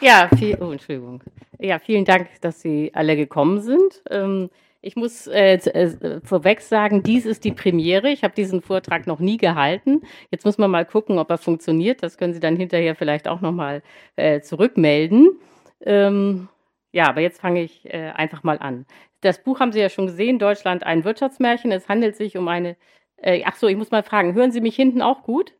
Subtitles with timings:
[0.00, 1.22] Ja, viel, oh, Entschuldigung.
[1.58, 4.02] Ja, vielen Dank, dass Sie alle gekommen sind.
[4.10, 4.48] Ähm,
[4.80, 8.08] ich muss äh, äh, vorweg sagen, dies ist die Premiere.
[8.10, 10.02] Ich habe diesen Vortrag noch nie gehalten.
[10.30, 12.02] Jetzt muss man mal gucken, ob er funktioniert.
[12.02, 13.82] Das können Sie dann hinterher vielleicht auch noch mal
[14.14, 15.36] äh, zurückmelden.
[15.84, 16.48] Ähm,
[16.92, 18.86] ja, aber jetzt fange ich äh, einfach mal an.
[19.20, 21.72] Das Buch haben Sie ja schon gesehen, Deutschland ein Wirtschaftsmärchen.
[21.72, 22.76] Es handelt sich um eine.
[23.16, 25.54] Äh, ach so, ich muss mal fragen, hören Sie mich hinten auch gut?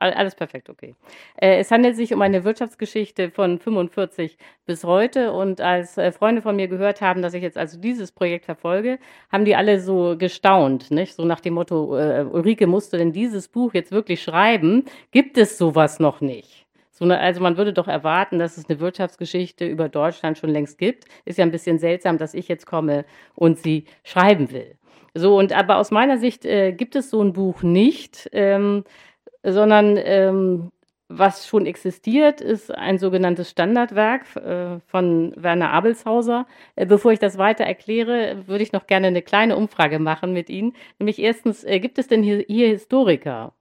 [0.00, 0.94] Alles perfekt, okay.
[1.36, 5.32] Äh, es handelt sich um eine Wirtschaftsgeschichte von 45 bis heute.
[5.32, 9.00] Und als äh, Freunde von mir gehört haben, dass ich jetzt also dieses Projekt verfolge,
[9.32, 11.14] haben die alle so gestaunt, nicht?
[11.14, 14.84] So nach dem Motto, äh, Ulrike, musst du denn dieses Buch jetzt wirklich schreiben?
[15.10, 16.66] Gibt es sowas noch nicht?
[17.00, 21.04] Also man würde doch erwarten, dass es eine Wirtschaftsgeschichte über Deutschland schon längst gibt.
[21.24, 23.04] Ist ja ein bisschen seltsam, dass ich jetzt komme
[23.36, 24.76] und sie schreiben will.
[25.14, 28.28] So, und aber aus meiner Sicht äh, gibt es so ein Buch nicht.
[28.32, 28.84] Ähm,
[29.42, 30.70] sondern ähm,
[31.08, 36.46] was schon existiert, ist ein sogenanntes Standardwerk äh, von Werner Abelshauser.
[36.76, 40.50] Äh, bevor ich das weiter erkläre, würde ich noch gerne eine kleine Umfrage machen mit
[40.50, 40.74] Ihnen.
[40.98, 43.54] Nämlich erstens, äh, gibt es denn hier, hier Historiker?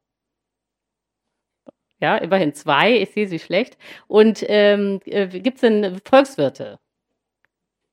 [1.99, 3.77] Ja, immerhin zwei, ich sehe sie schlecht.
[4.07, 6.79] Und ähm, äh, gibt es denn Volkswirte?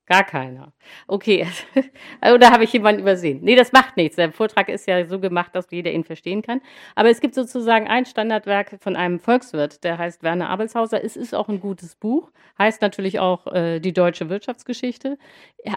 [0.06, 0.74] Gar keiner.
[1.06, 1.46] Okay.
[2.34, 3.40] Oder habe ich jemanden übersehen?
[3.42, 4.16] Nee, das macht nichts.
[4.16, 6.60] Der Vortrag ist ja so gemacht, dass jeder ihn verstehen kann.
[6.94, 11.02] Aber es gibt sozusagen ein Standardwerk von einem Volkswirt, der heißt Werner Abelshauser.
[11.02, 12.30] Es ist auch ein gutes Buch.
[12.58, 15.16] Heißt natürlich auch äh, die deutsche Wirtschaftsgeschichte.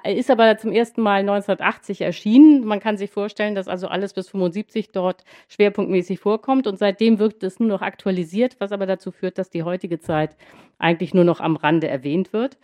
[0.03, 2.66] Ist aber zum ersten Mal 1980 erschienen.
[2.66, 6.67] Man kann sich vorstellen, dass also alles bis 75 dort schwerpunktmäßig vorkommt.
[6.67, 10.36] Und seitdem wird es nur noch aktualisiert, was aber dazu führt, dass die heutige Zeit
[10.80, 12.58] eigentlich nur noch am Rande erwähnt wird.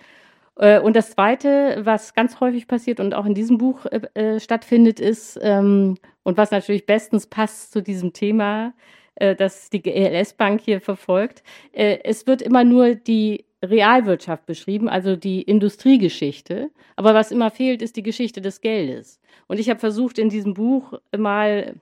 [0.57, 4.39] Äh, und das Zweite, was ganz häufig passiert und auch in diesem Buch äh, äh,
[4.39, 8.73] stattfindet, ist, ähm, und was natürlich bestens passt zu diesem Thema,
[9.15, 15.15] äh, das die GLS-Bank hier verfolgt, äh, es wird immer nur die Realwirtschaft beschrieben, also
[15.15, 16.69] die Industriegeschichte.
[16.95, 19.19] Aber was immer fehlt, ist die Geschichte des Geldes.
[19.47, 21.75] Und ich habe versucht, in diesem Buch mal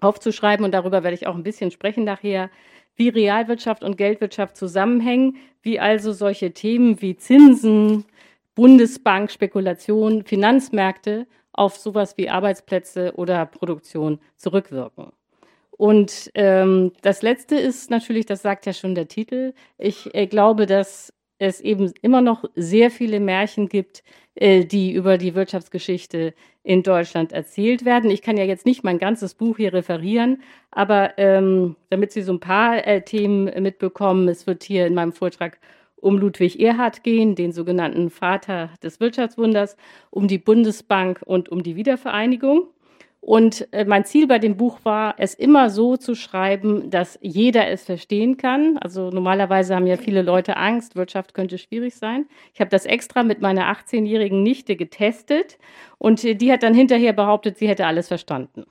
[0.00, 2.50] aufzuschreiben, und darüber werde ich auch ein bisschen sprechen nachher,
[2.96, 8.04] wie Realwirtschaft und Geldwirtschaft zusammenhängen, wie also solche Themen wie Zinsen,
[8.54, 15.12] Bundesbank, Spekulation, Finanzmärkte auf sowas wie Arbeitsplätze oder Produktion zurückwirken.
[15.70, 20.66] Und ähm, das Letzte ist natürlich, das sagt ja schon der Titel, ich äh, glaube,
[20.66, 24.04] dass es eben immer noch sehr viele Märchen gibt,
[24.36, 28.10] äh, die über die Wirtschaftsgeschichte in Deutschland erzählt werden.
[28.10, 32.32] Ich kann ja jetzt nicht mein ganzes Buch hier referieren, aber ähm, damit Sie so
[32.32, 35.58] ein paar äh, Themen mitbekommen, es wird hier in meinem Vortrag
[35.96, 39.76] um Ludwig Erhard gehen, den sogenannten Vater des Wirtschaftswunders,
[40.10, 42.68] um die Bundesbank und um die Wiedervereinigung.
[43.24, 47.68] Und äh, mein Ziel bei dem Buch war, es immer so zu schreiben, dass jeder
[47.68, 48.78] es verstehen kann.
[48.78, 52.26] Also normalerweise haben ja viele Leute Angst, Wirtschaft könnte schwierig sein.
[52.52, 55.58] Ich habe das extra mit meiner 18-jährigen Nichte getestet
[55.98, 58.64] und äh, die hat dann hinterher behauptet, sie hätte alles verstanden.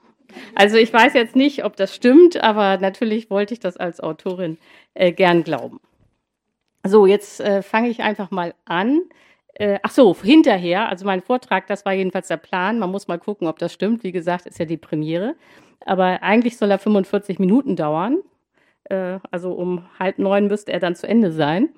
[0.54, 4.58] Also ich weiß jetzt nicht, ob das stimmt, aber natürlich wollte ich das als Autorin
[4.96, 5.80] äh, gern glauben.
[6.86, 9.00] So, jetzt äh, fange ich einfach mal an.
[9.56, 12.80] Äh, ach so, hinterher, also mein Vortrag, das war jedenfalls der Plan.
[12.80, 14.04] Man muss mal gucken, ob das stimmt.
[14.04, 15.36] Wie gesagt, ist ja die Premiere.
[15.86, 18.20] Aber eigentlich soll er 45 Minuten dauern.
[18.86, 21.70] Äh, also um halb neun müsste er dann zu Ende sein.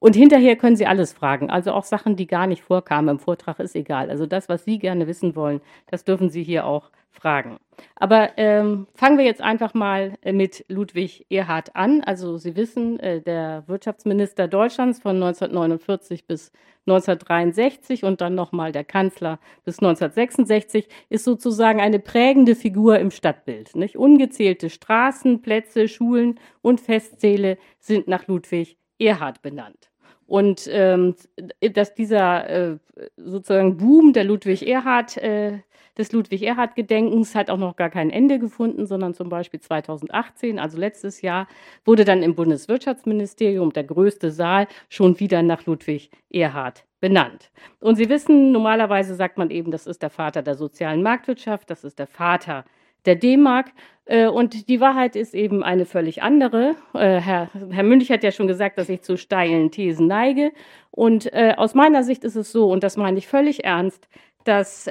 [0.00, 1.50] Und hinterher können Sie alles fragen.
[1.50, 4.10] Also auch Sachen, die gar nicht vorkamen im Vortrag, ist egal.
[4.10, 7.56] Also das, was Sie gerne wissen wollen, das dürfen Sie hier auch fragen.
[7.96, 12.02] Aber ähm, fangen wir jetzt einfach mal äh, mit Ludwig Erhard an.
[12.02, 16.52] Also Sie wissen, äh, der Wirtschaftsminister Deutschlands von 1949 bis
[16.86, 23.76] 1963 und dann nochmal der Kanzler bis 1966 ist sozusagen eine prägende Figur im Stadtbild.
[23.76, 23.96] Nicht?
[23.96, 29.87] Ungezählte Straßen, Plätze, Schulen und Festsäle sind nach Ludwig Erhard benannt.
[30.28, 31.16] Und ähm,
[31.72, 32.78] dass dieser äh,
[33.16, 35.60] sozusagen Boom der Ludwig Erhard äh,
[35.96, 41.22] des Ludwig-Erhard-Gedenkens hat auch noch gar kein Ende gefunden, sondern zum Beispiel 2018, also letztes
[41.22, 41.48] Jahr,
[41.84, 47.50] wurde dann im Bundeswirtschaftsministerium der größte Saal schon wieder nach Ludwig Erhard benannt.
[47.80, 51.84] Und Sie wissen, normalerweise sagt man eben, das ist der Vater der sozialen Marktwirtschaft, das
[51.84, 52.64] ist der Vater
[53.06, 53.72] der D-Mark.
[54.04, 56.76] Äh, und die Wahrheit ist eben eine völlig andere.
[56.94, 60.52] Äh, Herr, Herr Münch hat ja schon gesagt, dass ich zu steilen Thesen neige.
[60.90, 64.08] Und äh, aus meiner Sicht ist es so, und das meine ich völlig ernst,
[64.44, 64.88] dass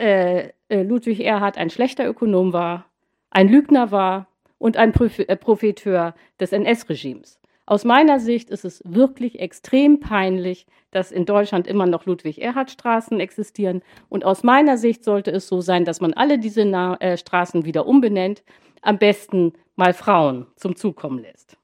[0.69, 2.85] Ludwig Erhard ein schlechter Ökonom war,
[3.31, 4.27] ein Lügner war
[4.59, 7.39] und ein Profiteur des NS-Regimes.
[7.67, 13.83] Aus meiner Sicht ist es wirklich extrem peinlich, dass in Deutschland immer noch Ludwig-Erhard-Straßen existieren.
[14.07, 17.65] Und aus meiner Sicht sollte es so sein, dass man alle diese Na äh, Straßen
[17.65, 18.41] wieder umbenennt,
[18.81, 21.57] am besten mal Frauen zum Zug kommen lässt.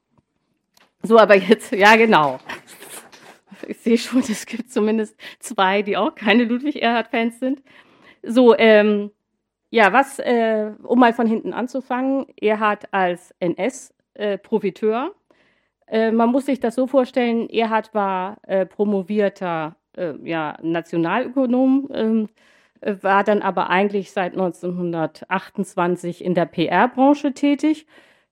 [1.02, 2.38] So, aber jetzt, ja genau.
[3.66, 7.62] ich sehe schon, es gibt zumindest zwei, die auch keine Ludwig Erhard-Fans sind.
[8.22, 9.10] So, ähm,
[9.70, 15.06] ja, was, äh, um mal von hinten anzufangen, Erhard als NS-Profiteur.
[15.06, 15.23] Äh,
[15.86, 22.28] äh, man muss sich das so vorstellen, Erhard war äh, promovierter äh, ja, Nationalökonom, ähm,
[22.80, 27.86] war dann aber eigentlich seit 1928 in der PR-Branche tätig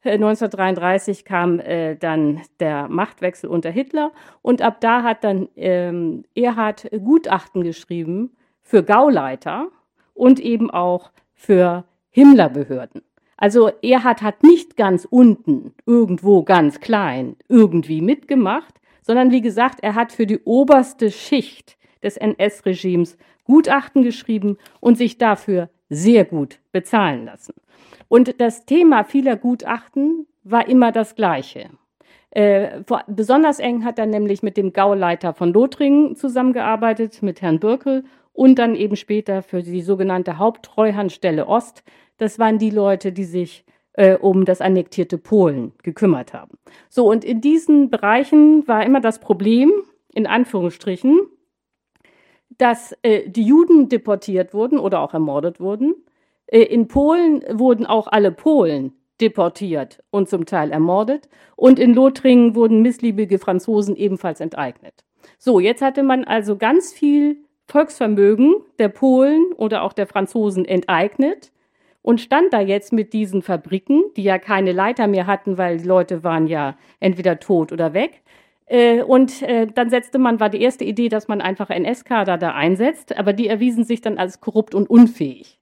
[0.04, 4.12] 1933 äh, kam äh, dann der Machtwechsel unter Hitler
[4.42, 9.68] und ab da hat dann ähm, Erhard Gutachten geschrieben für Gauleiter
[10.14, 13.02] und eben auch für Himmlerbehörden.
[13.42, 19.96] Also Erhard hat nicht ganz unten, irgendwo ganz klein, irgendwie mitgemacht, sondern wie gesagt, er
[19.96, 27.24] hat für die oberste Schicht des NS-Regimes Gutachten geschrieben und sich dafür sehr gut bezahlen
[27.24, 27.54] lassen.
[28.06, 31.70] Und das Thema vieler Gutachten war immer das gleiche.
[32.30, 37.58] Äh, vor, besonders eng hat er nämlich mit dem Gauleiter von Lothringen zusammengearbeitet, mit Herrn
[37.58, 41.82] Birkel und dann eben später für die sogenannte Haupttreuhandstelle Ost.
[42.18, 43.64] Das waren die Leute, die sich
[43.94, 46.58] äh, um das annektierte Polen gekümmert haben.
[46.88, 49.72] So, und in diesen Bereichen war immer das Problem,
[50.14, 51.20] in Anführungsstrichen,
[52.58, 55.94] dass äh, die Juden deportiert wurden oder auch ermordet wurden
[56.52, 61.28] äh, in Polen wurden auch alle Polen deportiert und zum Teil ermordet.
[61.56, 65.04] Und in Lothringen wurden missliebige Franzosen ebenfalls enteignet.
[65.38, 71.52] So, jetzt hatte man also ganz viel Volksvermögen der Polen oder auch der Franzosen enteignet
[72.02, 75.88] und stand da jetzt mit diesen Fabriken, die ja keine Leiter mehr hatten, weil die
[75.88, 78.20] Leute waren ja entweder tot oder weg.
[78.66, 82.52] Äh, und äh, dann setzte man, war die erste Idee, dass man einfach NS-Kader da
[82.52, 85.58] einsetzt, aber die erwiesen sich dann als korrupt und unfähig.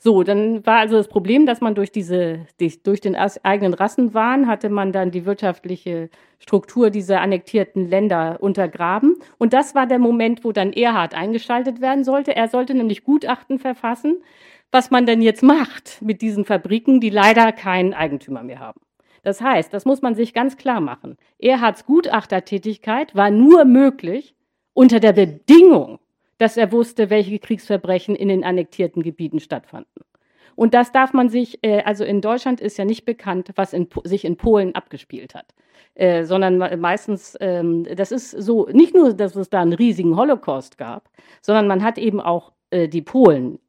[0.00, 2.46] So, dann war also das Problem, dass man durch diese,
[2.84, 6.08] durch den eigenen Rassenwahn hatte man dann die wirtschaftliche
[6.38, 9.16] Struktur dieser annektierten Länder untergraben.
[9.38, 12.36] Und das war der Moment, wo dann Erhard eingeschaltet werden sollte.
[12.36, 14.22] Er sollte nämlich Gutachten verfassen,
[14.70, 18.80] was man denn jetzt macht mit diesen Fabriken, die leider keinen Eigentümer mehr haben.
[19.24, 21.16] Das heißt, das muss man sich ganz klar machen.
[21.40, 24.36] Erhards Gutachtertätigkeit war nur möglich
[24.74, 25.98] unter der Bedingung,
[26.38, 30.04] dass er wusste, welche Kriegsverbrechen in den annektierten Gebieten stattfanden.
[30.54, 33.88] Und das darf man sich, äh, also in Deutschland ist ja nicht bekannt, was in,
[34.04, 35.54] sich in Polen abgespielt hat,
[35.94, 40.76] äh, sondern meistens, ähm, das ist so, nicht nur, dass es da einen riesigen Holocaust
[40.76, 41.10] gab,
[41.42, 43.60] sondern man hat eben auch äh, die Polen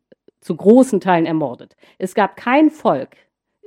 [0.41, 1.75] zu großen Teilen ermordet.
[1.99, 3.17] Es gab kein Volk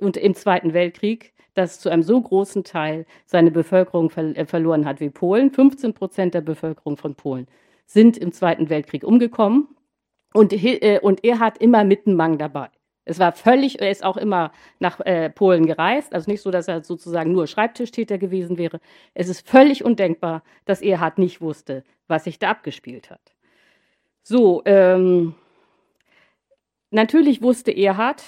[0.01, 5.01] und im Zweiten Weltkrieg, das zu einem so großen Teil seine Bevölkerung ver verloren hat
[5.01, 5.51] wie Polen.
[5.51, 7.47] 15 Prozent der Bevölkerung von Polen
[7.87, 9.69] sind im Zweiten Weltkrieg umgekommen
[10.33, 12.69] und, äh, und er hat immer Mittenmang dabei.
[13.05, 16.69] Es war völlig, er ist auch immer nach äh, Polen gereist, also nicht so, dass
[16.69, 18.81] er sozusagen nur Schreibtischtäter gewesen wäre.
[19.15, 23.35] Es ist völlig undenkbar, dass Erhard nicht wusste, was sich da abgespielt hat.
[24.23, 25.35] So, ähm,
[26.91, 28.23] natürlich wusste Erhard,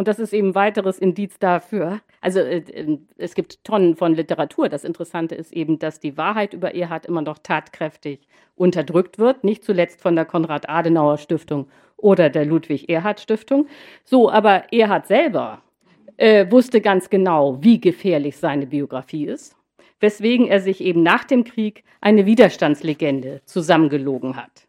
[0.00, 2.00] und das ist eben weiteres Indiz dafür.
[2.22, 4.70] Also äh, äh, es gibt Tonnen von Literatur.
[4.70, 8.26] Das Interessante ist eben, dass die Wahrheit über Erhard immer noch tatkräftig
[8.56, 11.68] unterdrückt wird, nicht zuletzt von der Konrad-Adenauer-Stiftung
[11.98, 13.66] oder der Ludwig-Erhard-Stiftung.
[14.02, 15.60] So, aber Erhard selber
[16.16, 19.54] äh, wusste ganz genau, wie gefährlich seine Biografie ist,
[20.00, 24.66] weswegen er sich eben nach dem Krieg eine Widerstandslegende zusammengelogen hat.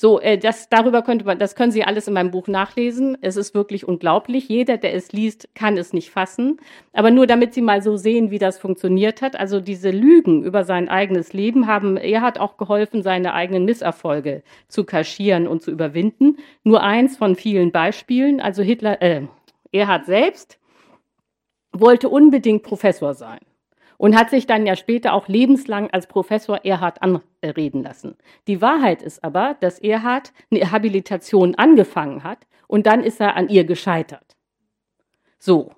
[0.00, 3.18] So, äh, das, darüber könnte man, das können Sie alles in meinem Buch nachlesen.
[3.20, 4.48] Es ist wirklich unglaublich.
[4.48, 6.56] Jeder, der es liest, kann es nicht fassen.
[6.94, 9.38] Aber nur damit Sie mal so sehen, wie das funktioniert hat.
[9.38, 14.42] Also diese Lügen über sein eigenes Leben haben, er hat auch geholfen, seine eigenen Misserfolge
[14.68, 16.38] zu kaschieren und zu überwinden.
[16.64, 18.40] Nur eins von vielen Beispielen.
[18.40, 19.26] Also Hitler, äh,
[19.70, 20.58] er hat selbst
[21.72, 23.40] wollte unbedingt Professor sein
[24.00, 28.16] und hat sich dann ja später auch lebenslang als Professor Erhard anreden lassen.
[28.46, 33.50] Die Wahrheit ist aber, dass Erhard eine Habilitation angefangen hat und dann ist er an
[33.50, 34.36] ihr gescheitert.
[35.38, 35.72] So,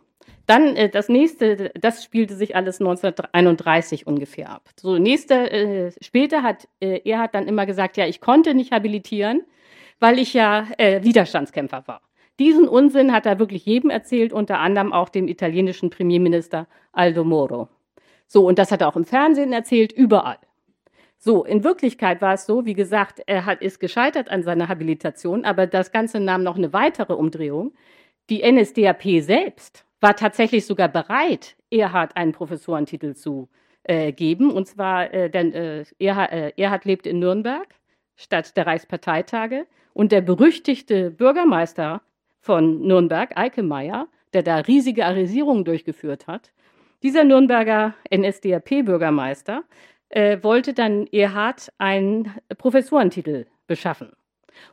[0.47, 4.69] dann äh, das nächste, das spielte sich alles 1931 ungefähr ab.
[4.79, 9.43] So, nächste, äh, später hat äh, Erhard dann immer gesagt, ja, ich konnte nicht habilitieren,
[9.99, 12.03] weil ich ja äh, Widerstandskämpfer war.
[12.39, 17.69] Diesen Unsinn hat er wirklich jedem erzählt, unter anderem auch dem italienischen Premierminister Aldo Moro.
[18.33, 20.39] So, und das hat er auch im Fernsehen erzählt, überall.
[21.19, 25.45] So, in Wirklichkeit war es so, wie gesagt, er hat, ist gescheitert an seiner Habilitation,
[25.45, 27.75] aber das Ganze nahm noch eine weitere Umdrehung.
[28.31, 33.51] Die NSDAP selbst war tatsächlich sogar bereit, Erhard einen Professorentitel zu
[33.83, 34.51] äh, geben.
[34.51, 37.69] Und zwar, äh, denn äh, Erhard, äh, Erhard lebte in Nürnberg
[38.17, 39.67] statt der Reichsparteitage.
[39.93, 42.01] Und der berüchtigte Bürgermeister
[42.41, 46.51] von Nürnberg, Eike Meyer, der da riesige Arisierungen durchgeführt hat,
[47.03, 49.65] dieser Nürnberger NSDAP-Bürgermeister
[50.09, 54.13] äh, wollte dann Erhard einen Professorentitel beschaffen.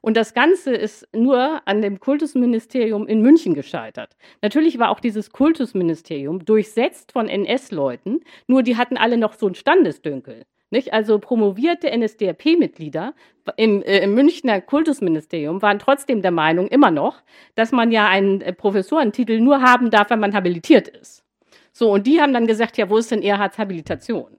[0.02, 4.16] Und das Ganze ist nur an dem Kultusministerium in München gescheitert.
[4.42, 9.56] Natürlich war auch dieses Kultusministerium durchsetzt von NS-Leuten, nur die hatten alle noch so ein
[9.56, 10.46] Standesdünkel.
[10.72, 10.94] Nicht?
[10.94, 13.16] Also promovierte NSDAP-Mitglieder
[13.58, 17.24] im, äh, im Münchner Kultusministerium waren trotzdem der Meinung immer noch,
[17.56, 21.24] dass man ja einen äh, Professorentitel nur haben darf, wenn man habilitiert ist.
[21.72, 24.38] So, und die haben dann gesagt, ja, wo ist denn Erhards Habilitation?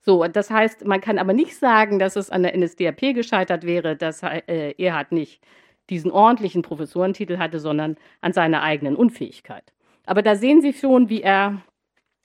[0.00, 3.96] So, das heißt, man kann aber nicht sagen, dass es an der NSDAP gescheitert wäre,
[3.96, 5.42] dass äh, Erhard nicht
[5.90, 9.72] diesen ordentlichen Professorentitel hatte, sondern an seiner eigenen Unfähigkeit.
[10.04, 11.62] Aber da sehen Sie schon, wie er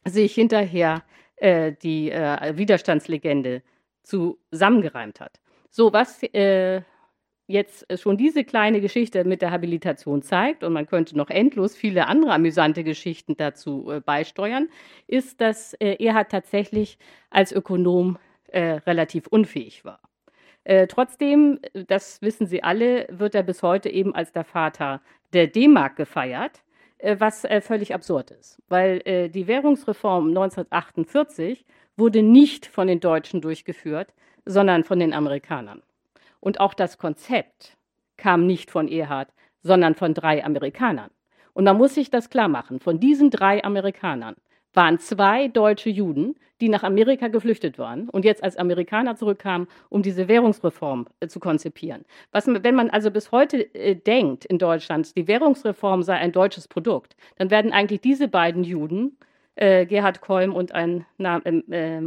[0.06, 1.04] sich hinterher
[1.36, 3.62] äh, die äh, Widerstandslegende
[4.04, 5.40] zusammengereimt hat.
[5.70, 6.82] So, was äh,
[7.48, 12.08] jetzt schon diese kleine Geschichte mit der Habilitation zeigt, und man könnte noch endlos viele
[12.08, 14.68] andere amüsante Geschichten dazu äh, beisteuern,
[15.08, 17.00] ist, dass äh, Erhard tatsächlich
[17.30, 20.01] als Ökonom äh, relativ unfähig war.
[20.66, 25.01] Äh, trotzdem, das wissen Sie alle, wird er bis heute eben als der Vater
[25.34, 26.62] der D-Mark gefeiert.
[27.00, 33.42] Äh, was äh, völlig absurd ist, weil die Währungsreform 1948 wurde nicht von den Deutschen
[33.42, 34.13] durchgeführt,
[34.46, 35.82] sondern von den Amerikanern.
[36.39, 37.77] Und auch das Konzept
[38.17, 39.29] kam nicht von Erhard,
[39.62, 41.12] sondern von drei Amerikanern.
[41.53, 44.36] Und man muss sich das klar machen, von diesen drei Amerikanern
[44.74, 50.01] waren zwei deutsche Juden, die nach Amerika geflüchtet waren und jetzt als Amerikaner zurückkamen, um
[50.01, 52.06] diese Währungsreform äh, zu konzipieren.
[52.32, 56.67] Was, wenn man also bis heute äh, denkt in Deutschland, die Währungsreform sei ein deutsches
[56.67, 59.17] Produkt, dann werden eigentlich diese beiden Juden,
[59.56, 62.01] äh, Gerhard Kolm und ein na, ähm, äh,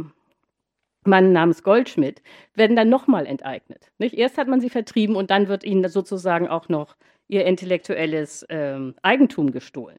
[1.03, 2.21] Mann namens Goldschmidt,
[2.53, 3.91] werden dann nochmal enteignet.
[3.97, 4.15] Nicht?
[4.15, 6.95] Erst hat man sie vertrieben und dann wird ihnen sozusagen auch noch
[7.27, 9.97] ihr intellektuelles ähm, Eigentum gestohlen.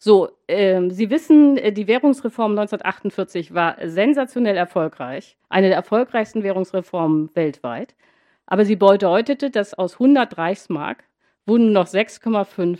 [0.00, 7.34] So, ähm, Sie wissen, äh, die Währungsreform 1948 war sensationell erfolgreich, eine der erfolgreichsten Währungsreformen
[7.34, 7.96] weltweit.
[8.46, 11.04] Aber sie bedeutete, dass aus 100 Reichsmark
[11.46, 12.78] wurden noch 6,5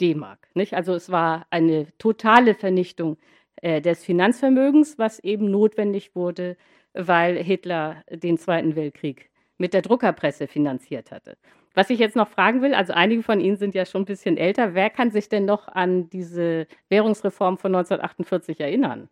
[0.00, 0.48] D-Mark.
[0.72, 3.16] Also es war eine totale Vernichtung
[3.56, 6.56] äh, des Finanzvermögens, was eben notwendig wurde,
[6.94, 11.36] weil Hitler den Zweiten Weltkrieg mit der Druckerpresse finanziert hatte.
[11.74, 14.36] Was ich jetzt noch fragen will, also einige von Ihnen sind ja schon ein bisschen
[14.36, 19.08] älter, wer kann sich denn noch an diese Währungsreform von 1948 erinnern?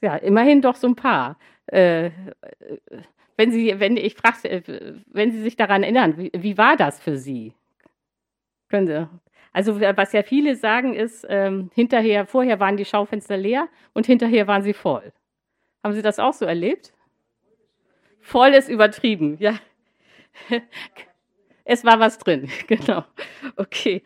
[0.00, 1.38] Ja, immerhin doch so ein paar.
[1.66, 2.10] Äh,
[3.36, 7.16] wenn Sie, wenn ich frage, wenn Sie sich daran erinnern, wie, wie, war das für
[7.16, 7.54] Sie?
[8.68, 9.08] Können Sie?
[9.52, 14.46] Also was ja viele sagen ist, ähm, hinterher, vorher waren die Schaufenster leer und hinterher
[14.46, 15.12] waren sie voll.
[15.82, 16.92] Haben Sie das auch so erlebt?
[18.20, 19.58] Voll ist übertrieben, ja.
[21.70, 23.04] Es war was drin, genau.
[23.56, 24.02] Okay.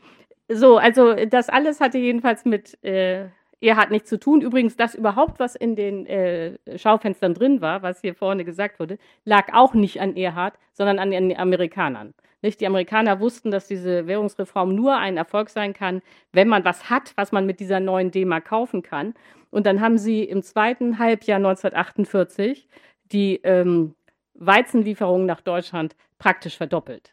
[0.48, 3.28] So, also das alles hatte jedenfalls mit äh,
[3.60, 4.40] Erhard nichts zu tun.
[4.40, 8.98] Übrigens, das überhaupt, was in den äh, Schaufenstern drin war, was hier vorne gesagt wurde,
[9.24, 12.14] lag auch nicht an Erhard, sondern an den Amerikanern.
[12.42, 12.60] Nicht?
[12.60, 16.02] Die Amerikaner wussten, dass diese Währungsreform nur ein Erfolg sein kann,
[16.32, 19.14] wenn man was hat, was man mit dieser neuen D-Mark kaufen kann.
[19.52, 22.66] Und dann haben sie im zweiten Halbjahr 1948
[23.12, 23.94] die ähm,
[24.32, 27.12] Weizenlieferungen nach Deutschland praktisch verdoppelt.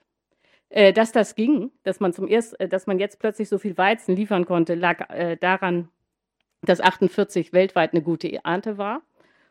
[0.70, 3.78] Äh, dass das ging, dass man zum ersten, äh, dass man jetzt plötzlich so viel
[3.78, 5.90] Weizen liefern konnte, lag äh, daran,
[6.62, 9.02] dass 48 weltweit eine gute Ernte war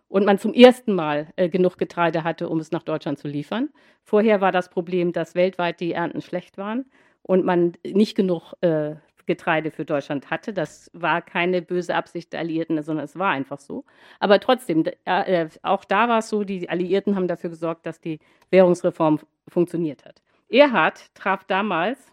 [0.08, 3.68] und man zum ersten Mal äh, genug Getreide hatte, um es nach Deutschland zu liefern.
[4.02, 6.86] Vorher war das Problem, dass weltweit die Ernten schlecht waren
[7.20, 8.94] und man nicht genug äh,
[9.28, 10.52] Getreide für Deutschland hatte.
[10.52, 13.84] Das war keine böse Absicht der Alliierten, sondern es war einfach so.
[14.18, 18.18] Aber trotzdem, äh, auch da war es so, die Alliierten haben dafür gesorgt, dass die
[18.50, 20.20] Währungsreform funktioniert hat.
[20.48, 22.12] Erhard traf damals,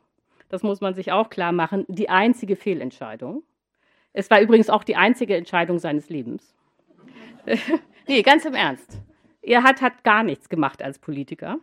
[0.49, 3.43] das muss man sich auch klar machen, die einzige Fehlentscheidung.
[4.13, 6.53] Es war übrigens auch die einzige Entscheidung seines Lebens.
[8.07, 8.99] nee, ganz im Ernst.
[9.41, 11.57] Erhard hat gar nichts gemacht als Politiker,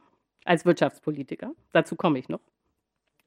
[0.45, 1.53] als Wirtschaftspolitiker.
[1.73, 2.41] Dazu komme ich noch.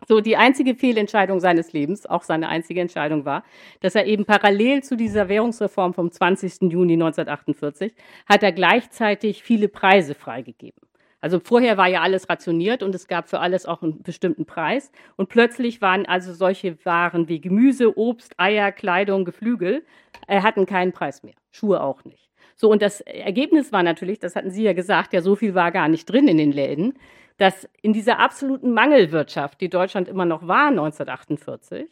[0.07, 3.43] So, die einzige Fehlentscheidung seines Lebens, auch seine einzige Entscheidung war,
[3.81, 6.71] dass er eben parallel zu dieser Währungsreform vom 20.
[6.71, 7.93] Juni 1948
[8.27, 10.85] hat er gleichzeitig viele Preise freigegeben.
[11.21, 14.91] Also vorher war ja alles rationiert und es gab für alles auch einen bestimmten Preis.
[15.15, 19.83] Und plötzlich waren also solche Waren wie Gemüse, Obst, Eier, Kleidung, Geflügel,
[20.27, 21.33] äh, hatten keinen Preis mehr.
[21.49, 22.29] Schuhe auch nicht.
[22.55, 25.71] So, und das Ergebnis war natürlich, das hatten Sie ja gesagt, ja, so viel war
[25.71, 26.93] gar nicht drin in den Läden,
[27.37, 31.89] dass in dieser absoluten Mangelwirtschaft, die Deutschland immer noch war 1948,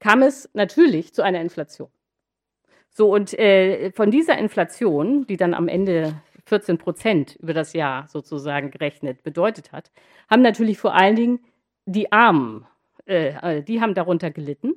[0.00, 1.88] kam es natürlich zu einer Inflation.
[2.90, 8.06] So, und äh, von dieser Inflation, die dann am Ende 14 Prozent über das Jahr
[8.08, 9.90] sozusagen gerechnet bedeutet hat,
[10.28, 11.40] haben natürlich vor allen Dingen
[11.86, 12.66] die Armen,
[13.06, 14.74] äh, äh, die haben darunter gelitten,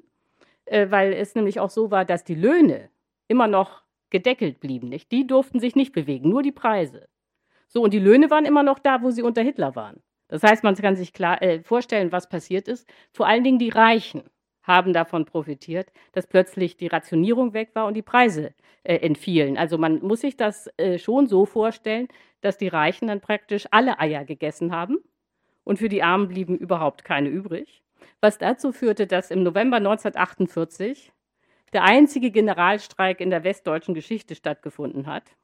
[0.66, 2.90] äh, weil es nämlich auch so war, dass die Löhne
[3.28, 4.90] immer noch gedeckelt blieben.
[4.90, 5.12] Nicht?
[5.12, 7.08] Die durften sich nicht bewegen, nur die Preise.
[7.68, 10.02] So, und die Löhne waren immer noch da, wo sie unter Hitler waren.
[10.28, 12.88] Das heißt, man kann sich klar äh, vorstellen, was passiert ist.
[13.12, 14.24] Vor allen Dingen die Reichen
[14.64, 18.54] haben davon profitiert, dass plötzlich die Rationierung weg war und die Preise
[18.84, 19.58] äh, entfielen.
[19.58, 22.08] Also man muss sich das äh, schon so vorstellen,
[22.42, 24.98] dass die Reichen dann praktisch alle Eier gegessen haben
[25.64, 27.84] und für die Armen blieben überhaupt keine übrig.
[28.22, 31.12] Was dazu führte, dass im November 1948
[31.74, 35.36] der einzige Generalstreik in der westdeutschen Geschichte stattgefunden hat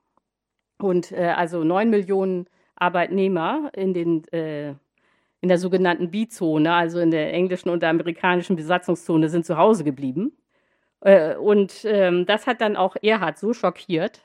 [0.83, 4.75] und äh, also neun Millionen Arbeitnehmer in den äh,
[5.41, 9.83] in der sogenannten B-Zone, also in der englischen und der amerikanischen Besatzungszone, sind zu Hause
[9.83, 10.38] geblieben.
[11.01, 14.21] Äh, und ähm, das hat dann auch Erhard so schockiert,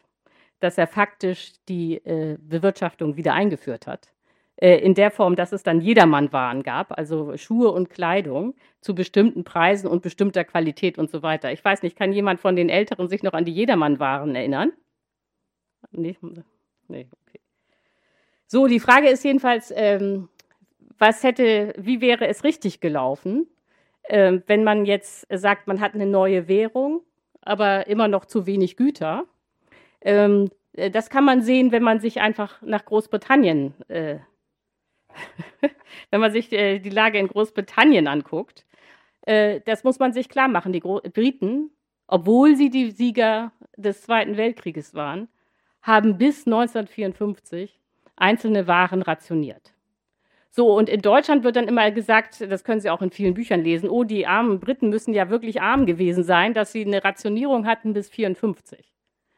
[0.60, 4.12] dass er faktisch die äh, Bewirtschaftung wieder eingeführt hat.
[4.56, 9.44] Äh, in der Form, dass es dann Jedermannwaren gab, also Schuhe und Kleidung zu bestimmten
[9.44, 11.52] Preisen und bestimmter Qualität und so weiter.
[11.52, 14.72] Ich weiß nicht, kann jemand von den Älteren sich noch an die Jedermannwaren erinnern?
[15.92, 16.16] Nee,
[16.88, 17.40] nee, okay.
[18.46, 20.28] So, die Frage ist jedenfalls, ähm,
[20.98, 23.48] was hätte, wie wäre es richtig gelaufen,
[24.04, 27.02] äh, wenn man jetzt sagt, man hat eine neue Währung,
[27.40, 29.24] aber immer noch zu wenig Güter.
[30.00, 34.18] Ähm, äh, das kann man sehen, wenn man sich einfach nach Großbritannien, äh,
[36.10, 38.64] wenn man sich äh, die Lage in Großbritannien anguckt.
[39.22, 40.72] Äh, das muss man sich klar machen.
[40.72, 41.70] Die Gro Briten,
[42.06, 45.28] obwohl sie die Sieger des Zweiten Weltkrieges waren,
[45.86, 47.78] haben bis 1954
[48.16, 49.72] einzelne Waren rationiert.
[50.50, 53.62] So, und in Deutschland wird dann immer gesagt, das können Sie auch in vielen Büchern
[53.62, 57.66] lesen, oh, die armen Briten müssen ja wirklich arm gewesen sein, dass sie eine Rationierung
[57.66, 58.92] hatten bis 54.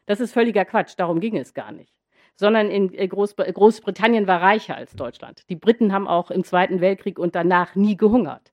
[0.06, 1.92] Das ist völliger Quatsch, darum ging es gar nicht.
[2.36, 5.42] Sondern in äh, Großbr Großbritannien war reicher als Deutschland.
[5.50, 8.52] Die Briten haben auch im Zweiten Weltkrieg und danach nie gehungert.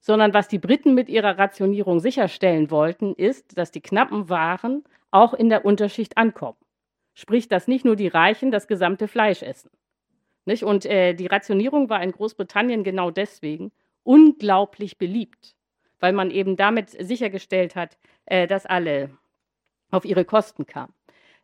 [0.00, 5.34] Sondern was die Briten mit ihrer Rationierung sicherstellen wollten, ist, dass die knappen Waren auch
[5.34, 6.57] in der Unterschicht ankommen.
[7.18, 9.72] Sprich, dass nicht nur die Reichen das gesamte Fleisch essen.
[10.44, 10.62] Nicht?
[10.62, 13.72] Und äh, die Rationierung war in Großbritannien genau deswegen
[14.04, 15.56] unglaublich beliebt,
[15.98, 19.10] weil man eben damit sichergestellt hat, äh, dass alle
[19.90, 20.94] auf ihre Kosten kamen.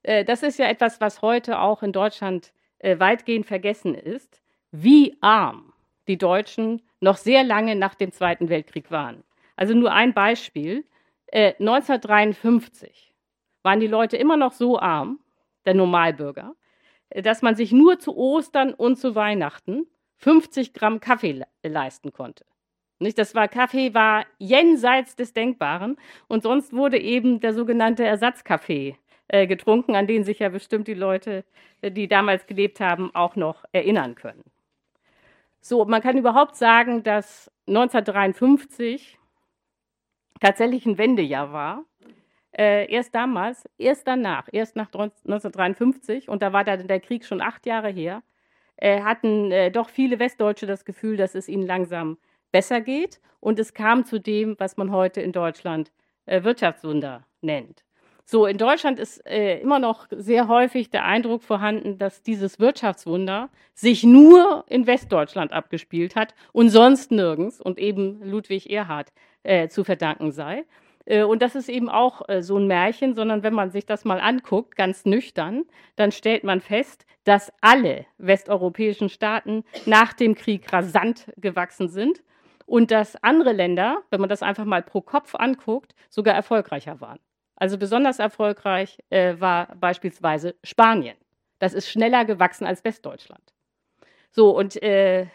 [0.05, 5.17] Äh, das ist ja etwas, was heute auch in Deutschland äh, weitgehend vergessen ist, wie
[5.23, 5.73] arm
[6.07, 9.25] die Deutschen noch sehr lange nach dem Zweiten Weltkrieg waren.
[9.57, 10.85] Also nur ein Beispiel.
[11.33, 15.19] 1953 äh, waren die Leute immer noch so arm,
[15.67, 16.55] der Normalbürger,
[17.11, 22.45] dass man sich nur zu Ostern und zu Weihnachten 50 Gramm Kaffee leisten konnte.
[22.99, 23.19] Nicht?
[23.19, 25.97] Das war Kaffee war jenseits des Denkbaren
[26.29, 28.97] und sonst wurde eben der sogenannte Ersatzkaffee
[29.29, 31.45] äh, getrunken, an den sich ja bestimmt die Leute,
[31.81, 34.45] äh, die damals gelebt haben, auch noch erinnern können.
[35.61, 39.19] So, man kann überhaupt sagen, dass 1953
[40.41, 41.85] tatsächlich ein Wendejahr war
[42.57, 47.41] äh, erst damals, erst danach, erst nach 1953, und da war dann der Krieg schon
[47.41, 48.23] acht Jahre her,
[48.77, 52.19] äh, hatten äh, doch viele Westdeutsche das Gefühl, dass es ihnen langsam
[52.53, 53.21] besser geht.
[53.41, 55.93] Und es kam zu dem, was man heute in Deutschland
[56.27, 57.85] äh, Wirtschaftswunder nennt.
[58.27, 63.51] So, in Deutschland ist äh, immer noch sehr häufig der Eindruck vorhanden, dass dieses Wirtschaftswunder
[63.75, 69.13] sich nur in Westdeutschland abgespielt hat und sonst nirgends und eben Ludwig Erhard
[69.43, 70.65] äh, zu verdanken sei.
[71.07, 74.05] Äh, und das ist eben auch äh, so ein Märchen, sondern wenn man sich das
[74.05, 75.65] mal anguckt, ganz nüchtern,
[75.97, 82.23] dann stellt man fest, dass alle westeuropäischen Staaten nach dem Krieg rasant gewachsen sind
[82.67, 87.19] und dass andere Länder, wenn man das einfach mal pro Kopf anguckt, sogar erfolgreicher waren.
[87.57, 91.17] Also besonders erfolgreich äh, war beispielsweise Spanien.
[91.59, 93.55] Das ist schneller gewachsen als Westdeutschland.
[94.31, 95.27] So, und äh,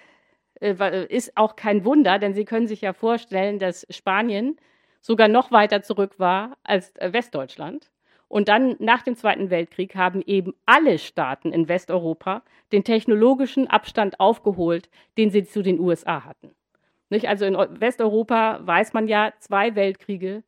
[0.60, 4.58] ist auch kein Wunder, denn Sie können sich ja vorstellen, dass Spanien
[5.01, 7.91] sogar noch weiter zurück war als äh, Westdeutschland.
[8.27, 14.19] Und dann nach dem Zweiten Weltkrieg haben eben alle Staaten in Westeuropa den technologischen Abstand
[14.19, 16.51] aufgeholt, den sie zu den USA hatten.
[17.09, 17.27] Nicht?
[17.27, 20.43] Also in Westeuropa weiß man ja, zwei Weltkriege,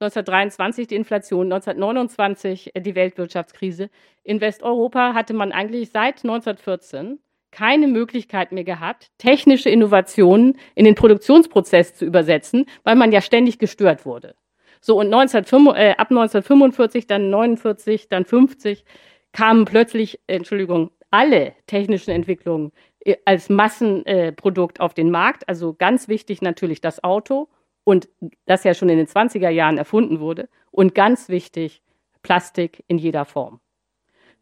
[0.00, 3.90] 1923 die Inflation, 1929 äh, die Weltwirtschaftskrise.
[4.24, 7.18] In Westeuropa hatte man eigentlich seit 1914
[7.50, 13.58] keine Möglichkeit mehr gehabt, technische Innovationen in den Produktionsprozess zu übersetzen, weil man ja ständig
[13.58, 14.34] gestört wurde.
[14.80, 18.84] So, und 1905, äh, ab 1945, dann 49, dann 50
[19.32, 22.72] kamen plötzlich, Entschuldigung, alle technischen Entwicklungen
[23.04, 25.48] äh, als Massenprodukt äh, auf den Markt.
[25.48, 27.48] Also ganz wichtig natürlich das Auto
[27.84, 28.08] und
[28.46, 30.48] das ja schon in den 20er Jahren erfunden wurde.
[30.70, 31.82] Und ganz wichtig
[32.22, 33.60] Plastik in jeder Form.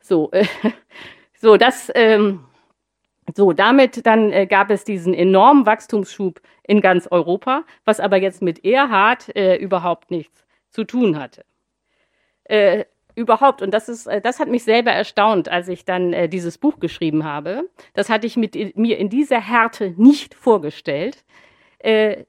[0.00, 0.44] So, äh,
[1.34, 2.44] so das ähm,
[3.34, 8.42] so, damit dann äh, gab es diesen enormen Wachstumsschub in ganz Europa, was aber jetzt
[8.42, 11.44] mit Erhard äh, überhaupt nichts zu tun hatte.
[12.44, 16.28] Äh, überhaupt, und das ist, äh, das hat mich selber erstaunt, als ich dann äh,
[16.28, 17.68] dieses Buch geschrieben habe.
[17.94, 21.24] Das hatte ich mit, mir in dieser Härte nicht vorgestellt.
[21.78, 22.24] Äh,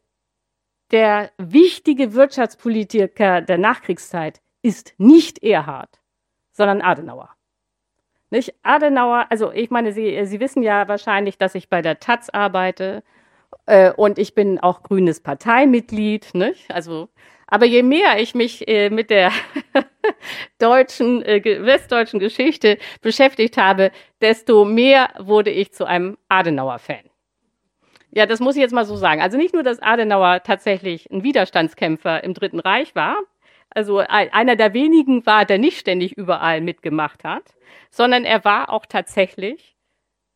[0.92, 6.02] der wichtige Wirtschaftspolitiker der Nachkriegszeit ist nicht Erhard,
[6.52, 7.30] sondern Adenauer.
[8.30, 8.54] Nicht?
[8.64, 13.04] Adenauer, also ich meine, Sie, Sie wissen ja wahrscheinlich, dass ich bei der Taz arbeite
[13.66, 16.34] äh, und ich bin auch grünes Parteimitglied.
[16.34, 16.70] Nicht?
[16.72, 17.10] Also,
[17.48, 19.32] aber je mehr ich mich äh, mit der
[20.60, 27.10] deutschen, äh, westdeutschen Geschichte beschäftigt habe, desto mehr wurde ich zu einem Adenauer-Fan.
[28.12, 29.22] Ja, das muss ich jetzt mal so sagen.
[29.22, 33.18] Also nicht nur, dass Adenauer tatsächlich ein Widerstandskämpfer im Dritten Reich war,
[33.70, 37.56] also einer der wenigen war, der nicht ständig überall mitgemacht hat,
[37.92, 39.76] sondern er war auch tatsächlich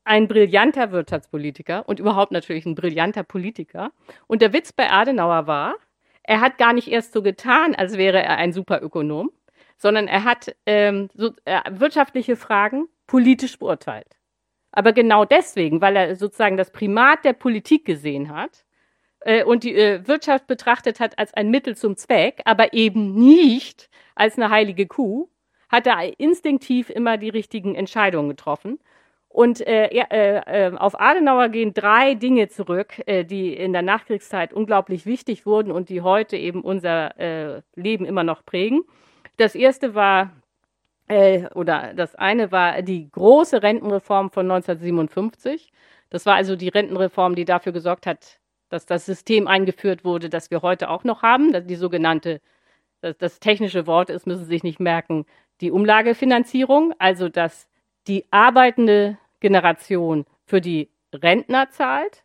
[0.06, 3.92] ein brillanter Wirtschaftspolitiker und überhaupt natürlich ein brillanter Politiker.
[4.28, 5.76] Und der Witz bei Adenauer war,
[6.24, 9.32] er hat gar nicht erst so getan, als wäre er ein Superökonom,
[9.78, 14.18] sondern er hat ähm, so, äh, wirtschaftliche Fragen politisch beurteilt.
[14.72, 18.66] Aber genau deswegen, weil er sozusagen das Primat der Politik gesehen hat
[19.26, 23.90] äh, und die äh, Wirtschaft betrachtet hat als ein Mittel zum Zweck, aber eben nicht
[24.16, 25.30] als eine heilige Kuh,
[25.70, 28.80] hat er instinktiv immer die richtigen Entscheidungen getroffen.
[29.34, 34.54] Und äh, äh, äh, auf Adenauer gehen drei Dinge zurück, äh, die in der Nachkriegszeit
[34.54, 38.84] unglaublich wichtig wurden und die heute eben unser äh, Leben immer noch prägen.
[39.38, 40.34] Das erste war,
[41.08, 45.72] äh, oder das eine war die große Rentenreform von 1957.
[46.12, 48.40] Das war also die Rentenreform, die dafür gesorgt hat,
[48.74, 52.42] dass das System eingeführt wurde, das wir heute auch noch haben, die sogenannte,
[53.02, 55.26] das, das technische Wort ist, müssen Sie sich nicht merken,
[55.62, 57.68] die Umlagefinanzierung, also dass
[58.08, 62.24] die arbeitende Generation für die Rentner zahlt.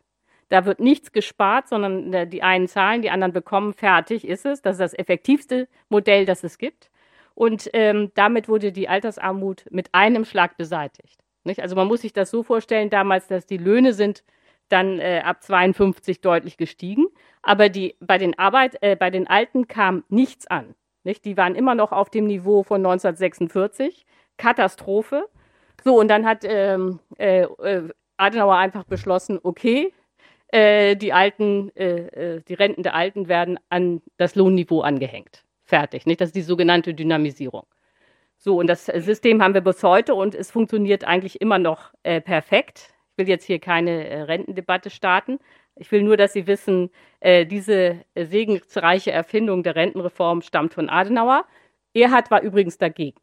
[0.49, 4.63] Da wird nichts gespart, sondern äh, die einen zahlen, die anderen bekommen, fertig ist es.
[4.63, 6.89] Das ist das effektivste Modell, das es gibt.
[7.35, 11.19] Und ähm, damit wurde die Altersarmut mit einem Schlag beseitigt.
[11.43, 11.61] Nicht?
[11.61, 14.23] Also man muss sich das so vorstellen, damals, dass die Löhne sind
[14.69, 17.07] dann äh, ab 52 deutlich gestiegen,
[17.41, 20.75] aber die, bei, den Arbeit, äh, bei den Alten kam nichts an.
[21.03, 21.25] Nicht?
[21.25, 24.05] Die waren immer noch auf dem Niveau von 1946.
[24.39, 25.29] Katastrophe.
[25.83, 29.93] So, und dann hat ähm, äh, äh, Adenauer einfach beschlossen, okay,
[30.47, 35.43] äh, die Alten, äh, die Renten der Alten werden an das Lohnniveau angehängt.
[35.63, 36.07] Fertig.
[36.07, 36.19] Nicht?
[36.19, 37.65] Das ist die sogenannte Dynamisierung.
[38.37, 42.93] So, und das System haben wir bis heute und es funktioniert eigentlich immer noch perfekt.
[43.19, 45.39] Ich will jetzt hier keine Rentendebatte starten.
[45.75, 46.89] Ich will nur, dass Sie wissen,
[47.21, 51.43] diese segensreiche Erfindung der Rentenreform stammt von Adenauer.
[51.93, 53.19] Erhard war übrigens dagegen.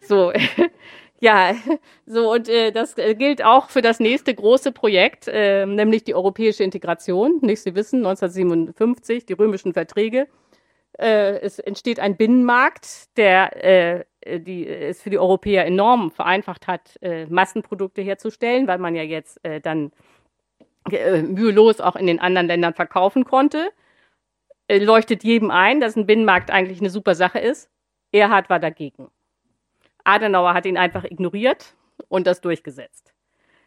[0.00, 0.32] So,
[1.20, 1.54] Ja,
[2.06, 6.14] so und äh, das äh, gilt auch für das nächste große Projekt, äh, nämlich die
[6.14, 7.38] europäische Integration.
[7.42, 10.28] Nicht Sie wissen, 1957 die römischen Verträge.
[10.98, 16.98] Äh, es entsteht ein Binnenmarkt, der äh, die es für die Europäer enorm vereinfacht hat,
[17.02, 19.92] äh, Massenprodukte herzustellen, weil man ja jetzt äh, dann
[20.90, 23.70] äh, mühelos auch in den anderen Ländern verkaufen konnte.
[24.68, 27.70] Äh, leuchtet jedem ein, dass ein Binnenmarkt eigentlich eine super Sache ist.
[28.12, 29.08] Erhard war dagegen.
[30.04, 31.74] Adenauer hat ihn einfach ignoriert
[32.08, 33.12] und das durchgesetzt.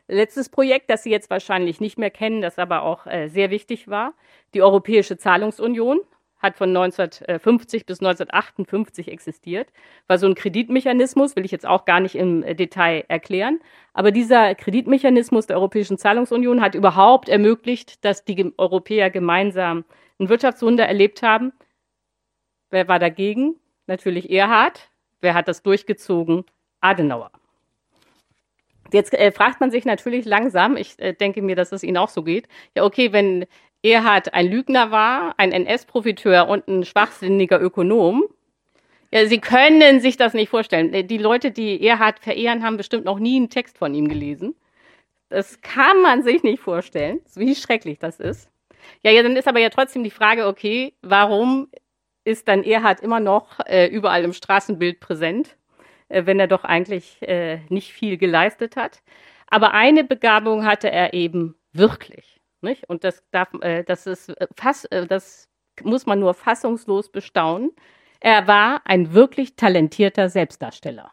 [0.08, 3.88] Letztes Projekt, das Sie jetzt wahrscheinlich nicht mehr kennen, das aber auch äh, sehr wichtig
[3.88, 4.14] war,
[4.54, 6.02] die Europäische Zahlungsunion
[6.44, 9.70] hat von 1950 bis 1958 existiert,
[10.08, 13.60] war so ein Kreditmechanismus, will ich jetzt auch gar nicht im Detail erklären.
[13.94, 19.86] Aber dieser Kreditmechanismus der Europäischen Zahlungsunion hat überhaupt ermöglicht, dass die Europäer gemeinsam
[20.20, 21.54] ein Wirtschaftswunder erlebt haben.
[22.70, 23.56] Wer war dagegen?
[23.88, 24.90] Natürlich Erhard,
[25.24, 26.44] Wer hat das durchgezogen?
[26.82, 27.32] Adenauer.
[28.92, 32.10] Jetzt äh, fragt man sich natürlich langsam, ich äh, denke mir, dass es Ihnen auch
[32.10, 33.46] so geht, ja okay, wenn
[33.84, 38.24] Erhard ein Lügner war, ein NS-Profiteur und ein schwachsinniger Ökonom,
[39.14, 41.08] ja, Sie können sich das nicht vorstellen.
[41.08, 44.56] Die Leute, die Erhard verehren, haben bestimmt noch nie einen Text von ihm gelesen.
[45.30, 48.50] Das kann man sich nicht vorstellen, wie schrecklich das ist.
[49.04, 51.68] Ja, ja, dann ist aber ja trotzdem die Frage, okay, warum
[52.24, 55.58] ist dann Erhard immer noch äh, überall im Straßenbild präsent,
[56.10, 59.04] äh, wenn er doch eigentlich äh, nicht viel geleistet hat.
[59.46, 62.33] Aber eine Begabung hatte er eben wirklich.
[62.64, 62.90] Nicht?
[62.90, 65.50] Und das, darf, äh, das, ist äh, fast, äh, das
[65.84, 67.72] muss man nur fassungslos bestaunen.
[68.20, 71.12] Er war ein wirklich talentierter Selbstdarsteller.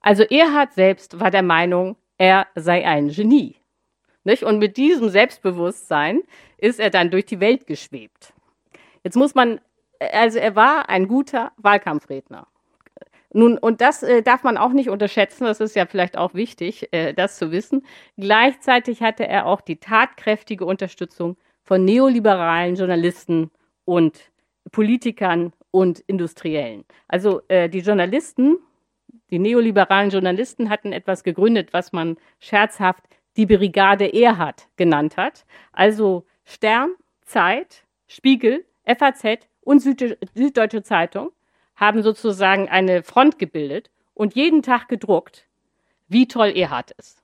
[0.00, 3.56] Also Erhard selbst war der Meinung, er sei ein Genie.
[4.24, 4.42] Nicht?
[4.42, 6.22] Und mit diesem Selbstbewusstsein
[6.58, 8.34] ist er dann durch die Welt geschwebt.
[9.02, 9.60] Jetzt muss man
[10.00, 12.46] also er war ein guter Wahlkampfredner.
[13.32, 16.92] Nun, und das äh, darf man auch nicht unterschätzen, das ist ja vielleicht auch wichtig,
[16.92, 17.86] äh, das zu wissen.
[18.16, 23.50] Gleichzeitig hatte er auch die tatkräftige Unterstützung von neoliberalen Journalisten
[23.84, 24.18] und
[24.72, 26.84] Politikern und Industriellen.
[27.06, 28.58] Also äh, die Journalisten,
[29.30, 33.04] die neoliberalen Journalisten hatten etwas gegründet, was man scherzhaft
[33.36, 35.44] die Brigade Erhard genannt hat.
[35.72, 41.30] Also Stern, Zeit, Spiegel, FAZ und Süddeutsche Zeitung
[41.80, 45.46] haben sozusagen eine Front gebildet und jeden Tag gedruckt,
[46.08, 47.22] wie toll Erhard ist.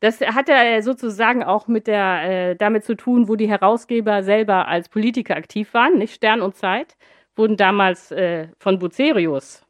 [0.00, 0.52] Das hatte
[0.82, 5.74] sozusagen auch mit der, äh, damit zu tun, wo die Herausgeber selber als Politiker aktiv
[5.74, 5.98] waren.
[5.98, 6.96] Nicht Stern und Zeit
[7.36, 9.64] wurden damals äh, von Bucerius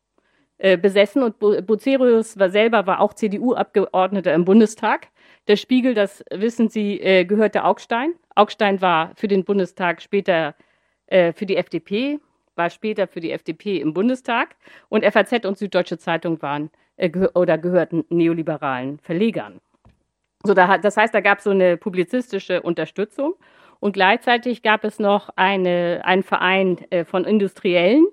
[0.59, 5.09] äh, besessen und Bucerius war selber war auch CDU-Abgeordneter im Bundestag.
[5.49, 8.15] Der Spiegel, das wissen Sie, äh, gehörte Augstein.
[8.35, 10.55] Augstein war für den Bundestag später
[11.07, 12.21] äh, für die FDP,
[12.55, 14.57] war später für die FDP im Bundestag
[14.89, 19.61] und FAZ und Süddeutsche Zeitung waren äh, oder gehörten neoliberalen Verlegern.
[20.45, 23.35] So, da, das heißt, da gab es so eine publizistische Unterstützung
[23.81, 28.07] und gleichzeitig gab es noch eine, einen Verein äh, von Industriellen,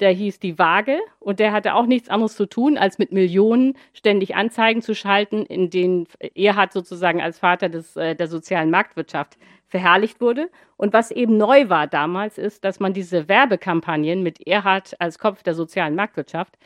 [0.00, 3.76] der hieß Die Waage und der hatte auch nichts anderes zu tun, als mit Millionen
[3.92, 9.36] ständig Anzeigen zu schalten, in denen Erhard sozusagen als Vater des, äh, der sozialen Marktwirtschaft
[9.66, 10.50] verherrlicht wurde.
[10.76, 15.42] Und was eben neu war damals, ist, dass man diese Werbekampagnen mit Erhard als Kopf
[15.42, 16.56] der sozialen Marktwirtschaft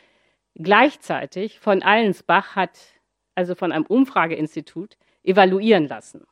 [0.54, 2.78] gleichzeitig von Allensbach hat,
[3.34, 6.26] also von einem Umfrageinstitut, evaluieren lassen.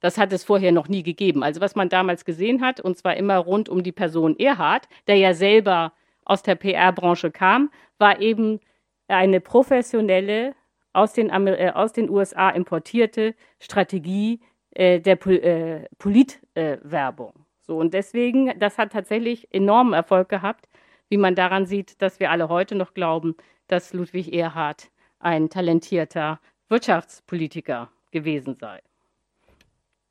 [0.00, 1.42] Das hat es vorher noch nie gegeben.
[1.42, 5.16] Also was man damals gesehen hat, und zwar immer rund um die Person Erhard, der
[5.16, 5.92] ja selber
[6.26, 8.60] aus der PR-Branche kam, war eben
[9.08, 10.54] eine professionelle,
[10.92, 17.32] aus den, äh, aus den USA importierte Strategie äh, der Pol äh, Politwerbung.
[17.62, 20.68] so, und deswegen, das hat tatsächlich enormen Erfolg gehabt,
[21.08, 23.36] wie man daran sieht, dass wir alle heute noch glauben,
[23.68, 28.82] dass Ludwig Erhard ein talentierter Wirtschaftspolitiker gewesen sei.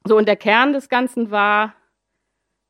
[0.06, 1.76] So, und der Kern des Ganzen war,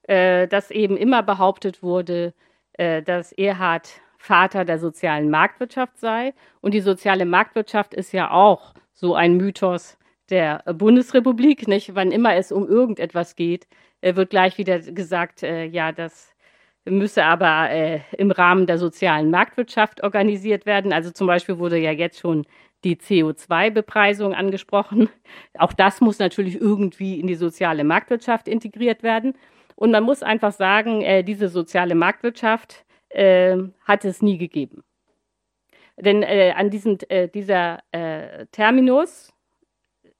[0.03, 2.33] äh, dass eben immer behauptet wurde,
[2.77, 6.33] dass Erhard Vater der sozialen Marktwirtschaft sei.
[6.61, 9.97] Und die soziale Marktwirtschaft ist ja auch so ein Mythos
[10.29, 11.95] der Bundesrepublik, nicht?
[11.95, 13.67] Wann immer es um irgendetwas geht,
[14.01, 16.33] äh, wird gleich wieder gesagt, äh, ja, das
[16.85, 20.93] müsse aber äh, im Rahmen der sozialen Marktwirtschaft organisiert werden.
[20.93, 22.45] Also zum Beispiel wurde ja jetzt schon
[22.83, 25.09] die CO2-Bepreisung angesprochen.
[25.57, 29.33] Auch das muss natürlich irgendwie in die soziale Marktwirtschaft integriert werden.
[29.75, 34.83] Und man muss einfach sagen, äh, diese soziale Marktwirtschaft äh, hat es nie gegeben.
[35.97, 39.31] Denn äh, an diesem, äh, dieser äh, Terminus,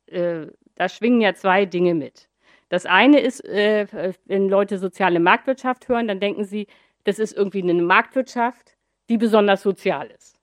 [0.07, 2.29] äh, da schwingen ja zwei Dinge mit.
[2.69, 6.67] Das eine ist, wenn Leute soziale Marktwirtschaft hören, dann denken sie,
[7.03, 8.75] das ist irgendwie eine Marktwirtschaft,
[9.07, 10.41] die besonders sozial ist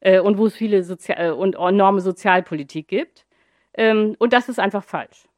[0.00, 3.26] und wo es viele Sozial und enorme Sozialpolitik gibt.
[3.74, 5.28] Ähm, und das ist einfach falsch.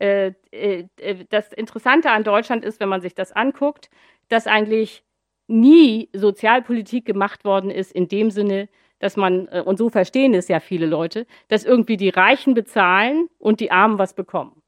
[0.00, 3.90] Äh, äh, äh, das Interessante an Deutschland ist, wenn man sich das anguckt,
[4.28, 5.04] dass eigentlich
[5.46, 10.60] nie Sozialpolitik gemacht worden ist in dem Sinne, dass man, und so verstehen es ja
[10.60, 14.62] viele Leute, dass irgendwie die Reichen bezahlen und die Armen was bekommen.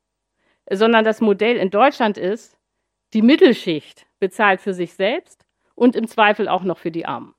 [0.70, 2.58] Sondern das Modell in Deutschland ist,
[3.12, 7.34] die Mittelschicht bezahlt für sich selbst und im Zweifel auch noch für die Armen.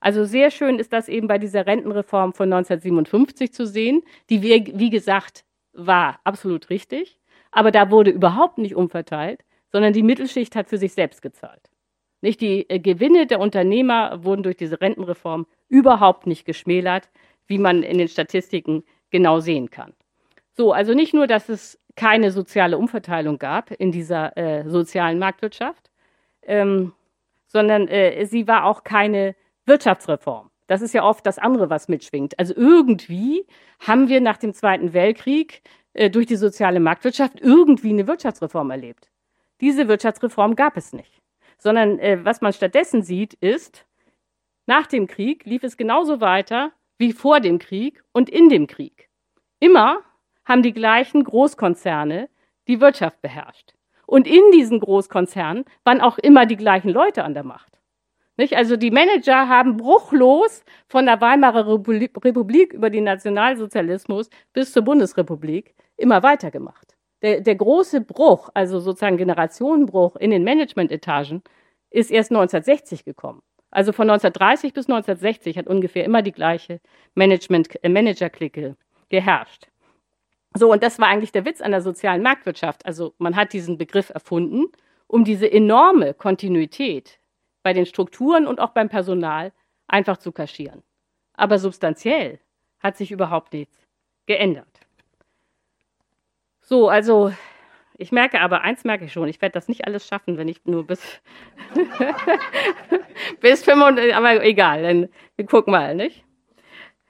[0.00, 4.90] Also sehr schön ist das eben bei dieser Rentenreform von 1957 zu sehen, die, wie
[4.90, 7.18] gesagt, war absolut richtig.
[7.54, 11.70] Aber da wurde überhaupt nicht umverteilt, sondern die Mittelschicht hat für sich selbst gezahlt.
[12.20, 17.08] Nicht die äh, Gewinne der Unternehmer wurden durch diese Rentenreform überhaupt nicht geschmälert,
[17.46, 19.94] wie man in den Statistiken genau sehen kann.
[20.52, 25.90] So, also nicht nur, dass es keine soziale Umverteilung gab in dieser äh, sozialen Marktwirtschaft,
[26.42, 26.92] ähm,
[27.46, 30.50] sondern äh, sie war auch keine Wirtschaftsreform.
[30.66, 32.38] Das ist ja oft das andere, was mitschwingt.
[32.38, 33.46] Also irgendwie
[33.78, 35.62] haben wir nach dem Zweiten Weltkrieg
[35.94, 39.10] äh, durch die soziale Marktwirtschaft irgendwie eine Wirtschaftsreform erlebt.
[39.60, 41.22] Diese Wirtschaftsreform gab es nicht,
[41.58, 43.86] sondern äh, was man stattdessen sieht, ist,
[44.66, 49.08] nach dem Krieg lief es genauso weiter wie vor dem Krieg und in dem Krieg.
[49.60, 50.02] Immer
[50.44, 52.28] haben die gleichen Großkonzerne
[52.68, 53.74] die Wirtschaft beherrscht.
[54.06, 57.80] Und in diesen Großkonzernen waren auch immer die gleichen Leute an der Macht.
[58.36, 58.56] Nicht?
[58.56, 65.74] Also die Manager haben bruchlos von der Weimarer Republik über den Nationalsozialismus bis zur Bundesrepublik
[65.96, 66.96] immer weitergemacht.
[67.22, 71.42] Der, der große Bruch, also sozusagen Generationenbruch in den Managementetagen,
[71.90, 73.42] ist erst 1960 gekommen.
[73.70, 76.80] Also von 1930 bis 1960 hat ungefähr immer die gleiche
[77.14, 78.76] Management, äh, Manager-Clique
[79.08, 79.68] geherrscht.
[80.54, 82.86] So, und das war eigentlich der Witz an der sozialen Marktwirtschaft.
[82.86, 84.66] Also man hat diesen Begriff erfunden,
[85.08, 87.18] um diese enorme Kontinuität
[87.64, 89.52] bei den Strukturen und auch beim Personal
[89.88, 90.82] einfach zu kaschieren.
[91.32, 92.38] Aber substanziell
[92.78, 93.76] hat sich überhaupt nichts
[94.26, 94.83] geändert.
[96.64, 97.32] So, also
[97.98, 100.64] Ich merke aber, eins merke ich schon, ich werde das nicht alles schaffen, wenn ich
[100.66, 101.00] nur bis,
[103.40, 106.24] bis 35, aber egal, dann wir gucken mal, nicht?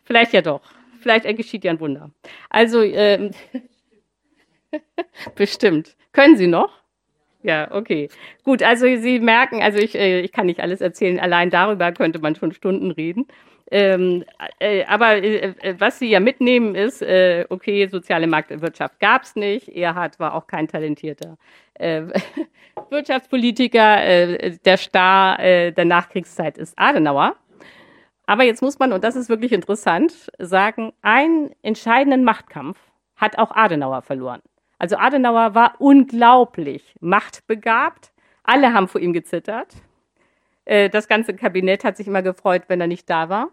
[0.04, 0.62] Vielleicht ja doch.
[1.00, 2.10] Vielleicht geschieht ja ein Wunder.
[2.50, 3.32] Also, ähm,
[5.34, 5.96] bestimmt.
[6.12, 6.70] Können Sie noch?
[7.42, 8.08] Ja, okay.
[8.44, 12.18] Gut, also Sie merken, also ich, äh, ich kann nicht alles erzählen, allein darüber könnte
[12.18, 13.26] man schon Stunden reden.
[13.70, 14.24] Ähm,
[14.58, 19.36] äh, aber äh, äh, was Sie ja mitnehmen ist, äh, okay, soziale Marktwirtschaft gab es
[19.36, 19.68] nicht.
[19.68, 21.38] Erhard war auch kein talentierter
[21.74, 22.02] äh,
[22.90, 24.04] Wirtschaftspolitiker.
[24.04, 27.36] Äh, der Star der Nachkriegszeit ist Adenauer.
[28.26, 32.78] Aber jetzt muss man, und das ist wirklich interessant, sagen, einen entscheidenden Machtkampf
[33.16, 34.40] hat auch Adenauer verloren.
[34.78, 38.12] Also Adenauer war unglaublich machtbegabt.
[38.42, 39.74] Alle haben vor ihm gezittert.
[40.64, 43.48] Äh, das ganze Kabinett hat sich immer gefreut, wenn er nicht da war,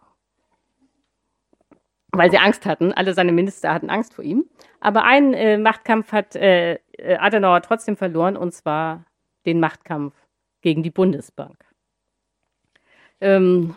[2.11, 2.93] weil sie Angst hatten.
[2.93, 4.45] Alle seine Minister hatten Angst vor ihm.
[4.79, 6.79] Aber einen äh, Machtkampf hat äh,
[7.19, 9.05] Adenauer trotzdem verloren, und zwar
[9.45, 10.13] den Machtkampf
[10.61, 11.57] gegen die Bundesbank.
[13.19, 13.75] Ähm,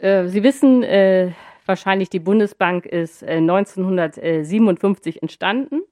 [0.00, 1.32] äh, sie wissen äh,
[1.66, 5.82] wahrscheinlich, die Bundesbank ist 1957 äh, entstanden.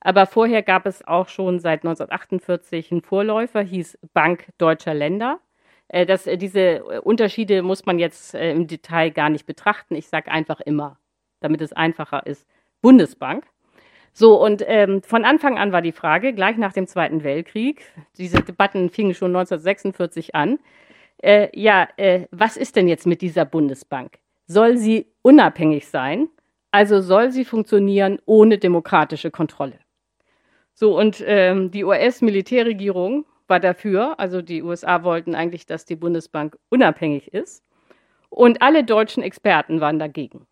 [0.00, 5.40] Aber vorher gab es auch schon seit 1948 einen Vorläufer, hieß Bank Deutscher Länder.
[5.88, 9.94] Äh, das, äh, diese Unterschiede muss man jetzt äh, im Detail gar nicht betrachten.
[9.94, 10.98] Ich sage einfach immer,
[11.40, 12.46] damit es einfacher ist,
[12.80, 13.44] Bundesbank.
[14.12, 17.84] So, und ähm, von Anfang an war die Frage, gleich nach dem Zweiten Weltkrieg,
[18.18, 20.58] diese Debatten fingen schon 1946 an,
[21.22, 24.18] äh, ja, äh, was ist denn jetzt mit dieser Bundesbank?
[24.46, 26.28] Soll sie unabhängig sein?
[26.72, 29.78] Also soll sie funktionieren ohne demokratische Kontrolle?
[30.74, 36.56] So, und ähm, die US-Militärregierung war dafür, also die USA wollten eigentlich, dass die Bundesbank
[36.70, 37.64] unabhängig ist.
[38.30, 40.46] Und alle deutschen Experten waren dagegen,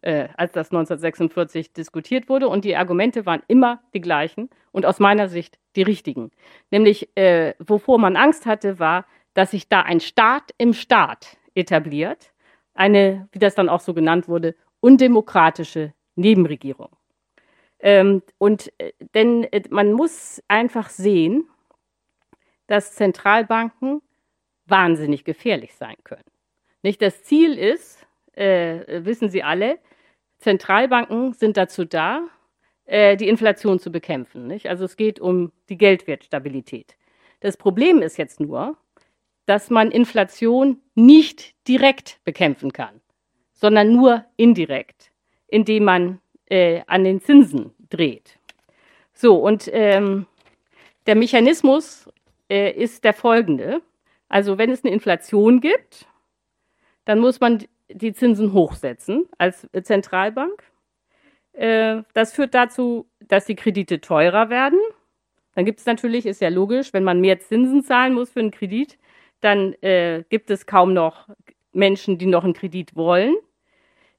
[0.00, 2.48] äh, als das 1946 diskutiert wurde.
[2.48, 6.30] Und die Argumente waren immer die gleichen und aus meiner Sicht die richtigen.
[6.70, 12.32] Nämlich, äh, wovor man Angst hatte, war, dass sich da ein Staat im Staat etabliert,
[12.74, 16.88] eine, wie das dann auch so genannt wurde, undemokratische Nebenregierung.
[17.82, 21.48] Ähm, und äh, denn äh, man muss einfach sehen,
[22.66, 24.02] dass Zentralbanken
[24.66, 26.24] wahnsinnig gefährlich sein können.
[26.82, 29.78] Nicht das Ziel ist, äh, wissen Sie alle,
[30.38, 32.28] Zentralbanken sind dazu da,
[32.84, 34.46] äh, die Inflation zu bekämpfen.
[34.46, 34.68] Nicht?
[34.68, 36.96] Also es geht um die Geldwertstabilität.
[37.40, 38.76] Das Problem ist jetzt nur,
[39.46, 43.00] dass man Inflation nicht direkt bekämpfen kann,
[43.52, 45.10] sondern nur indirekt,
[45.48, 48.38] indem man äh, an den Zinsen dreht.
[49.14, 50.26] So, und ähm,
[51.06, 52.10] der Mechanismus
[52.50, 53.80] äh, ist der folgende.
[54.28, 56.06] Also wenn es eine Inflation gibt,
[57.04, 60.62] dann muss man die Zinsen hochsetzen als Zentralbank.
[61.52, 64.78] Äh, das führt dazu, dass die Kredite teurer werden.
[65.54, 68.52] Dann gibt es natürlich, ist ja logisch, wenn man mehr Zinsen zahlen muss für einen
[68.52, 68.98] Kredit,
[69.40, 71.28] dann äh, gibt es kaum noch
[71.72, 73.34] Menschen, die noch einen Kredit wollen.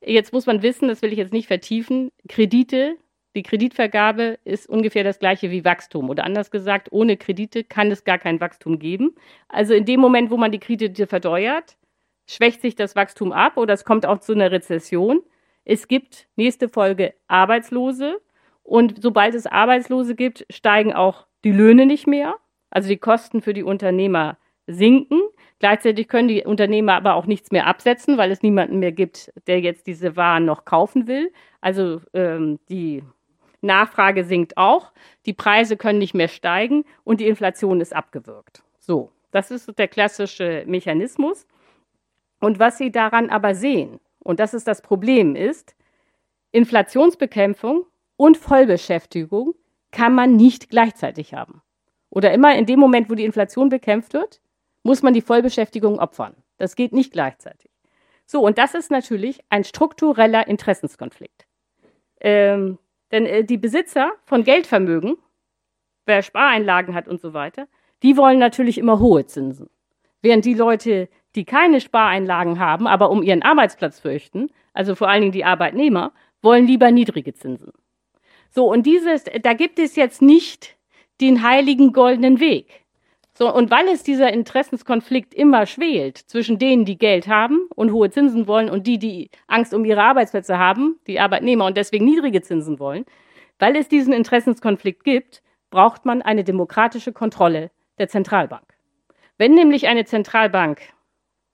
[0.04, 2.98] Jetzt muss man wissen, das will ich jetzt nicht vertiefen, Kredite,
[3.36, 6.10] die Kreditvergabe ist ungefähr das gleiche wie Wachstum.
[6.10, 9.16] Oder anders gesagt, ohne Kredite kann es gar kein Wachstum geben.
[9.48, 11.78] Also in dem Moment, wo man die Kredite verteuert,
[12.28, 15.22] schwächt sich das Wachstum ab oder es kommt auch zu einer Rezession.
[15.64, 18.20] Es gibt nächste Folge Arbeitslose
[18.64, 22.36] und sobald es Arbeitslose gibt, steigen auch die Löhne nicht mehr.
[22.70, 24.38] Also die Kosten für die Unternehmer
[24.68, 25.22] sinken.
[25.62, 29.60] Gleichzeitig können die Unternehmer aber auch nichts mehr absetzen, weil es niemanden mehr gibt, der
[29.60, 31.32] jetzt diese Waren noch kaufen will.
[31.62, 33.04] Also ähm, die
[33.62, 34.91] Nachfrage sinkt auch,
[35.28, 38.63] die Preise können nicht mehr steigen und die Inflation ist abgewürgt.
[38.80, 41.45] So, das ist der klassische Mechanismus.
[42.39, 45.76] Und was Sie daran aber sehen, und das ist das Problem, ist,
[46.54, 47.86] Inflationsbekämpfung
[48.17, 49.54] und Vollbeschäftigung
[49.91, 51.62] kann man nicht gleichzeitig haben.
[52.10, 54.40] Oder immer in dem Moment, wo die Inflation bekämpft wird,
[54.84, 56.36] muss man die Vollbeschäftigung opfern.
[56.58, 57.72] Das geht nicht gleichzeitig.
[58.26, 61.46] So, und das ist natürlich ein struktureller Interessenskonflikt.
[62.22, 62.78] Ähm,
[63.12, 65.17] denn äh, die Besitzer von Geldvermögen,
[66.06, 67.68] wer Spareinlagen hat und so weiter,
[68.03, 69.70] die wollen natürlich immer hohe Zinsen.
[70.22, 75.22] Während die Leute, die keine Spareinlagen haben, aber um ihren Arbeitsplatz fürchten, also vor allen
[75.22, 77.72] Dingen die Arbeitnehmer, wollen lieber niedrige Zinsen.
[78.49, 80.78] So, und dieses, da gibt es jetzt nicht
[81.22, 82.80] den heiligen goldenen Weg.
[83.34, 88.09] So, und weil es dieser Interessenskonflikt immer schwelt zwischen denen, die Geld haben und hohe
[88.09, 92.41] Zinsen wollen und die, die Angst um ihre Arbeitsplätze haben, die Arbeitnehmer und deswegen niedrige
[92.41, 93.05] Zinsen wollen,
[93.57, 98.65] weil es diesen Interessenskonflikt gibt, braucht man eine demokratische Kontrolle der Zentralbank.
[99.38, 100.82] Wenn nämlich eine Zentralbank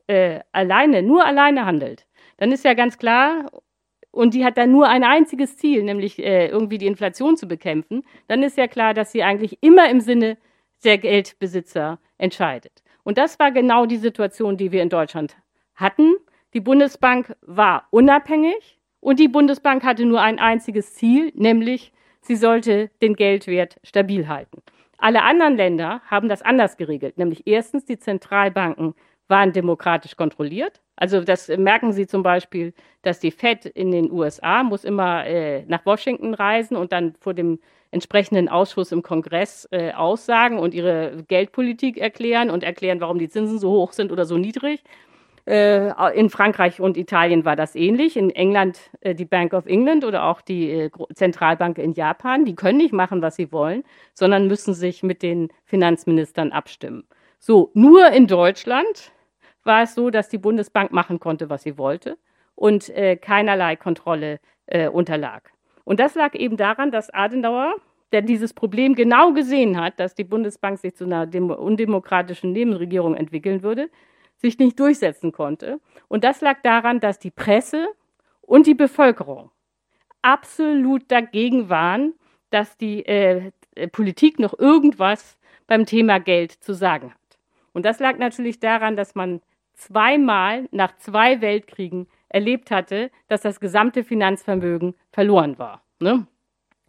[0.08, 2.08] äh, alleine, nur alleine handelt,
[2.38, 3.52] dann ist ja ganz klar,
[4.12, 8.04] und die hat dann nur ein einziges Ziel, nämlich äh, irgendwie die Inflation zu bekämpfen,
[8.28, 10.38] dann ist ja klar, dass sie eigentlich immer im Sinne
[10.84, 12.84] der Geldbesitzer entscheidet.
[13.04, 15.38] Und das war genau die Situation, die wir in Deutschland
[15.76, 16.16] hatten.
[16.54, 22.90] Die Bundesbank war unabhängig und die Bundesbank hatte nur ein einziges Ziel, nämlich sie sollte
[23.02, 24.62] den Geldwert stabil halten.
[24.98, 28.96] Alle anderen Länder haben das anders geregelt, nämlich erstens die Zentralbanken
[29.28, 30.82] waren demokratisch kontrolliert.
[30.96, 32.74] Also das merken Sie zum Beispiel,
[33.04, 37.34] dass die Fed in den USA muss immer äh, nach Washington reisen und dann vor
[37.34, 37.60] dem
[37.92, 43.60] entsprechenden Ausschuss im Kongress äh, aussagen und ihre Geldpolitik erklären und erklären, warum die Zinsen
[43.60, 44.84] so hoch sind oder so niedrig.
[45.48, 48.18] Äh, in Frankreich und Italien war das ähnlich.
[48.18, 52.56] In England äh, die Bank of England oder auch die äh, Zentralbank in Japan, die
[52.56, 53.84] können nicht machen, was sie wollen,
[54.14, 57.06] sondern müssen sich mit den Finanzministern abstimmen.
[57.40, 59.14] So, nur in Deutschland
[59.64, 62.18] war es so, dass die Bundesbank machen konnte, was sie wollte
[62.56, 65.52] und äh, keinerlei Kontrolle äh, unterlag.
[65.88, 67.74] Und das lag eben daran, dass Adenauer,
[68.12, 73.64] der dieses Problem genau gesehen hat, dass die Bundesbank sich zu einer undemokratischen Nebenregierung entwickeln
[73.64, 73.90] würde,
[74.36, 75.80] sich nicht durchsetzen konnte.
[76.10, 77.88] Und das lag daran, dass die Presse
[78.42, 79.50] und die Bevölkerung
[80.22, 82.16] absolut dagegen waren,
[82.50, 83.52] dass die äh,
[83.94, 87.40] Politik noch irgendwas beim Thema Geld zu sagen hat.
[87.72, 89.40] Und das lag natürlich daran, dass man
[89.74, 95.84] zweimal nach zwei Weltkriegen erlebt hatte, dass das gesamte Finanzvermögen verloren war.
[96.00, 96.28] Ne?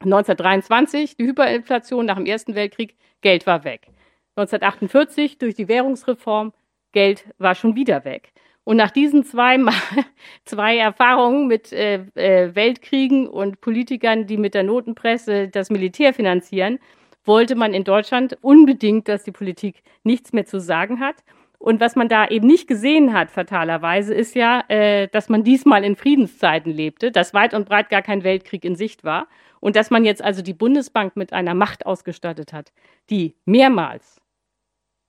[0.01, 3.89] 1923 die Hyperinflation nach dem Ersten Weltkrieg, Geld war weg.
[4.37, 6.53] 1948 durch die Währungsreform,
[6.93, 8.33] Geld war schon wieder weg.
[8.65, 9.59] Und nach diesen zwei,
[10.45, 16.79] zwei Erfahrungen mit äh, äh, Weltkriegen und Politikern, die mit der Notenpresse das Militär finanzieren,
[17.25, 21.17] wollte man in Deutschland unbedingt, dass die Politik nichts mehr zu sagen hat.
[21.59, 25.85] Und was man da eben nicht gesehen hat, fatalerweise, ist ja, äh, dass man diesmal
[25.85, 29.27] in Friedenszeiten lebte, dass weit und breit gar kein Weltkrieg in Sicht war
[29.61, 32.73] und dass man jetzt also die Bundesbank mit einer Macht ausgestattet hat,
[33.11, 34.21] die mehrmals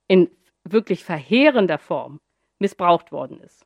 [0.07, 0.29] in
[0.63, 2.19] wirklich verheerender Form
[2.57, 3.65] missbraucht worden ist.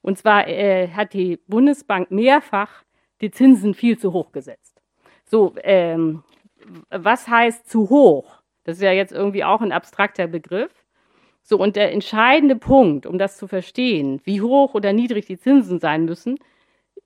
[0.00, 2.84] Und zwar äh, hat die Bundesbank mehrfach
[3.20, 4.82] die Zinsen viel zu hoch gesetzt.
[5.24, 6.22] So, ähm,
[6.90, 8.42] was heißt zu hoch?
[8.64, 10.83] Das ist ja jetzt irgendwie auch ein abstrakter Begriff.
[11.46, 15.78] So, und der entscheidende Punkt, um das zu verstehen, wie hoch oder niedrig die Zinsen
[15.78, 16.38] sein müssen,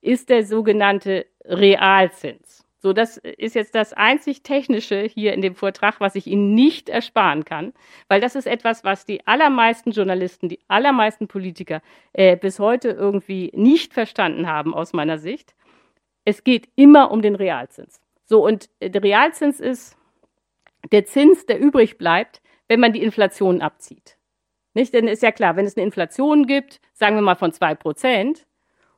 [0.01, 2.65] ist der sogenannte Realzins.
[2.81, 6.89] So, das ist jetzt das einzig Technische hier in dem Vortrag, was ich Ihnen nicht
[6.89, 7.73] ersparen kann,
[8.07, 11.83] weil das ist etwas, was die allermeisten Journalisten, die allermeisten Politiker
[12.13, 15.57] äh, bis heute irgendwie nicht verstanden haben aus meiner Sicht.
[16.25, 18.01] Es geht immer um den Realzins.
[18.25, 19.97] So, und der Realzins ist
[20.93, 24.18] der Zins, der übrig bleibt, wenn man die Inflation abzieht.
[24.75, 24.95] Nicht?
[24.95, 28.47] Denn ist ja klar, wenn es eine Inflation gibt, sagen wir mal von zwei Prozent,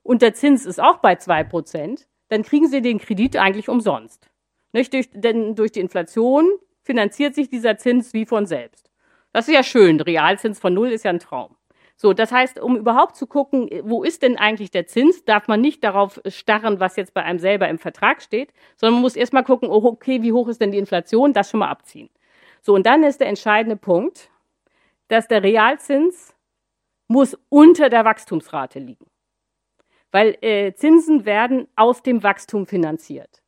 [0.02, 4.30] und der Zins ist auch bei zwei Prozent, dann kriegen Sie den Kredit eigentlich umsonst.
[4.72, 4.92] Nicht?
[4.92, 6.48] Durch, denn durch die Inflation
[6.82, 8.90] finanziert sich dieser Zins wie von selbst.
[9.32, 10.00] Das ist ja schön.
[10.00, 11.56] Realzins von null ist ja ein Traum.
[11.96, 15.60] So, das heißt, um überhaupt zu gucken, wo ist denn eigentlich der Zins, darf man
[15.60, 19.44] nicht darauf starren, was jetzt bei einem selber im Vertrag steht, sondern man muss erstmal
[19.44, 22.08] gucken, oh, okay, wie hoch ist denn die Inflation, das schon mal abziehen.
[22.62, 24.29] So, und dann ist der entscheidende Punkt,
[25.10, 26.34] dass der Realzins
[27.08, 29.06] muss unter der Wachstumsrate liegen.
[30.12, 33.42] Weil äh, Zinsen werden aus dem Wachstum finanziert.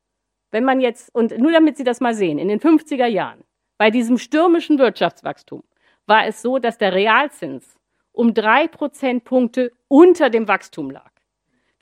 [0.51, 3.45] Wenn man jetzt, und nur damit Sie das mal sehen, in den 50er Jahren,
[3.79, 5.63] bei diesem stürmischen Wirtschaftswachstum,
[6.07, 7.79] war es so, dass der Realzins
[8.11, 11.12] um drei Prozentpunkte unter dem Wachstum lag.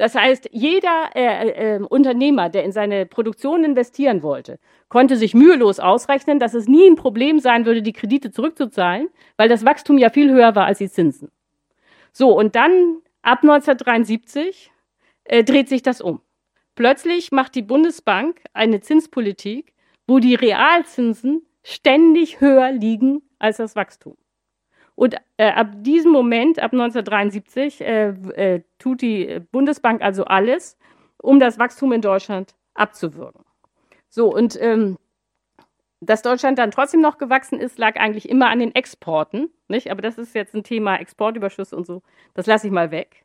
[0.01, 5.79] Das heißt, jeder äh, äh, Unternehmer, der in seine Produktion investieren wollte, konnte sich mühelos
[5.79, 10.09] ausrechnen, dass es nie ein Problem sein würde, die Kredite zurückzuzahlen, weil das Wachstum ja
[10.09, 11.31] viel höher war als die Zinsen.
[12.13, 14.73] So, und dann ab 1973
[15.25, 16.23] äh, dreht sich das um.
[16.77, 19.75] Plötzlich macht die Bundesbank eine Zinspolitik,
[20.07, 24.17] wo die Realzinsen ständig höher liegen als das Wachstum.
[25.01, 30.77] Und äh, ab diesem Moment, ab 1973, äh, äh, tut die Bundesbank also alles,
[31.17, 33.43] um das Wachstum in Deutschland abzuwürgen.
[34.11, 34.99] So, und ähm,
[36.03, 39.49] dass Deutschland dann trotzdem noch gewachsen ist, lag eigentlich immer an den Exporten.
[39.69, 39.91] Nicht?
[39.91, 42.03] Aber das ist jetzt ein Thema Exportüberschuss und so.
[42.35, 43.25] Das lasse ich mal weg.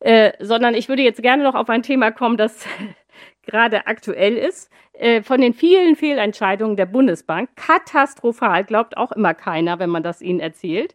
[0.00, 2.66] Äh, sondern ich würde jetzt gerne noch auf ein Thema kommen, das
[3.42, 4.70] gerade aktuell ist.
[4.92, 10.22] Äh, von den vielen Fehlentscheidungen der Bundesbank, katastrophal, glaubt auch immer keiner, wenn man das
[10.22, 10.94] ihnen erzählt,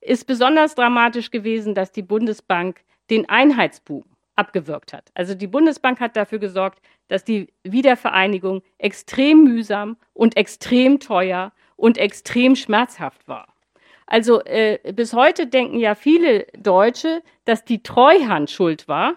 [0.00, 4.04] ist besonders dramatisch gewesen, dass die Bundesbank den Einheitsboom
[4.36, 5.10] abgewirkt hat.
[5.14, 11.98] Also die Bundesbank hat dafür gesorgt, dass die Wiedervereinigung extrem mühsam und extrem teuer und
[11.98, 13.48] extrem schmerzhaft war.
[14.06, 19.14] Also äh, bis heute denken ja viele Deutsche, dass die Treuhand schuld war,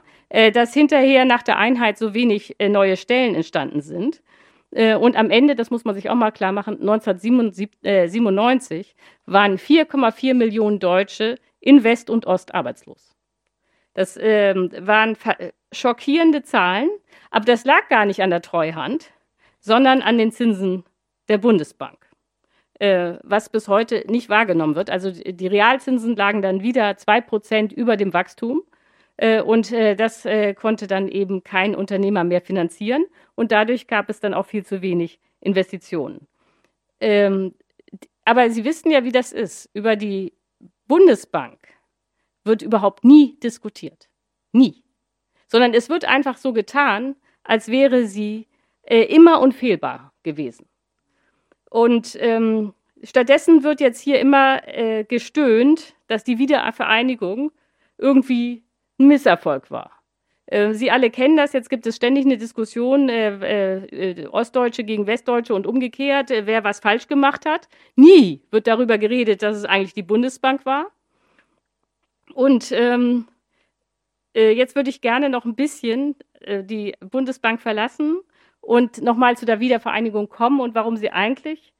[0.52, 4.22] dass hinterher nach der Einheit so wenig äh, neue Stellen entstanden sind.
[4.72, 10.34] Äh, und am Ende, das muss man sich auch mal klar machen, 1997 waren 4,4
[10.34, 13.16] Millionen Deutsche in West und Ost arbeitslos.
[13.94, 15.18] Das ähm, waren
[15.72, 16.90] schockierende Zahlen,
[17.32, 19.12] aber das lag gar nicht an der Treuhand,
[19.60, 20.86] sondern an den Zinsen
[21.28, 21.98] der Bundesbank,
[22.80, 24.90] äh, was bis heute nicht wahrgenommen wird.
[24.90, 28.64] Also die Realzinsen lagen dann wieder zwei Prozent über dem Wachstum.
[29.22, 33.06] Äh, und äh, das äh, konnte dann eben kein Unternehmer mehr finanzieren.
[33.36, 36.26] Und dadurch gab es dann auch viel zu wenig Investitionen.
[37.02, 37.54] Ähm,
[38.24, 39.70] aber Sie wissen ja, wie das ist.
[39.74, 40.34] Über die
[40.88, 41.60] Bundesbank
[42.46, 44.08] wird überhaupt nie diskutiert.
[44.54, 44.86] Nie.
[45.48, 48.48] Sondern es wird einfach so getan, als wäre sie
[48.84, 50.68] immer unfehlbar gewesen.
[51.70, 57.52] Und ähm, stattdessen wird jetzt hier immer äh, gestöhnt, dass die Wiedervereinigung
[57.98, 58.64] irgendwie
[59.00, 59.92] ein Misserfolg war.
[60.46, 65.08] Äh, Sie alle kennen das, jetzt gibt es ständig eine Diskussion, äh, äh, Ostdeutsche gegen
[65.08, 67.68] Westdeutsche und umgekehrt, äh, wer was falsch gemacht hat.
[67.96, 70.88] Nie wird darüber geredet, dass es eigentlich die Bundesbank war.
[72.34, 73.28] Und ähm,
[74.36, 78.22] äh, jetzt würde ich gerne noch ein bisschen äh, die Bundesbank verlassen
[78.62, 81.74] und nochmal zu der Wiedervereinigung kommen und warum sie eigentlich,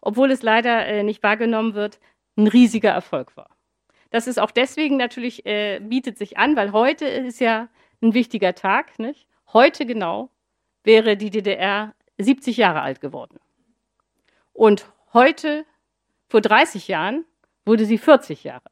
[0.00, 2.00] obwohl es leider äh, nicht wahrgenommen wird,
[2.36, 3.49] ein riesiger Erfolg war.
[4.10, 7.68] Das ist auch deswegen natürlich, äh, bietet sich an, weil heute ist ja
[8.02, 8.98] ein wichtiger Tag.
[8.98, 9.26] Nicht?
[9.52, 10.30] Heute genau
[10.84, 13.38] wäre die DDR 70 Jahre alt geworden.
[14.52, 15.64] Und heute,
[16.28, 17.24] vor 30 Jahren,
[17.64, 18.70] wurde sie 40 Jahre.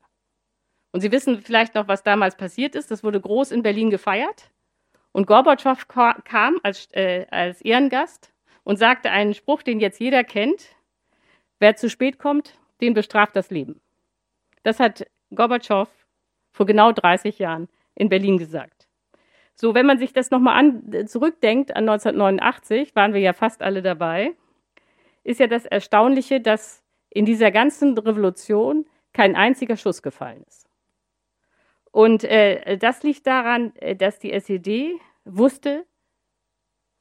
[0.93, 2.91] Und Sie wissen vielleicht noch, was damals passiert ist.
[2.91, 4.51] Das wurde groß in Berlin gefeiert.
[5.13, 8.33] Und Gorbatschow kam als, äh, als Ehrengast
[8.65, 10.77] und sagte einen Spruch, den jetzt jeder kennt.
[11.59, 13.81] Wer zu spät kommt, den bestraft das Leben.
[14.63, 15.89] Das hat Gorbatschow
[16.51, 18.89] vor genau 30 Jahren in Berlin gesagt.
[19.55, 23.83] So, wenn man sich das nochmal an, zurückdenkt an 1989, waren wir ja fast alle
[23.83, 24.35] dabei,
[25.25, 30.69] ist ja das Erstaunliche, dass in dieser ganzen Revolution kein einziger Schuss gefallen ist.
[31.91, 35.85] Und äh, das liegt daran, äh, dass die SED wusste,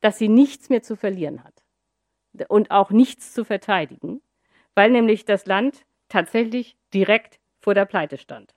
[0.01, 1.63] dass sie nichts mehr zu verlieren hat
[2.47, 4.21] und auch nichts zu verteidigen,
[4.75, 8.55] weil nämlich das Land tatsächlich direkt vor der Pleite stand.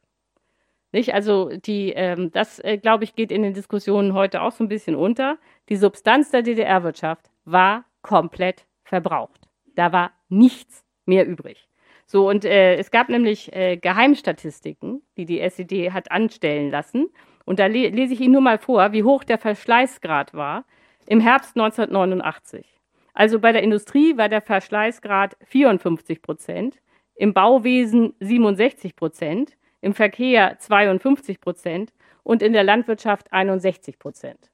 [0.92, 1.14] Nicht?
[1.14, 4.68] Also die, ähm, das, äh, glaube ich, geht in den Diskussionen heute auch so ein
[4.68, 5.36] bisschen unter.
[5.68, 9.48] Die Substanz der DDR-Wirtschaft war komplett verbraucht.
[9.74, 11.68] Da war nichts mehr übrig.
[12.06, 17.08] So, und äh, es gab nämlich äh, Geheimstatistiken, die die SED hat anstellen lassen.
[17.44, 20.64] Und da le lese ich Ihnen nur mal vor, wie hoch der Verschleißgrad war
[21.08, 22.64] im Herbst 1989.
[23.12, 26.80] Also bei der Industrie war der Verschleißgrad 54 Prozent,
[27.20, 31.92] im Bauwesen 67 Prozent, im Verkehr 52 Prozent
[32.22, 34.50] und in der Landwirtschaft 61 Prozent.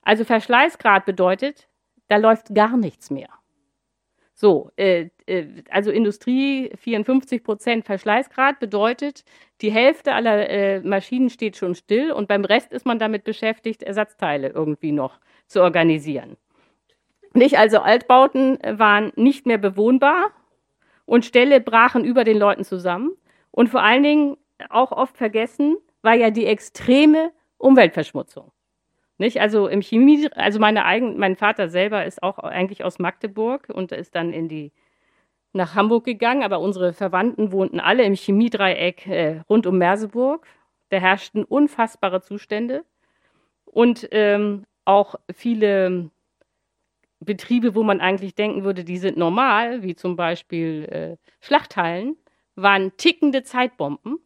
[0.00, 1.68] Also Verschleißgrad bedeutet,
[2.08, 3.28] da läuft gar nichts mehr.
[4.32, 9.22] So, äh, äh, also Industrie 54 Prozent Verschleißgrad bedeutet,
[9.60, 13.82] die Hälfte aller äh, Maschinen steht schon still und beim Rest ist man damit beschäftigt,
[13.82, 16.38] Ersatzteile irgendwie noch zu organisieren.
[17.34, 20.30] Nicht, also Altbauten waren nicht mehr bewohnbar
[21.04, 23.12] und Ställe brachen über den Leuten zusammen.
[23.50, 24.36] Und vor allen Dingen
[24.68, 28.50] auch oft vergessen war ja die extreme Umweltverschmutzung.
[29.18, 29.40] Nicht?
[29.40, 33.92] Also im Chemie, also meine eigen, mein Vater selber ist auch eigentlich aus Magdeburg und
[33.92, 34.72] ist dann in die
[35.52, 40.46] nach Hamburg gegangen, aber unsere Verwandten wohnten alle im Chemiedreieck äh, rund um Merseburg.
[40.88, 42.84] Da herrschten unfassbare Zustände
[43.64, 46.10] und ähm, auch viele
[47.24, 52.16] Betriebe, wo man eigentlich denken würde, die sind normal, wie zum Beispiel äh, Schlachthallen,
[52.54, 54.18] waren tickende Zeitbomben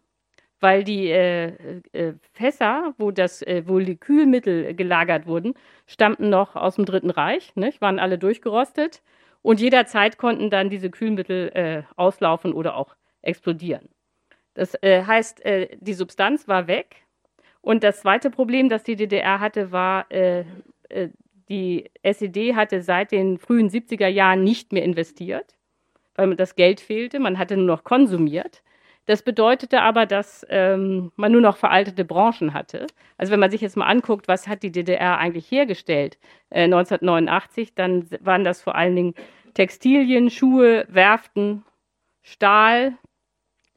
[0.61, 5.55] weil die äh, äh, Fässer, wo das, äh, wo die Kühlmittel gelagert wurden,
[5.87, 7.81] stammten noch aus dem Dritten Reich, nicht?
[7.81, 9.03] waren alle durchgerostet
[9.43, 13.89] und jederzeit konnten dann diese Kühlmittel äh, auslaufen oder auch explodieren.
[14.55, 16.97] Das äh, heißt, äh, die Substanz war weg.
[17.61, 20.07] Und das zweite Problem, das die DDR hatte, war,
[21.49, 25.55] die SED hatte seit den frühen 70er Jahren nicht mehr investiert,
[26.15, 27.21] weil das Geld fehlte.
[27.21, 28.63] Man hatte nur noch konsumiert.
[29.07, 32.89] Das bedeutete aber, dass ähm, man nur noch veraltete Branchen hatte.
[33.17, 36.19] Also wenn man sich jetzt mal anguckt, was hat die DDR eigentlich hergestellt
[36.51, 39.15] äh, 1989, dann waren das vor allen Dingen
[39.55, 41.65] Textilien, Schuhe, Werften,
[42.23, 42.95] Stahl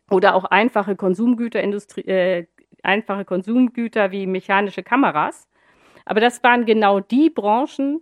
[0.09, 2.47] oder auch einfache Konsumgüterindustrie, äh,
[2.81, 5.48] einfache Konsumgüter wie mechanische Kameras.
[6.09, 8.01] Aber das waren genau die Branchen,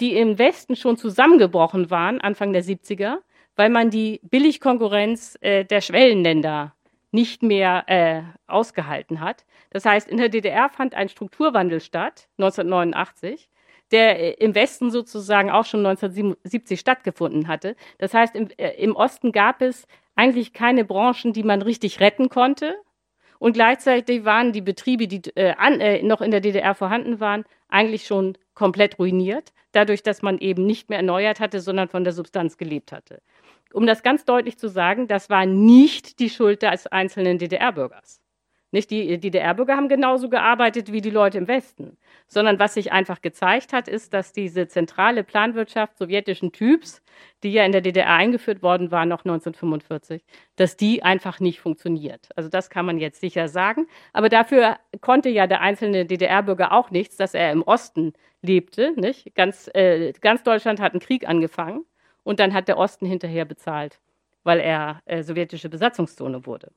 [0.00, 3.18] die im Westen schon zusammengebrochen waren, Anfang der 70er,
[3.56, 6.72] weil man die Billigkonkurrenz äh, der Schwellenländer
[7.10, 9.44] nicht mehr äh, ausgehalten hat.
[9.70, 13.50] Das heißt, in der DDR fand ein Strukturwandel statt, 1989,
[13.90, 17.74] der äh, im Westen sozusagen auch schon 1970 stattgefunden hatte.
[17.98, 22.28] Das heißt, im, äh, im Osten gab es eigentlich keine Branchen, die man richtig retten
[22.28, 22.76] konnte.
[23.38, 27.44] Und gleichzeitig waren die Betriebe, die äh, an, äh, noch in der DDR vorhanden waren,
[27.68, 32.12] eigentlich schon komplett ruiniert, dadurch, dass man eben nicht mehr erneuert hatte, sondern von der
[32.12, 33.22] Substanz gelebt hatte.
[33.72, 38.20] Um das ganz deutlich zu sagen, das war nicht die Schuld des einzelnen DDR-Bürgers.
[38.70, 41.96] Nicht die DDR-Bürger haben genauso gearbeitet wie die Leute im Westen,
[42.26, 47.02] sondern was sich einfach gezeigt hat, ist, dass diese zentrale Planwirtschaft sowjetischen Typs,
[47.42, 50.22] die ja in der DDR eingeführt worden war, noch 1945,
[50.56, 52.28] dass die einfach nicht funktioniert.
[52.36, 53.86] Also das kann man jetzt sicher sagen.
[54.12, 58.12] Aber dafür konnte ja der einzelne DDR-Bürger auch nichts, dass er im Osten
[58.42, 58.92] lebte.
[58.96, 59.34] Nicht?
[59.34, 61.86] Ganz, äh, ganz Deutschland hat einen Krieg angefangen
[62.22, 63.98] und dann hat der Osten hinterher bezahlt,
[64.44, 66.70] weil er äh, sowjetische Besatzungszone wurde.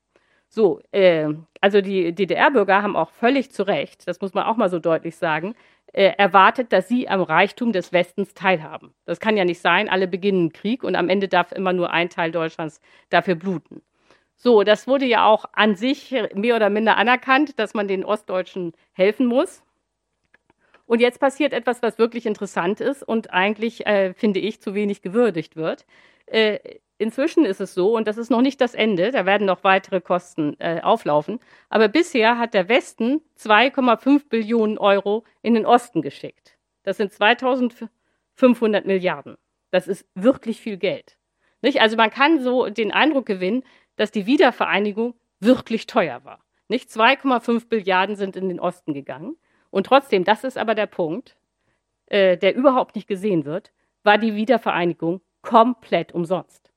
[0.53, 1.29] So, äh,
[1.61, 5.15] also die DDR-Bürger haben auch völlig zu Recht, das muss man auch mal so deutlich
[5.15, 5.55] sagen,
[5.93, 8.93] äh, erwartet, dass sie am Reichtum des Westens teilhaben.
[9.05, 12.09] Das kann ja nicht sein, alle beginnen Krieg und am Ende darf immer nur ein
[12.09, 13.81] Teil Deutschlands dafür bluten.
[14.35, 18.73] So, das wurde ja auch an sich mehr oder minder anerkannt, dass man den Ostdeutschen
[18.91, 19.63] helfen muss.
[20.85, 25.01] Und jetzt passiert etwas, was wirklich interessant ist und eigentlich, äh, finde ich, zu wenig
[25.01, 25.85] gewürdigt wird.
[26.25, 26.59] Äh,
[27.01, 30.01] Inzwischen ist es so, und das ist noch nicht das Ende, da werden noch weitere
[30.01, 36.59] Kosten äh, auflaufen, aber bisher hat der Westen 2,5 Billionen Euro in den Osten geschickt.
[36.83, 39.37] Das sind 2500 Milliarden.
[39.71, 41.17] Das ist wirklich viel Geld.
[41.63, 41.81] Nicht?
[41.81, 43.63] Also man kann so den Eindruck gewinnen,
[43.95, 46.43] dass die Wiedervereinigung wirklich teuer war.
[46.67, 49.37] Nicht 2,5 Milliarden sind in den Osten gegangen.
[49.71, 51.35] Und trotzdem, das ist aber der Punkt,
[52.05, 53.71] äh, der überhaupt nicht gesehen wird,
[54.03, 56.70] war die Wiedervereinigung komplett umsonst.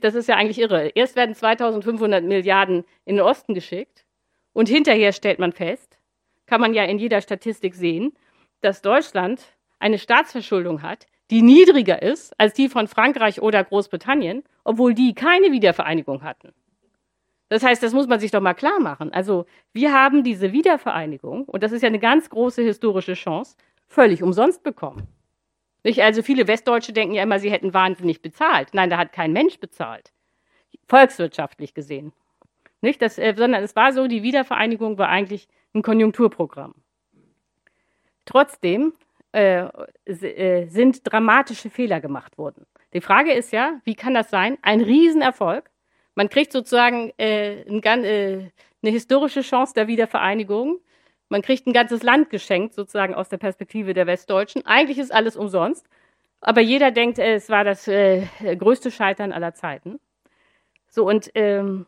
[0.00, 0.88] Das ist ja eigentlich irre.
[0.94, 4.04] Erst werden 2500 Milliarden in den Osten geschickt
[4.52, 5.98] und hinterher stellt man fest,
[6.46, 8.12] kann man ja in jeder Statistik sehen,
[8.60, 9.42] dass Deutschland
[9.78, 15.50] eine Staatsverschuldung hat, die niedriger ist als die von Frankreich oder Großbritannien, obwohl die keine
[15.50, 16.52] Wiedervereinigung hatten.
[17.48, 19.12] Das heißt, das muss man sich doch mal klar machen.
[19.12, 23.56] Also wir haben diese Wiedervereinigung, und das ist ja eine ganz große historische Chance,
[23.88, 25.06] völlig umsonst bekommen.
[25.84, 26.00] Nicht?
[26.00, 28.68] Also viele Westdeutsche denken ja immer, sie hätten wahnsinnig bezahlt.
[28.72, 30.12] Nein, da hat kein Mensch bezahlt.
[30.88, 32.12] Volkswirtschaftlich gesehen.
[32.80, 33.02] Nicht?
[33.02, 36.74] Das, äh, sondern es war so, die Wiedervereinigung war eigentlich ein Konjunkturprogramm.
[38.24, 38.92] Trotzdem
[39.32, 39.66] äh,
[40.04, 42.66] äh, sind dramatische Fehler gemacht worden.
[42.92, 44.58] Die Frage ist ja, wie kann das sein?
[44.62, 45.70] Ein Riesenerfolg.
[46.14, 48.50] Man kriegt sozusagen äh, ein, äh,
[48.82, 50.80] eine historische Chance der Wiedervereinigung
[51.32, 54.66] man kriegt ein ganzes Land geschenkt, sozusagen aus der Perspektive der Westdeutschen.
[54.66, 55.88] Eigentlich ist alles umsonst.
[56.42, 58.26] Aber jeder denkt, äh, es war das äh,
[58.56, 59.98] größte Scheitern aller Zeiten.
[60.88, 61.86] So, und ähm,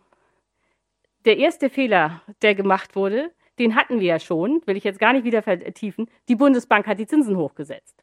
[1.26, 5.12] der erste Fehler, der gemacht wurde, den hatten wir ja schon, will ich jetzt gar
[5.12, 6.08] nicht wieder vertiefen.
[6.28, 8.02] Die Bundesbank hat die Zinsen hochgesetzt.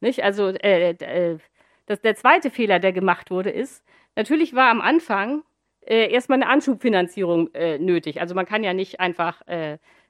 [0.00, 0.22] Nicht?
[0.22, 1.38] Also äh, äh,
[1.86, 3.84] das, der zweite Fehler, der gemacht wurde, ist,
[4.14, 5.42] natürlich war am Anfang
[5.80, 8.20] äh, erstmal eine Anschubfinanzierung äh, nötig.
[8.20, 9.42] Also man kann ja nicht einfach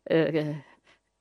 [0.07, 0.55] äh,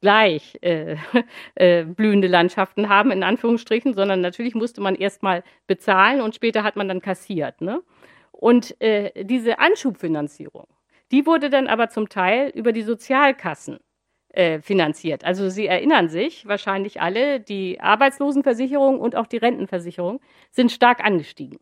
[0.02, 0.98] gleich äh,
[1.56, 6.76] äh, blühende Landschaften haben, in Anführungsstrichen, sondern natürlich musste man erstmal bezahlen und später hat
[6.76, 7.62] man dann kassiert.
[7.62, 7.82] Ne?
[8.32, 10.68] Und äh, diese Anschubfinanzierung,
[11.12, 13.80] die wurde dann aber zum Teil über die Sozialkassen
[14.30, 15.24] äh, finanziert.
[15.24, 20.20] Also Sie erinnern sich wahrscheinlich alle, die Arbeitslosenversicherung und auch die Rentenversicherung
[20.52, 21.60] sind stark angestiegen.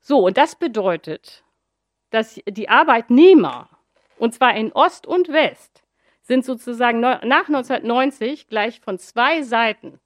[0.00, 1.44] So, und das bedeutet,
[2.10, 3.75] dass die Arbeitnehmer
[4.18, 5.82] und zwar in Ost und West,
[6.22, 10.00] sind sozusagen nach 1990 gleich von zwei Seiten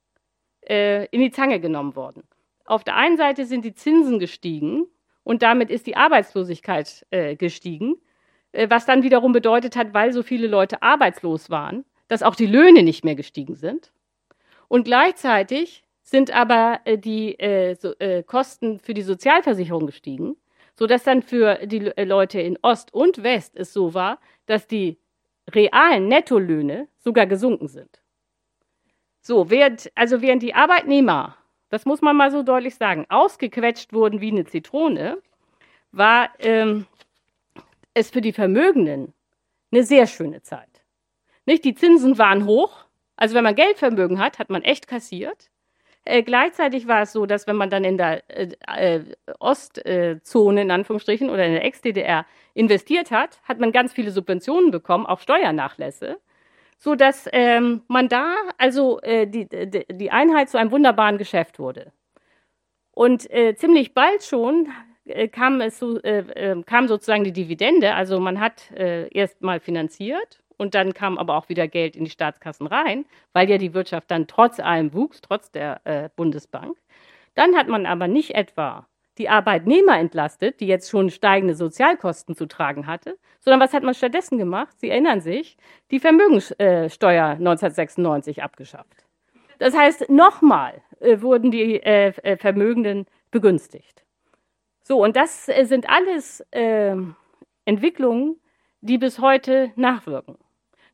[0.67, 2.23] äh, in die Zange genommen worden.
[2.65, 4.85] Auf der einen Seite sind die Zinsen gestiegen
[5.23, 7.95] und damit ist die Arbeitslosigkeit äh, gestiegen,
[8.51, 12.45] äh, was dann wiederum bedeutet hat, weil so viele Leute arbeitslos waren, dass auch die
[12.45, 13.91] Löhne nicht mehr gestiegen sind.
[14.67, 20.35] Und gleichzeitig sind aber äh, die äh, so, äh, Kosten für die Sozialversicherung gestiegen
[20.81, 24.17] sodass dann für die äh, Leute in Ost und West es so war,
[24.47, 24.97] dass die
[25.53, 28.01] realen Nettolöhne sogar gesunken sind.
[29.21, 31.37] So, während, also während die Arbeitnehmer,
[31.69, 35.21] das muss man mal so deutlich sagen, ausgequetscht wurden wie eine Zitrone,
[35.91, 36.87] war ähm,
[37.93, 39.13] es für die Vermögenden
[39.71, 40.81] eine sehr schöne Zeit.
[41.45, 41.63] Nicht?
[41.63, 42.85] Die Zinsen waren hoch,
[43.17, 45.50] also wenn man Geldvermögen hat, hat man echt kassiert.
[46.03, 49.03] Äh, gleichzeitig war es so, dass wenn man dann in der äh, äh,
[49.39, 52.25] Ostzone in Anführungsstrichen oder in der Ex-DDR
[52.55, 56.17] investiert hat, hat man ganz viele Subventionen bekommen, auch Steuernachlässe,
[56.79, 61.91] so dass ähm, man da also äh, die, die, Einheit zu einem wunderbaren Geschäft wurde.
[62.93, 64.69] Und äh, ziemlich bald schon
[65.05, 65.99] äh, kam, es so,
[66.65, 67.93] kam sozusagen die Dividende.
[67.93, 72.03] Also man hat äh, erst mal finanziert und dann kam aber auch wieder Geld in
[72.03, 76.77] die Staatskassen rein, weil ja die Wirtschaft dann trotz allem wuchs, trotz der äh, Bundesbank.
[77.33, 78.87] Dann hat man aber nicht etwa
[79.17, 83.95] die Arbeitnehmer entlastet, die jetzt schon steigende Sozialkosten zu tragen hatte, sondern was hat man
[83.95, 84.79] stattdessen gemacht?
[84.79, 85.57] Sie erinnern sich,
[85.89, 89.07] die Vermögenssteuer 1996 abgeschafft.
[89.57, 94.05] Das heißt, nochmal äh, wurden die äh, äh, Vermögenden begünstigt.
[94.83, 96.95] So, und das äh, sind alles äh,
[97.65, 98.37] Entwicklungen,
[98.81, 100.37] die bis heute nachwirken.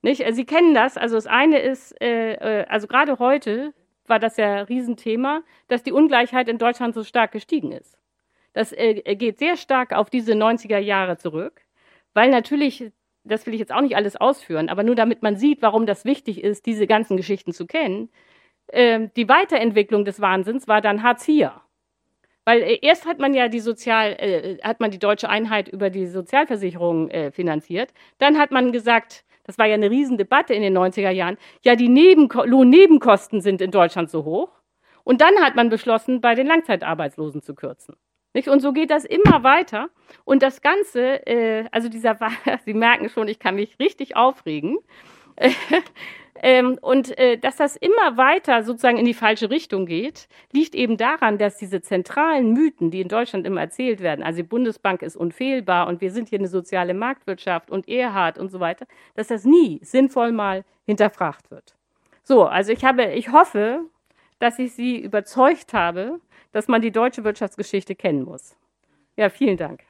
[0.07, 0.23] Nicht?
[0.31, 0.95] Sie kennen das.
[0.95, 3.73] Also das eine ist, äh, also gerade heute
[4.05, 7.97] war das ja Riesenthema, dass die Ungleichheit in Deutschland so stark gestiegen ist.
[8.53, 11.61] Das geht sehr stark auf diese 90er Jahre zurück,
[12.13, 12.91] weil natürlich,
[13.25, 16.05] das will ich jetzt auch nicht alles ausführen, aber nur damit man sieht, warum das
[16.05, 18.09] wichtig ist, diese ganzen Geschichten zu kennen,
[18.67, 21.49] äh, die Weiterentwicklung des Wahnsinns war dann Hartz IV.
[22.45, 25.89] Weil äh, erst hat man ja die Sozial, äh, hat man die deutsche Einheit über
[25.89, 27.93] die Sozialversicherung äh, finanziert.
[28.19, 31.89] Dann hat man gesagt, das war ja eine Riesendebatte in den 90er Jahren, ja, die
[31.89, 34.49] Nebenko Lohnnebenkosten sind in Deutschland so hoch.
[35.03, 37.95] Und dann hat man beschlossen, bei den Langzeitarbeitslosen zu kürzen.
[38.33, 38.49] Nicht?
[38.49, 39.89] Und so geht das immer weiter.
[40.25, 42.17] Und das Ganze, äh, also dieser,
[42.65, 44.77] Sie merken schon, ich kann mich richtig aufregen.
[46.41, 50.97] Ähm, und äh, dass das immer weiter sozusagen in die falsche Richtung geht, liegt eben
[50.97, 55.15] daran, dass diese zentralen Mythen, die in Deutschland immer erzählt werden, also die Bundesbank ist
[55.15, 58.85] unfehlbar und wir sind hier eine soziale Marktwirtschaft und Erhard und so weiter,
[59.15, 61.75] dass das nie sinnvoll mal hinterfragt wird.
[62.23, 63.85] So, also ich habe, ich hoffe,
[64.39, 66.19] dass ich Sie überzeugt habe,
[66.51, 68.55] dass man die deutsche Wirtschaftsgeschichte kennen muss.
[69.15, 69.81] Ja, vielen Dank.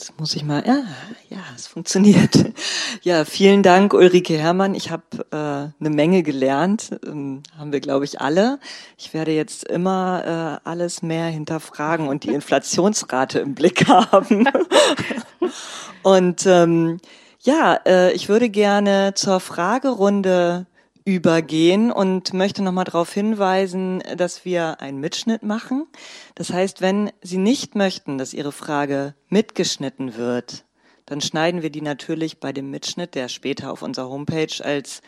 [0.00, 0.82] Jetzt muss ich mal, ja,
[1.28, 2.34] ja, es funktioniert.
[3.02, 4.74] Ja, vielen Dank, Ulrike Herrmann.
[4.74, 8.58] Ich habe äh, eine Menge gelernt, ähm, haben wir, glaube ich, alle.
[8.98, 14.48] Ich werde jetzt immer äh, alles mehr hinterfragen und die Inflationsrate im Blick haben.
[16.02, 16.98] und ähm,
[17.40, 20.66] ja, äh, ich würde gerne zur Fragerunde
[21.04, 25.86] übergehen und möchte nochmal darauf hinweisen, dass wir einen Mitschnitt machen.
[26.34, 30.64] Das heißt, wenn Sie nicht möchten, dass Ihre Frage mitgeschnitten wird,
[31.06, 35.02] dann schneiden wir die natürlich bei dem Mitschnitt, der später auf unserer Homepage als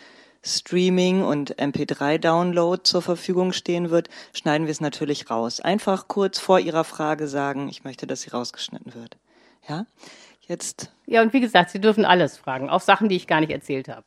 [0.44, 5.60] Streaming und MP3-Download zur Verfügung stehen wird, schneiden wir es natürlich raus.
[5.60, 9.16] Einfach kurz vor Ihrer Frage sagen, ich möchte, dass sie rausgeschnitten wird.
[9.68, 9.86] Ja,
[10.48, 10.92] jetzt.
[11.06, 13.88] Ja, und wie gesagt, Sie dürfen alles fragen, auch Sachen, die ich gar nicht erzählt
[13.88, 14.04] habe.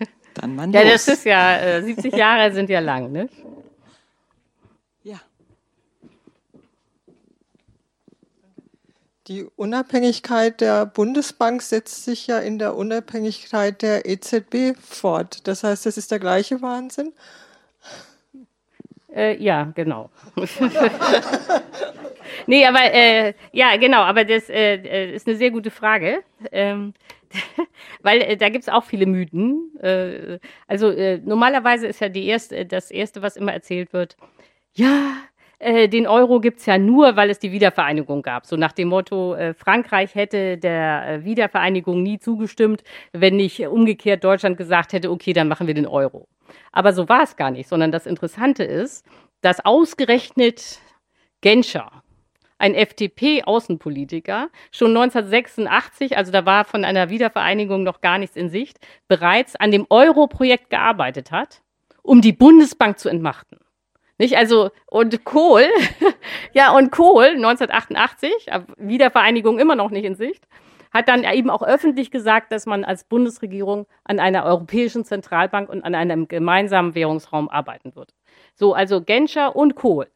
[0.40, 3.28] Dann man Ja, das ist ja, äh, 70 Jahre sind ja lang, ne?
[5.02, 5.20] Ja.
[9.26, 15.46] Die Unabhängigkeit der Bundesbank setzt sich ja in der Unabhängigkeit der EZB fort.
[15.46, 17.12] Das heißt, das ist der gleiche Wahnsinn?
[19.14, 20.08] Äh, ja, genau.
[22.46, 26.22] nee, aber äh, ja, genau, aber das äh, äh ist eine sehr gute Frage.
[26.52, 26.94] Ähm,
[28.02, 29.76] weil äh, da gibt es auch viele Mythen.
[29.80, 34.16] Äh, also äh, normalerweise ist ja die erste, das Erste, was immer erzählt wird,
[34.72, 35.16] ja,
[35.60, 38.46] äh, den Euro gibt es ja nur, weil es die Wiedervereinigung gab.
[38.46, 44.24] So nach dem Motto, äh, Frankreich hätte der äh, Wiedervereinigung nie zugestimmt, wenn nicht umgekehrt
[44.24, 46.28] Deutschland gesagt hätte, okay, dann machen wir den Euro.
[46.72, 49.04] Aber so war es gar nicht, sondern das Interessante ist,
[49.42, 50.80] dass ausgerechnet
[51.42, 52.02] Genscher,
[52.60, 58.78] ein FDP-Außenpolitiker, schon 1986, also da war von einer Wiedervereinigung noch gar nichts in Sicht,
[59.08, 61.62] bereits an dem Euro-Projekt gearbeitet hat,
[62.02, 63.58] um die Bundesbank zu entmachten.
[64.18, 64.36] Nicht?
[64.36, 65.64] Also, und Kohl,
[66.52, 70.46] ja, und Kohl, 1988, Wiedervereinigung immer noch nicht in Sicht,
[70.92, 75.82] hat dann eben auch öffentlich gesagt, dass man als Bundesregierung an einer europäischen Zentralbank und
[75.82, 78.12] an einem gemeinsamen Währungsraum arbeiten wird.
[78.54, 80.08] So, also Genscher und Kohl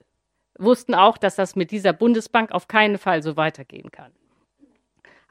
[0.58, 4.12] wussten auch, dass das mit dieser Bundesbank auf keinen Fall so weitergehen kann.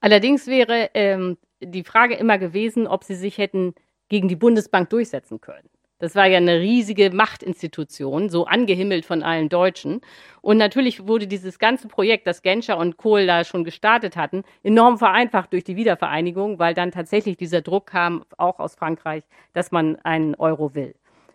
[0.01, 3.73] Allerdings wäre ähm, die Frage immer gewesen, ob sie sich hätten
[4.09, 5.69] gegen die Bundesbank durchsetzen können.
[5.99, 10.01] Das war ja eine riesige Machtinstitution, so angehimmelt von allen Deutschen.
[10.41, 14.97] Und natürlich wurde dieses ganze Projekt, das Genscher und Kohl da schon gestartet hatten, enorm
[14.97, 19.95] vereinfacht durch die Wiedervereinigung, weil dann tatsächlich dieser Druck kam, auch aus Frankreich, dass man
[20.03, 20.93] einen Euro will.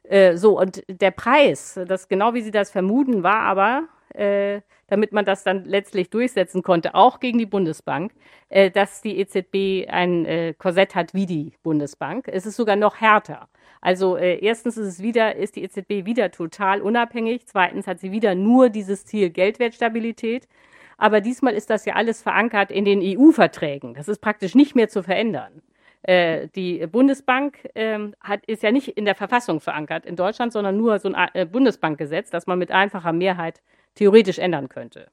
[0.08, 5.12] Äh, so, und der Preis, das genau wie Sie das vermuten, war aber, äh, damit
[5.12, 8.12] man das dann letztlich durchsetzen konnte, auch gegen die Bundesbank,
[8.48, 12.26] äh, dass die EZB ein äh, Korsett hat wie die Bundesbank.
[12.28, 13.48] Es ist sogar noch härter.
[13.82, 17.46] Also äh, erstens ist es wieder, ist die EZB wieder total unabhängig.
[17.46, 20.48] Zweitens hat sie wieder nur dieses Ziel Geldwertstabilität.
[20.96, 23.94] Aber diesmal ist das ja alles verankert in den EU-Verträgen.
[23.94, 25.62] Das ist praktisch nicht mehr zu verändern.
[26.02, 30.76] Äh, die Bundesbank ähm, hat, ist ja nicht in der Verfassung verankert in Deutschland, sondern
[30.76, 33.62] nur so ein äh, Bundesbankgesetz, das man mit einfacher Mehrheit
[33.94, 35.10] theoretisch ändern könnte.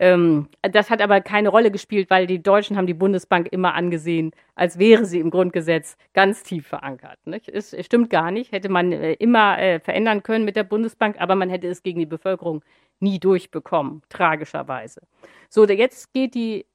[0.00, 4.30] Ähm, das hat aber keine Rolle gespielt, weil die Deutschen haben die Bundesbank immer angesehen,
[4.54, 7.18] als wäre sie im Grundgesetz ganz tief verankert.
[7.26, 7.48] Nicht?
[7.48, 11.34] Es, stimmt gar nicht, hätte man äh, immer äh, verändern können mit der Bundesbank, aber
[11.34, 12.64] man hätte es gegen die Bevölkerung
[13.00, 15.02] nie durchbekommen, tragischerweise.
[15.48, 16.66] So, jetzt geht die,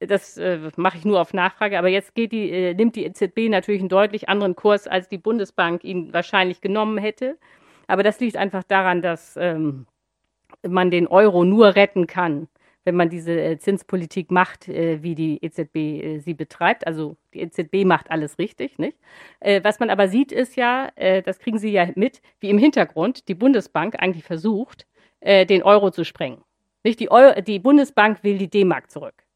[0.00, 3.48] das äh, mache ich nur auf Nachfrage, aber jetzt geht die, äh, nimmt die EZB
[3.48, 7.38] natürlich einen deutlich anderen Kurs, als die Bundesbank ihn wahrscheinlich genommen hätte.
[7.88, 9.86] Aber das liegt einfach daran, dass ähm,
[10.66, 12.48] man den Euro nur retten kann,
[12.84, 16.86] wenn man diese äh, Zinspolitik macht, äh, wie die EZB äh, sie betreibt.
[16.86, 18.96] Also die EZB macht alles richtig, nicht?
[19.40, 23.34] was man aber sieht, ist ja, das kriegen Sie ja mit, wie im Hintergrund die
[23.34, 24.86] Bundesbank eigentlich versucht,
[25.22, 26.42] den Euro zu sprengen.
[26.82, 29.27] Nicht die, Euro, die Bundesbank will die D-Mark zurück.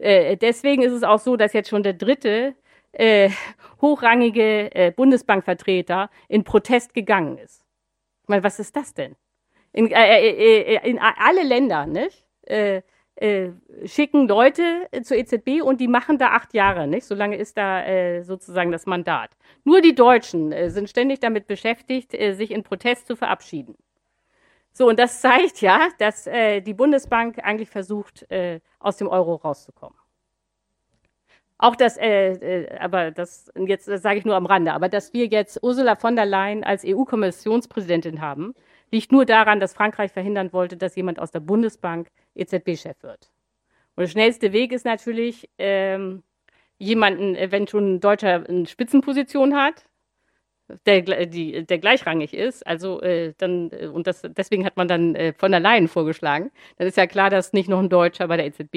[0.00, 2.54] Deswegen ist es auch so, dass jetzt schon der dritte
[2.92, 3.30] äh,
[3.80, 7.64] hochrangige äh, Bundesbankvertreter in Protest gegangen ist.
[8.22, 9.16] Ich meine, was ist das denn?
[9.72, 12.24] In, äh, in alle Länder, nicht?
[12.48, 12.82] äh,
[13.16, 13.50] äh,
[13.84, 17.04] schicken Leute zur EZB und die machen da acht Jahre, nicht?
[17.04, 19.30] Solange ist da äh, sozusagen das Mandat.
[19.64, 23.76] Nur die Deutschen äh, sind ständig damit beschäftigt, äh, sich in Protest zu verabschieden.
[24.72, 29.34] So, und das zeigt ja, dass äh, die Bundesbank eigentlich versucht, äh, aus dem Euro
[29.34, 29.98] rauszukommen.
[31.58, 35.26] Auch das, äh, äh, aber das, jetzt sage ich nur am Rande, aber dass wir
[35.26, 38.54] jetzt Ursula von der Leyen als EU-Kommissionspräsidentin haben,
[38.92, 43.30] liegt nur daran, dass Frankreich verhindern wollte, dass jemand aus der Bundesbank EZB-Chef wird.
[43.96, 46.22] Und der schnellste Weg ist natürlich, ähm,
[46.78, 49.87] jemanden, wenn schon ein Deutscher eine Spitzenposition hat,
[50.86, 55.14] der, die, der gleichrangig ist, also äh, dann, äh, und das, deswegen hat man dann
[55.14, 58.36] äh, von der Leyen vorgeschlagen, dann ist ja klar, dass nicht noch ein Deutscher bei
[58.36, 58.74] der EZB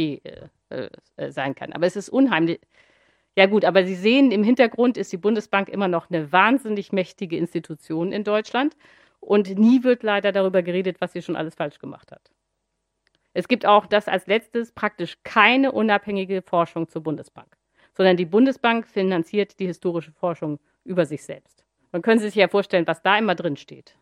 [0.70, 1.74] äh, äh, sein kann.
[1.74, 2.60] Aber es ist unheimlich.
[3.38, 7.38] Ja gut, aber Sie sehen, im Hintergrund ist die Bundesbank immer noch eine wahnsinnig mächtige
[7.38, 8.76] Institution in Deutschland
[9.22, 12.32] und nie wird leider darüber geredet, was sie schon alles falsch gemacht hat.
[13.34, 17.56] Es gibt auch das als letztes praktisch keine unabhängige Forschung zur Bundesbank,
[17.94, 21.64] sondern die Bundesbank finanziert die historische Forschung über sich selbst.
[21.92, 23.96] Man können Sie sich ja vorstellen, was da immer drin steht.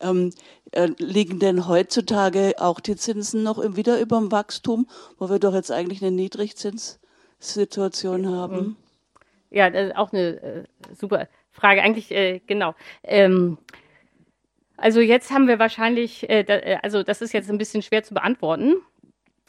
[0.00, 0.32] Ähm,
[0.72, 4.86] äh, liegen denn heutzutage auch die Zinsen noch wieder über dem Wachstum,
[5.18, 7.00] wo wir doch jetzt eigentlich eine Niedrigzins
[7.40, 8.76] Situation haben?
[9.50, 11.82] Ja, das ist auch eine äh, super Frage.
[11.82, 12.74] Eigentlich, äh, genau.
[13.02, 13.58] Ähm,
[14.76, 18.14] also jetzt haben wir wahrscheinlich, äh, äh, also das ist jetzt ein bisschen schwer zu
[18.14, 18.76] beantworten.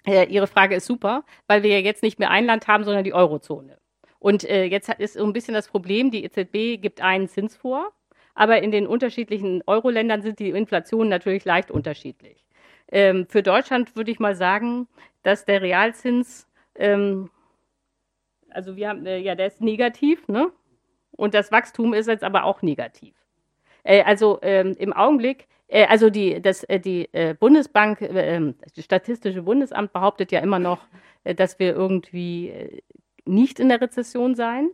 [0.06, 3.04] Äh, Ihre Frage ist super, weil wir ja jetzt nicht mehr ein Land haben, sondern
[3.04, 3.78] die Eurozone.
[4.20, 7.92] Und äh, jetzt ist so ein bisschen das Problem, die EZB gibt einen Zins vor,
[8.36, 12.46] aber in den unterschiedlichen Euro-Ländern sind die Inflationen natürlich leicht unterschiedlich.
[12.92, 14.88] Ähm, für Deutschland würde ich mal sagen,
[15.24, 17.30] dass der Realzins ähm,
[18.52, 20.52] also wir haben, äh, ja, der ist negativ, ne?
[21.12, 23.14] Und das Wachstum ist jetzt aber auch negativ.
[23.84, 25.48] Äh, also ähm, im Augenblick,
[25.88, 30.80] also die, das, äh, die äh, Bundesbank, ähm, das Statistische Bundesamt behauptet ja immer noch,
[31.24, 32.82] äh, dass wir irgendwie
[33.26, 34.72] nicht in der Rezession seien.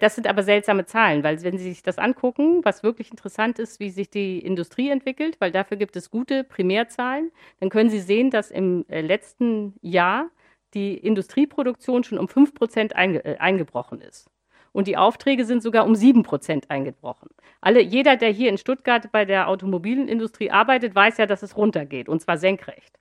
[0.00, 3.80] Das sind aber seltsame Zahlen, weil wenn Sie sich das angucken, was wirklich interessant ist,
[3.80, 8.30] wie sich die Industrie entwickelt, weil dafür gibt es gute Primärzahlen, dann können Sie sehen,
[8.30, 10.30] dass im letzten Jahr
[10.74, 14.30] die Industrieproduktion schon um 5 Prozent einge äh, eingebrochen ist.
[14.74, 17.30] Und die Aufträge sind sogar um 7 Prozent eingebrochen.
[17.60, 22.08] Alle, jeder, der hier in Stuttgart bei der Automobilindustrie arbeitet, weiß ja, dass es runtergeht,
[22.08, 22.98] und zwar senkrecht.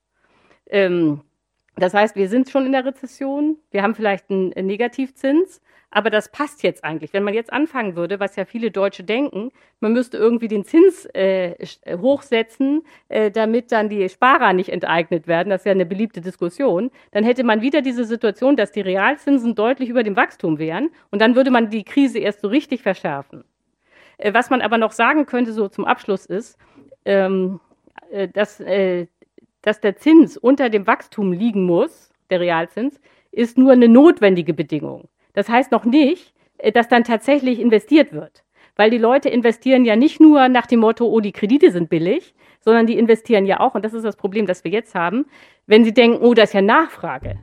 [0.68, 1.22] Ähm,
[1.76, 6.30] das heißt, wir sind schon in der Rezession, wir haben vielleicht einen Negativzins, aber das
[6.30, 7.14] passt jetzt eigentlich.
[7.14, 11.06] Wenn man jetzt anfangen würde, was ja viele Deutsche denken, man müsste irgendwie den Zins
[11.14, 15.86] äh, äh, hochsetzen, äh, damit dann die Sparer nicht enteignet werden, das ist ja eine
[15.86, 20.58] beliebte Diskussion, dann hätte man wieder diese Situation, dass die Realzinsen deutlich über dem Wachstum
[20.58, 23.44] wären und dann würde man die Krise erst so richtig verschärfen.
[24.18, 26.58] Äh, was man aber noch sagen könnte, so zum Abschluss ist,
[27.06, 27.60] ähm,
[28.12, 29.08] äh, dass, äh,
[29.64, 33.00] dass der Zins unter dem Wachstum liegen muss, der Realzins,
[33.32, 35.10] ist nur eine notwendige Bedingung.
[35.34, 38.44] Das heißt noch nicht, äh, dass dann tatsächlich investiert wird.
[38.76, 42.34] Weil die Leute investieren ja nicht nur nach dem Motto, oh, die Kredite sind billig,
[42.60, 45.26] sondern die investieren ja auch, und das ist das Problem, das wir jetzt haben,
[45.68, 47.40] wenn sie denken, oh, das ist ja Nachfrage.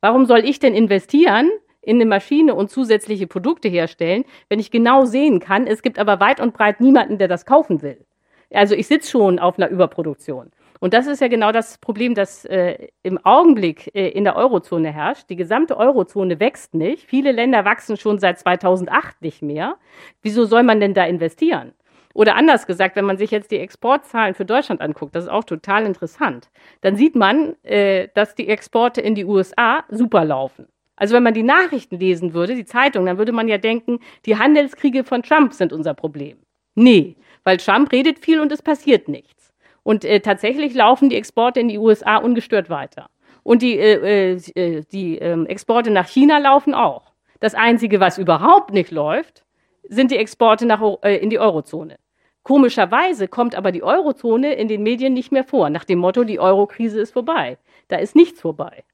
[0.00, 1.50] Warum soll ich denn investieren
[1.82, 6.20] in eine Maschine und zusätzliche Produkte herstellen, wenn ich genau sehen kann, es gibt aber
[6.20, 8.04] weit und breit niemanden, der das kaufen will?
[8.52, 10.50] Also ich sitze schon auf einer Überproduktion.
[10.80, 14.90] Und das ist ja genau das Problem, das äh, im Augenblick äh, in der Eurozone
[14.90, 15.28] herrscht.
[15.28, 17.04] Die gesamte Eurozone wächst nicht.
[17.04, 19.76] Viele Länder wachsen schon seit 2008 nicht mehr.
[20.22, 21.72] Wieso soll man denn da investieren?
[22.14, 25.44] Oder anders gesagt, wenn man sich jetzt die Exportzahlen für Deutschland anguckt, das ist auch
[25.44, 26.50] total interessant,
[26.80, 30.66] dann sieht man, äh, dass die Exporte in die USA super laufen.
[30.96, 34.36] Also wenn man die Nachrichten lesen würde, die Zeitung, dann würde man ja denken, die
[34.36, 36.38] Handelskriege von Trump sind unser Problem.
[36.74, 39.39] Nee, weil Trump redet viel und es passiert nichts.
[39.82, 43.08] Und äh, tatsächlich laufen die Exporte in die USA ungestört weiter.
[43.42, 47.12] Und die, äh, äh, die äh, Exporte nach China laufen auch.
[47.40, 49.44] Das Einzige, was überhaupt nicht läuft,
[49.88, 51.96] sind die Exporte nach, äh, in die Eurozone.
[52.42, 56.40] Komischerweise kommt aber die Eurozone in den Medien nicht mehr vor, nach dem Motto, die
[56.40, 57.58] Eurokrise ist vorbei.
[57.88, 58.84] Da ist nichts vorbei.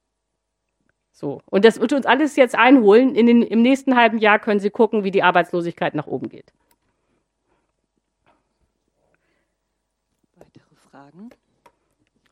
[1.12, 1.40] So.
[1.46, 3.14] Und das wird uns alles jetzt einholen.
[3.14, 6.52] In den, Im nächsten halben Jahr können Sie gucken, wie die Arbeitslosigkeit nach oben geht.
[10.96, 11.28] Fragen?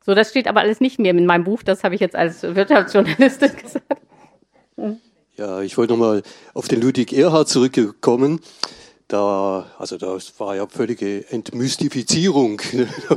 [0.07, 1.63] So, das steht aber alles nicht mehr in meinem Buch.
[1.63, 4.01] Das habe ich jetzt als Wirtschaftsjournalistin gesagt.
[5.37, 6.23] Ja, ich wollte nochmal
[6.55, 8.41] auf den Ludwig Erhard zurückkommen.
[9.07, 12.63] Da, also das war ja völlige Entmystifizierung.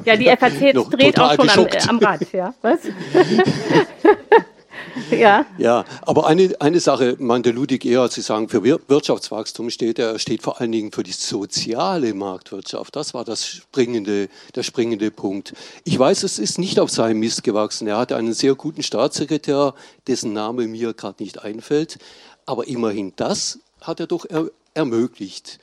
[0.04, 0.60] Ja, die FAZ
[0.92, 2.54] dreht auch schon am, am Rad, ja.
[2.62, 2.80] Was?
[5.12, 5.46] ja.
[5.58, 10.42] Ja, aber eine, eine Sache, der Ludwig Erhard, Sie sagen, für Wirtschaftswachstum steht er, steht
[10.42, 12.96] vor allen Dingen für die soziale Marktwirtschaft.
[12.96, 15.54] Das war das springende, der springende Punkt.
[15.84, 17.88] Ich weiß, es ist nicht auf seinem Mist gewachsen.
[17.88, 19.74] Er hatte einen sehr guten Staatssekretär,
[20.08, 21.98] dessen Name mir gerade nicht einfällt.
[22.46, 25.60] Aber immerhin das hat er doch er, ermöglicht.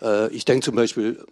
[0.00, 1.24] Äh, ich denke zum Beispiel,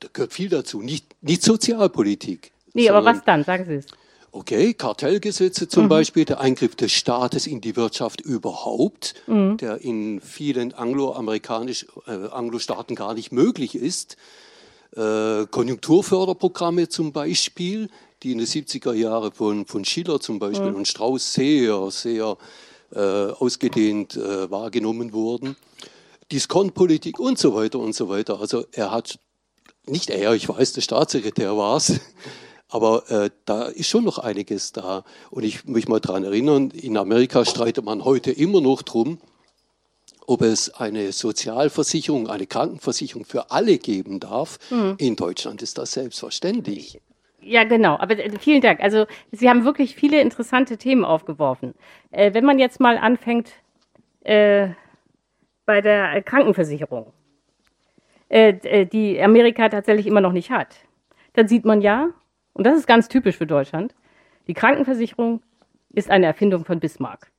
[0.00, 2.52] da gehört viel dazu, nicht, nicht Sozialpolitik.
[2.72, 3.44] Nee, aber was dann?
[3.44, 3.86] Sagen Sie es.
[4.32, 5.88] Okay, Kartellgesetze zum mhm.
[5.88, 9.56] Beispiel, der Eingriff des Staates in die Wirtschaft überhaupt, mhm.
[9.56, 14.16] der in vielen angloamerikanisch, äh, Anglo-Staaten gar nicht möglich ist.
[14.96, 17.88] Äh, Konjunkturförderprogramme zum Beispiel,
[18.22, 20.76] die in den 70er Jahren von, von Schiller zum Beispiel mhm.
[20.76, 22.36] und Strauß sehr, sehr
[22.94, 25.56] äh, ausgedehnt äh, wahrgenommen wurden.
[26.30, 28.40] Diskontpolitik und so weiter und so weiter.
[28.40, 29.18] Also er hat,
[29.86, 32.00] nicht er, ich weiß, der Staatssekretär war es,
[32.70, 35.04] aber äh, da ist schon noch einiges da.
[35.30, 39.18] Und ich muss mal daran erinnern, in Amerika streitet man heute immer noch drum,
[40.26, 44.58] ob es eine Sozialversicherung, eine Krankenversicherung für alle geben darf.
[44.70, 44.94] Mhm.
[44.98, 47.00] In Deutschland ist das selbstverständlich.
[47.42, 47.96] Ja, genau.
[47.98, 48.80] Aber äh, vielen Dank.
[48.80, 51.74] Also Sie haben wirklich viele interessante Themen aufgeworfen.
[52.10, 53.50] Äh, wenn man jetzt mal anfängt
[54.22, 54.68] äh,
[55.66, 57.12] bei der Krankenversicherung,
[58.28, 60.76] äh, äh, die Amerika tatsächlich immer noch nicht hat,
[61.32, 62.10] dann sieht man ja,
[62.60, 63.94] und das ist ganz typisch für Deutschland,
[64.46, 65.40] die Krankenversicherung
[65.94, 67.32] ist eine Erfindung von Bismarck.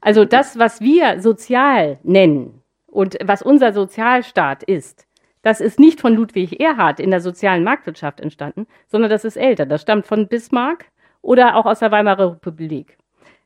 [0.00, 5.06] Also das, was wir sozial nennen und was unser Sozialstaat ist,
[5.42, 9.66] das ist nicht von Ludwig Erhard in der sozialen Marktwirtschaft entstanden, sondern das ist älter.
[9.66, 10.86] Das stammt von Bismarck
[11.20, 12.96] oder auch aus der Weimarer Republik.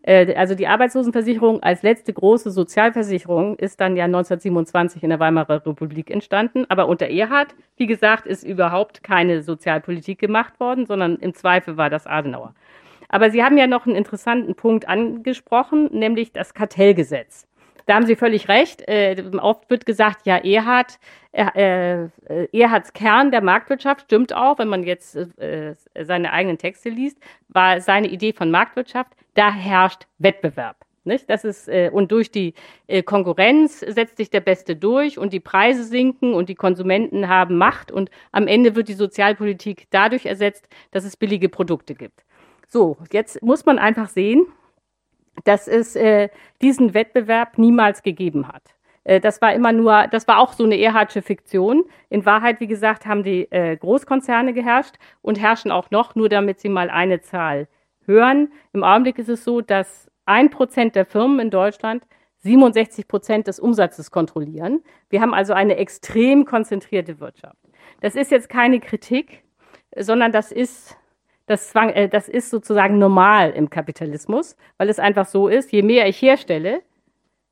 [0.03, 5.64] Äh, also die Arbeitslosenversicherung als letzte große Sozialversicherung ist dann ja 1927 in der Weimarer
[5.66, 6.64] Republik entstanden.
[6.68, 11.90] Aber unter Erhard, wie gesagt, ist überhaupt keine Sozialpolitik gemacht worden, sondern im Zweifel war
[11.90, 12.55] das Adenauer.
[13.09, 17.46] Aber Sie haben ja noch einen interessanten Punkt angesprochen, nämlich das Kartellgesetz.
[17.87, 18.83] Da haben Sie völlig recht.
[18.89, 20.99] Äh, oft wird gesagt, ja, Erhard,
[21.33, 22.09] äh, äh,
[22.53, 27.18] Erhards Kern der Marktwirtschaft stimmt auch, wenn man jetzt äh, seine eigenen Texte liest,
[27.49, 30.76] war seine Idee von Marktwirtschaft, da herrscht Wettbewerb.
[31.05, 31.28] Nicht?
[31.28, 32.55] Das ist, äh, und durch die
[32.87, 37.59] äh, Konkurrenz setzt sich der Beste durch und die Preise sinken und die Konsumenten haben
[37.59, 42.22] Macht und am Ende wird die Sozialpolitik dadurch ersetzt, dass es billige Produkte gibt.
[42.68, 44.47] So, jetzt muss man einfach sehen,
[45.45, 46.28] dass es äh,
[46.61, 48.62] diesen Wettbewerb niemals gegeben hat.
[49.05, 51.85] Äh, das war immer nur, das war auch so eine Erhardsche Fiktion.
[52.09, 56.61] In Wahrheit, wie gesagt, haben die äh, Großkonzerne geherrscht und herrschen auch noch, nur damit
[56.61, 57.68] Sie mal eine Zahl
[58.07, 58.53] hören.
[58.72, 62.05] Im Augenblick ist es so, dass ein Prozent der Firmen in Deutschland
[62.39, 64.83] 67 Prozent des Umsatzes kontrollieren.
[65.09, 67.57] Wir haben also eine extrem konzentrierte Wirtschaft.
[68.01, 69.45] Das ist jetzt keine Kritik,
[69.97, 70.97] sondern das ist
[71.53, 75.82] das, zwang, äh, das ist sozusagen normal im Kapitalismus, weil es einfach so ist, je
[75.82, 76.82] mehr ich herstelle,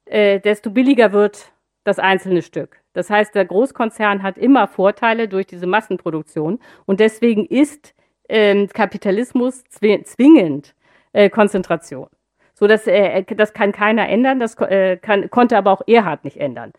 [0.07, 1.53] äh, desto billiger wird
[1.85, 2.81] das einzelne Stück.
[2.95, 7.95] Das heißt, der Großkonzern hat immer Vorteile durch diese Massenproduktion und deswegen ist
[8.29, 10.75] äh, Kapitalismus zwingend
[11.13, 12.09] äh, Konzentration.
[12.55, 16.39] So, dass, äh, das kann keiner ändern, das äh, kann, konnte aber auch Erhard nicht
[16.39, 16.73] ändern.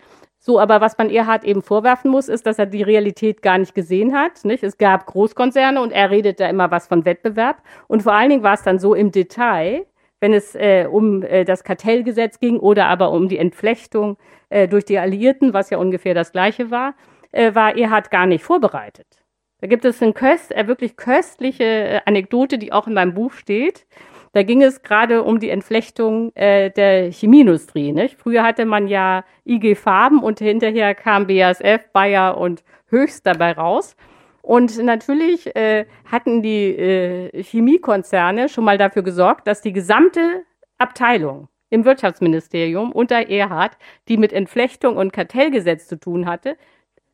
[0.43, 3.75] So, aber was man Erhard eben vorwerfen muss, ist, dass er die Realität gar nicht
[3.75, 4.43] gesehen hat.
[4.43, 4.63] Nicht?
[4.63, 7.61] Es gab Großkonzerne und er redet da immer was von Wettbewerb.
[7.87, 9.85] Und vor allen Dingen war es dann so im Detail,
[10.19, 14.17] wenn es äh, um äh, das Kartellgesetz ging oder aber um die Entflechtung
[14.49, 16.95] äh, durch die Alliierten, was ja ungefähr das gleiche war,
[17.31, 19.21] äh, war Erhard gar nicht vorbereitet.
[19.59, 23.33] Da gibt es eine köst, äh, wirklich köstliche äh, Anekdote, die auch in meinem Buch
[23.33, 23.85] steht.
[24.33, 27.91] Da ging es gerade um die Entflechtung äh, der Chemieindustrie.
[27.91, 28.17] Nicht?
[28.17, 33.95] Früher hatte man ja IG Farben und hinterher kam BASF, Bayer und Höchst dabei raus.
[34.41, 40.43] Und natürlich äh, hatten die äh, Chemiekonzerne schon mal dafür gesorgt, dass die gesamte
[40.77, 43.77] Abteilung im Wirtschaftsministerium unter Erhard,
[44.07, 46.57] die mit Entflechtung und Kartellgesetz zu tun hatte,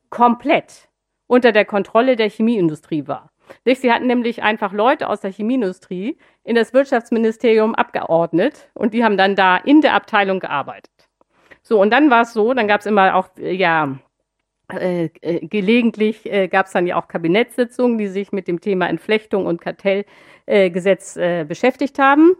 [0.09, 0.87] komplett
[1.27, 3.31] unter der Kontrolle der Chemieindustrie war.
[3.65, 9.17] Sie hatten nämlich einfach Leute aus der Chemieindustrie in das Wirtschaftsministerium abgeordnet und die haben
[9.17, 10.91] dann da in der Abteilung gearbeitet.
[11.61, 13.97] So, und dann war es so, dann gab es immer auch, äh, ja,
[14.73, 18.87] äh, äh, gelegentlich äh, gab es dann ja auch Kabinettssitzungen, die sich mit dem Thema
[18.87, 22.35] Entflechtung und Kartellgesetz äh, beschäftigt haben.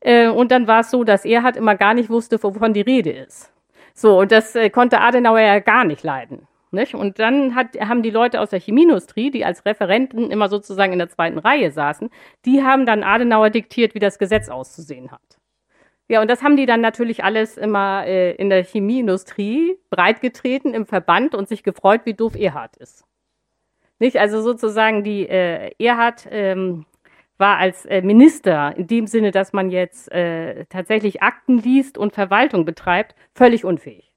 [0.00, 2.80] Äh, und dann war es so, dass er halt immer gar nicht wusste, wovon die
[2.82, 3.52] Rede ist.
[3.94, 6.46] So, und das konnte Adenauer ja gar nicht leiden.
[6.72, 6.94] Nicht?
[6.94, 11.00] Und dann hat, haben die Leute aus der Chemieindustrie, die als Referenten immer sozusagen in
[11.00, 12.10] der zweiten Reihe saßen,
[12.44, 15.40] die haben dann Adenauer diktiert, wie das Gesetz auszusehen hat.
[16.08, 20.86] Ja, und das haben die dann natürlich alles immer äh, in der Chemieindustrie breitgetreten im
[20.86, 23.04] Verband und sich gefreut, wie doof Erhard ist.
[24.00, 24.16] Nicht?
[24.16, 26.84] Also sozusagen die äh, Erhard ähm,
[27.36, 32.12] war als äh, Minister in dem Sinne, dass man jetzt äh, tatsächlich Akten liest und
[32.12, 34.09] Verwaltung betreibt, völlig unfähig.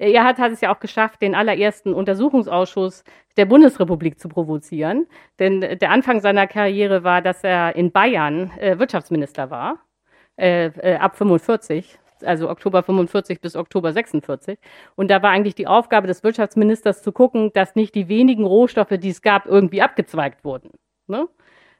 [0.00, 3.04] Er hat, hat es ja auch geschafft, den allerersten Untersuchungsausschuss
[3.36, 5.06] der Bundesrepublik zu provozieren.
[5.38, 9.80] Denn der Anfang seiner Karriere war, dass er in Bayern äh, Wirtschaftsminister war,
[10.38, 14.58] äh, äh, ab 45, also Oktober 45 bis Oktober 46.
[14.96, 18.96] Und da war eigentlich die Aufgabe des Wirtschaftsministers zu gucken, dass nicht die wenigen Rohstoffe,
[18.98, 20.70] die es gab, irgendwie abgezweigt wurden.
[21.08, 21.28] Ne?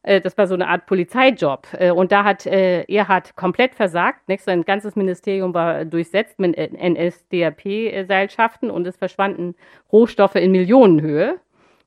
[0.02, 1.66] Äh, das war so eine Art Polizeijob.
[1.78, 4.20] Äh, und da hat äh, Erhard komplett versagt.
[4.38, 9.54] Sein ganzes Ministerium war durchsetzt mit NSDAP-Seilschaften und es verschwanden
[9.92, 11.40] Rohstoffe in Millionenhöhe.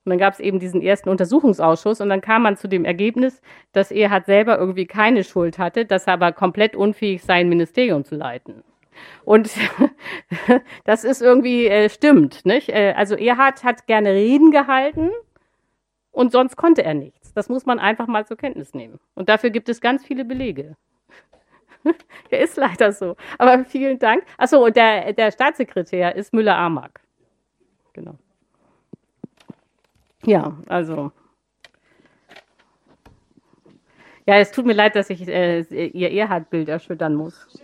[0.05, 3.41] Und dann gab es eben diesen ersten Untersuchungsausschuss und dann kam man zu dem Ergebnis,
[3.71, 8.15] dass Erhard selber irgendwie keine Schuld hatte, dass er aber komplett unfähig sein Ministerium zu
[8.15, 8.65] leiten.
[9.23, 9.49] Und
[10.83, 12.73] das ist irgendwie äh, stimmt, nicht?
[12.73, 15.11] also Erhard hat gerne Reden gehalten
[16.13, 17.33] und sonst konnte er nichts.
[17.33, 18.99] Das muss man einfach mal zur Kenntnis nehmen.
[19.15, 20.77] Und dafür gibt es ganz viele Belege.
[22.29, 23.17] er ist leider so.
[23.37, 24.23] Aber vielen Dank.
[24.37, 27.01] Achso, und der, der Staatssekretär ist Müller-Amack.
[27.93, 28.15] Genau.
[30.23, 31.11] Ja, also.
[34.25, 37.59] Ja, es tut mir leid, dass ich äh, Ihr Erhard-Bild erschüttern muss.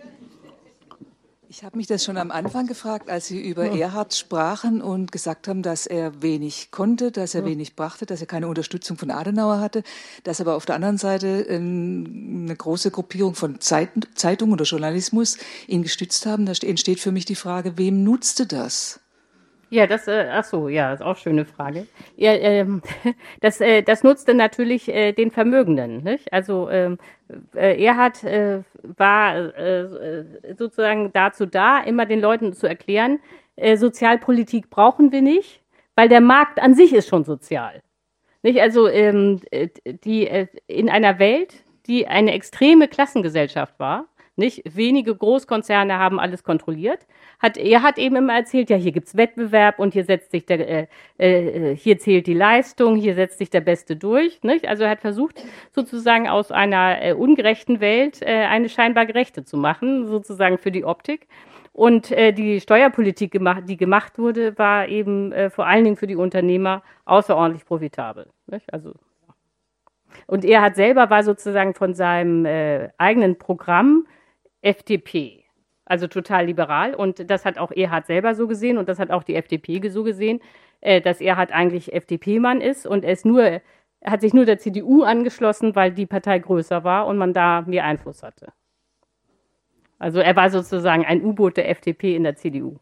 [1.52, 3.86] Ich habe mich das schon am Anfang gefragt, als Sie über ja.
[3.86, 7.48] Erhard sprachen und gesagt haben, dass er wenig konnte, dass er ja.
[7.48, 9.82] wenig brachte, dass er keine Unterstützung von Adenauer hatte,
[10.22, 15.82] dass aber auf der anderen Seite ähm, eine große Gruppierung von Zeitungen oder Journalismus ihn
[15.82, 16.46] gestützt haben.
[16.46, 19.00] Da entsteht für mich die Frage, wem nutzte das?
[19.72, 21.86] Ja, das, äh, ach so, ja, ist auch eine schöne Frage.
[22.16, 22.82] Ja, ähm,
[23.40, 26.02] das, äh, das nutzte natürlich äh, den Vermögenden.
[26.02, 26.32] Nicht?
[26.32, 26.98] Also ähm,
[27.54, 30.24] äh, Erhard äh, war äh,
[30.58, 33.20] sozusagen dazu da, immer den Leuten zu erklären,
[33.54, 35.60] äh, Sozialpolitik brauchen wir nicht,
[35.94, 37.80] weil der Markt an sich ist schon sozial.
[38.42, 38.60] Nicht?
[38.60, 39.40] Also ähm,
[39.84, 44.06] die äh, in einer Welt, die eine extreme Klassengesellschaft war,
[44.36, 44.62] nicht?
[44.76, 47.06] Wenige Großkonzerne haben alles kontrolliert.
[47.38, 50.60] Hat, er hat eben immer erzählt, ja, hier gibt's Wettbewerb und hier setzt sich der,
[50.68, 50.86] äh,
[51.18, 54.42] äh, hier zählt die Leistung, hier setzt sich der Beste durch.
[54.42, 54.66] Nicht?
[54.68, 59.56] Also er hat versucht, sozusagen aus einer äh, ungerechten Welt äh, eine scheinbar gerechte zu
[59.56, 61.26] machen, sozusagen für die Optik.
[61.72, 66.06] Und äh, die Steuerpolitik, gemacht, die gemacht wurde, war eben äh, vor allen Dingen für
[66.06, 68.26] die Unternehmer außerordentlich profitabel.
[68.46, 68.72] Nicht?
[68.72, 68.94] Also
[70.26, 74.06] und er hat selber war sozusagen von seinem äh, eigenen Programm
[74.62, 75.44] FDP.
[75.84, 76.94] Also total liberal.
[76.94, 80.04] Und das hat auch Erhard selber so gesehen und das hat auch die FDP so
[80.04, 80.40] gesehen,
[80.80, 83.60] äh, dass Erhard eigentlich FDP-Mann ist und er ist nur,
[84.04, 87.84] hat sich nur der CDU angeschlossen, weil die Partei größer war und man da mehr
[87.84, 88.52] Einfluss hatte.
[89.98, 92.78] Also er war sozusagen ein U-Boot der FDP in der CDU.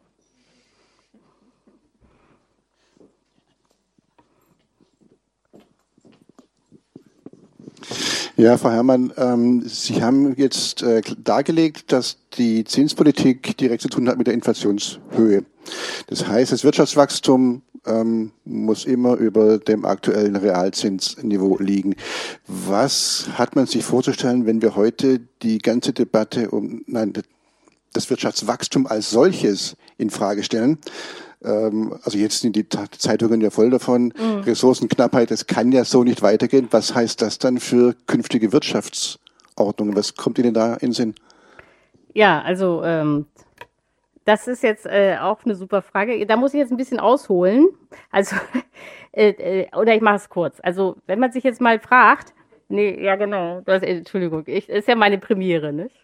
[8.39, 14.07] Ja, Frau Herrmann, ähm, Sie haben jetzt äh, dargelegt, dass die Zinspolitik direkt zu tun
[14.07, 15.43] hat mit der Inflationshöhe.
[16.07, 21.97] Das heißt, das Wirtschaftswachstum ähm, muss immer über dem aktuellen Realzinsniveau liegen.
[22.47, 27.11] Was hat man sich vorzustellen, wenn wir heute die ganze Debatte um nein,
[27.91, 30.77] das Wirtschaftswachstum als solches in Frage stellen?
[31.43, 34.41] Ähm, also jetzt sind die Zeitungen ja voll davon, mhm.
[34.45, 36.67] Ressourcenknappheit, das kann ja so nicht weitergehen.
[36.71, 39.95] Was heißt das dann für künftige Wirtschaftsordnungen?
[39.95, 41.15] Was kommt Ihnen da in den Sinn?
[42.13, 43.25] Ja, also ähm,
[44.25, 46.25] das ist jetzt äh, auch eine super Frage.
[46.25, 47.69] Da muss ich jetzt ein bisschen ausholen.
[48.11, 48.35] Also,
[49.11, 50.59] äh, äh, oder ich mache es kurz.
[50.61, 52.33] Also, wenn man sich jetzt mal fragt,
[52.69, 53.61] Nee, ja, genau.
[53.61, 55.95] Das, Entschuldigung, ich, ist ja meine Premiere, nicht?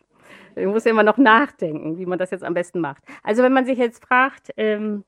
[0.56, 3.04] Ich muss ja immer noch nachdenken, wie man das jetzt am besten macht.
[3.24, 5.04] Also wenn man sich jetzt fragt, ähm,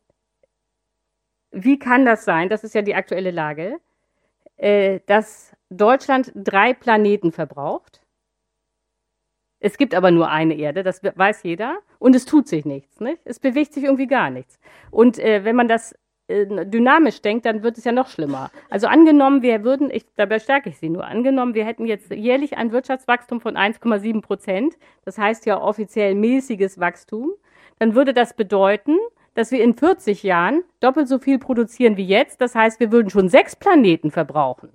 [1.52, 3.80] wie kann das sein, das ist ja die aktuelle Lage,
[4.57, 8.02] äh, dass Deutschland drei Planeten verbraucht.
[9.60, 12.99] Es gibt aber nur eine Erde, das weiß jeder, und es tut sich nichts.
[12.99, 13.22] Nicht?
[13.26, 14.60] Es bewegt sich irgendwie gar nichts.
[14.91, 15.95] Und äh, wenn man das
[16.28, 18.52] äh, dynamisch denkt, dann wird es ja noch schlimmer.
[18.69, 22.57] Also angenommen, wir würden, ich, da bestärke ich Sie nur, angenommen, wir hätten jetzt jährlich
[22.57, 27.32] ein Wirtschaftswachstum von 1,7 Prozent, das heißt ja offiziell mäßiges Wachstum,
[27.80, 28.98] dann würde das bedeuten,
[29.38, 32.41] dass wir in 40 Jahren doppelt so viel produzieren wie jetzt.
[32.41, 34.69] Das heißt, wir würden schon sechs Planeten verbrauchen.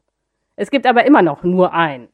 [0.55, 2.07] Es gibt aber immer noch nur einen.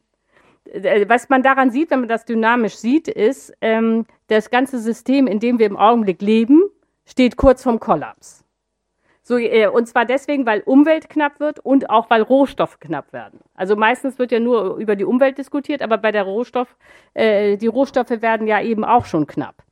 [0.65, 5.27] Äh, was man daran sieht, wenn man das dynamisch sieht, ist, ähm, das ganze System,
[5.27, 6.63] in dem wir im Augenblick leben,
[7.05, 8.47] steht kurz vorm Kollaps.
[9.23, 13.41] So, äh, und zwar deswegen, weil Umwelt knapp wird und auch weil Rohstoffe knapp werden.
[13.57, 16.77] Also meistens wird ja nur über die Umwelt diskutiert, aber bei der Rohstoff,
[17.13, 19.68] äh, die Rohstoffe werden ja eben auch schon knapp.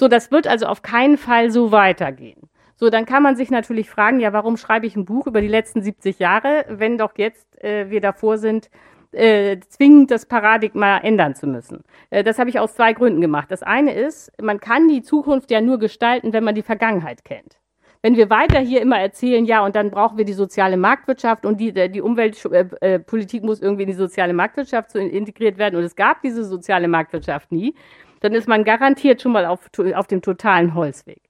[0.00, 2.48] So, das wird also auf keinen Fall so weitergehen.
[2.74, 5.46] So, dann kann man sich natürlich fragen, ja, warum schreibe ich ein Buch über die
[5.46, 8.70] letzten 70 Jahre, wenn doch jetzt äh, wir davor sind,
[9.12, 11.84] äh, zwingend das Paradigma ändern zu müssen.
[12.08, 13.50] Äh, das habe ich aus zwei Gründen gemacht.
[13.50, 17.58] Das eine ist, man kann die Zukunft ja nur gestalten, wenn man die Vergangenheit kennt.
[18.00, 21.60] Wenn wir weiter hier immer erzählen, ja, und dann brauchen wir die soziale Marktwirtschaft und
[21.60, 26.44] die, die Umweltpolitik muss irgendwie in die soziale Marktwirtschaft integriert werden und es gab diese
[26.44, 27.74] soziale Marktwirtschaft nie,
[28.20, 31.22] dann ist man garantiert schon mal auf, auf dem totalen Holzweg.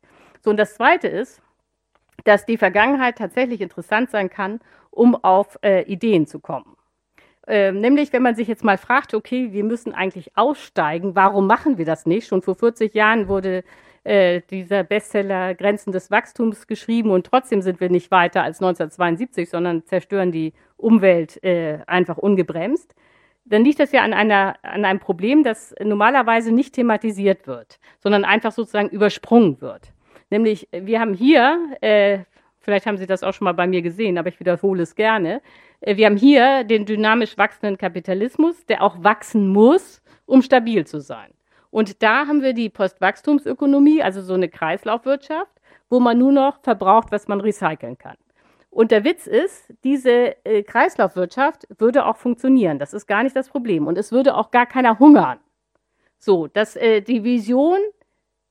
[0.43, 1.41] So, und das Zweite ist,
[2.25, 4.61] dass die Vergangenheit tatsächlich interessant sein kann,
[4.91, 6.77] um auf äh, Ideen zu kommen.
[7.47, 11.79] Ähm, nämlich, wenn man sich jetzt mal fragt, okay, wir müssen eigentlich aussteigen, warum machen
[11.79, 12.29] wir das nicht?
[12.29, 13.65] Schon vor 40 Jahren wurde
[14.05, 19.49] äh, dieser Bestseller Grenzen des Wachstums geschrieben und trotzdem sind wir nicht weiter als 1972,
[19.51, 22.95] sondern zerstören die Umwelt äh, einfach ungebremst.
[23.51, 28.25] Dann liegt das ja an, einer, an einem Problem, das normalerweise nicht thematisiert wird, sondern
[28.25, 29.93] einfach sozusagen übersprungen wird.
[30.31, 32.21] Nämlich, wir haben hier, äh,
[32.61, 35.43] vielleicht haben Sie das auch schon mal bei mir gesehen, aber ich wiederhole es gerne,
[35.81, 41.01] äh, wir haben hier den dynamisch wachsenden Kapitalismus, der auch wachsen muss, um stabil zu
[41.01, 41.33] sein.
[41.71, 45.53] Und da haben wir die Postwachstumsökonomie, also so eine Kreislaufwirtschaft,
[45.89, 48.17] wo man nur noch verbraucht, was man recyceln kann.
[48.71, 52.79] Und der Witz ist, diese äh, Kreislaufwirtschaft würde auch funktionieren.
[52.79, 53.87] Das ist gar nicht das Problem.
[53.87, 55.41] Und es würde auch gar keiner hungern.
[56.19, 57.79] So, dass äh, die Vision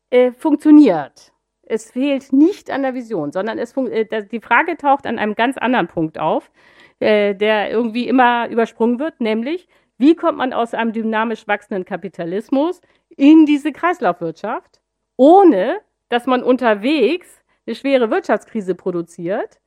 [0.09, 1.31] äh, funktioniert.
[1.63, 5.57] Es fehlt nicht an der Vision, sondern es äh, die Frage taucht an einem ganz
[5.57, 6.51] anderen Punkt auf,
[6.99, 9.67] äh, der irgendwie immer übersprungen wird, nämlich,
[9.97, 14.81] wie kommt man aus einem dynamisch wachsenden Kapitalismus in diese Kreislaufwirtschaft,
[15.15, 15.79] ohne
[16.09, 19.59] dass man unterwegs eine schwere Wirtschaftskrise produziert,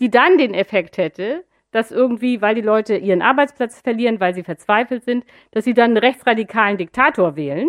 [0.00, 4.42] die dann den Effekt hätte, dass irgendwie, weil die Leute ihren Arbeitsplatz verlieren, weil sie
[4.42, 7.68] verzweifelt sind, dass sie dann einen rechtsradikalen Diktator wählen.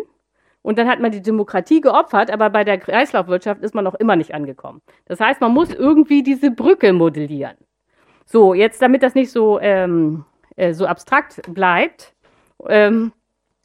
[0.62, 4.16] Und dann hat man die Demokratie geopfert, aber bei der Kreislaufwirtschaft ist man noch immer
[4.16, 4.82] nicht angekommen.
[5.06, 7.56] Das heißt, man muss irgendwie diese Brücke modellieren.
[8.26, 10.26] So, jetzt damit das nicht so, ähm,
[10.56, 12.14] äh, so abstrakt bleibt,
[12.68, 13.14] ähm,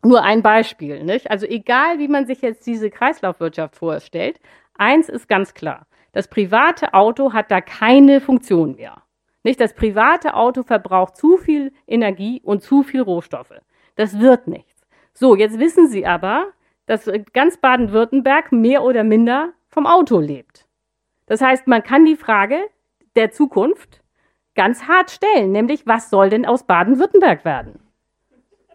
[0.04, 1.02] nur ein Beispiel.
[1.02, 1.30] Nicht?
[1.30, 4.38] Also egal, wie man sich jetzt diese Kreislaufwirtschaft vorstellt,
[4.78, 5.86] eins ist ganz klar.
[6.14, 9.02] Das private Auto hat da keine Funktion mehr.
[9.42, 9.60] Nicht?
[9.60, 13.60] Das private Auto verbraucht zu viel Energie und zu viel Rohstoffe.
[13.96, 14.86] Das wird nichts.
[15.12, 16.52] So, jetzt wissen Sie aber,
[16.86, 20.66] dass ganz Baden-Württemberg mehr oder minder vom Auto lebt.
[21.26, 22.58] Das heißt, man kann die Frage
[23.16, 24.02] der Zukunft
[24.54, 27.80] ganz hart stellen, nämlich was soll denn aus Baden-Württemberg werden?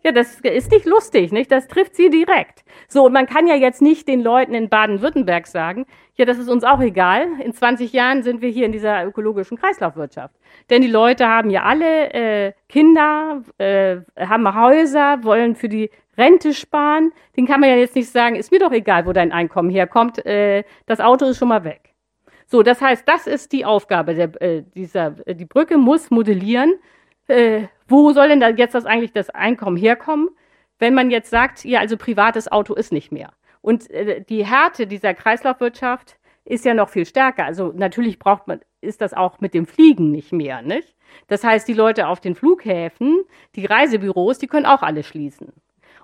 [0.03, 1.51] Ja, das ist nicht lustig, nicht?
[1.51, 2.63] Das trifft sie direkt.
[2.87, 5.85] So, und man kann ja jetzt nicht den Leuten in Baden-Württemberg sagen,
[6.19, 7.27] ja, das ist uns auch egal.
[7.41, 10.35] In 20 Jahren sind wir hier in dieser ökologischen Kreislaufwirtschaft.
[10.69, 16.53] Denn die Leute haben ja alle äh, Kinder, äh, haben Häuser, wollen für die Rente
[16.53, 17.13] sparen.
[17.37, 20.25] Den kann man ja jetzt nicht sagen, ist mir doch egal, wo dein Einkommen herkommt.
[20.25, 21.93] Äh, das Auto ist schon mal weg.
[22.47, 26.73] So, das heißt, das ist die Aufgabe der, äh, dieser, äh, die Brücke muss modellieren,
[27.29, 30.27] äh, wo soll denn da jetzt das eigentlich das Einkommen herkommen,
[30.79, 33.31] wenn man jetzt sagt, ja, also privates Auto ist nicht mehr.
[33.61, 37.45] Und äh, die Härte dieser Kreislaufwirtschaft ist ja noch viel stärker.
[37.45, 40.95] Also natürlich braucht man, ist das auch mit dem Fliegen nicht mehr, nicht?
[41.27, 43.23] Das heißt, die Leute auf den Flughäfen,
[43.55, 45.53] die Reisebüros, die können auch alle schließen.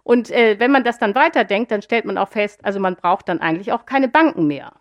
[0.03, 3.27] Und äh, wenn man das dann weiterdenkt, dann stellt man auch fest, also man braucht
[3.27, 4.73] dann eigentlich auch keine Banken mehr.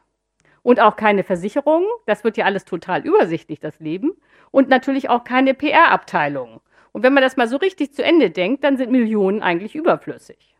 [0.62, 1.88] Und auch keine Versicherungen.
[2.06, 4.12] Das wird ja alles total übersichtlich, das Leben
[4.50, 6.60] und natürlich auch keine PR-Abteilung.
[6.92, 10.53] Und wenn man das mal so richtig zu Ende denkt, dann sind Millionen eigentlich überflüssig.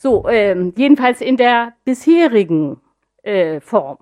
[0.00, 2.80] So, ähm, jedenfalls in der bisherigen
[3.24, 3.98] äh, Form.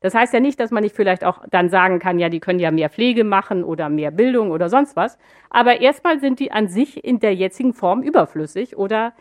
[0.00, 2.60] Das heißt ja nicht, dass man nicht vielleicht auch dann sagen kann, ja, die können
[2.60, 5.18] ja mehr Pflege machen oder mehr Bildung oder sonst was.
[5.50, 9.12] Aber erstmal sind die an sich in der jetzigen Form überflüssig oder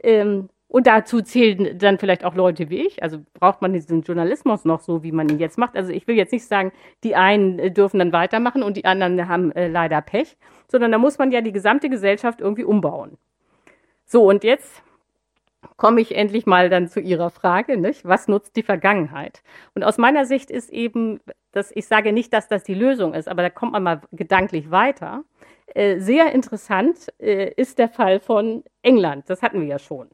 [0.00, 3.02] ähm, und dazu zählen dann vielleicht auch Leute wie ich.
[3.02, 5.76] Also braucht man diesen Journalismus noch so, wie man ihn jetzt macht.
[5.76, 6.72] Also ich will jetzt nicht sagen,
[7.04, 10.38] die einen äh, dürfen dann weitermachen und die anderen haben äh, leider Pech,
[10.68, 13.18] sondern da muss man ja die gesamte Gesellschaft irgendwie umbauen.
[14.06, 14.82] So, und jetzt
[15.76, 18.04] komme ich endlich mal dann zu Ihrer Frage, nicht?
[18.04, 19.42] was nutzt die Vergangenheit?
[19.74, 21.20] Und aus meiner Sicht ist eben,
[21.52, 24.70] dass ich sage nicht, dass das die Lösung ist, aber da kommt man mal gedanklich
[24.70, 25.24] weiter.
[25.74, 29.28] Äh, sehr interessant äh, ist der Fall von England.
[29.28, 30.08] Das hatten wir ja schon.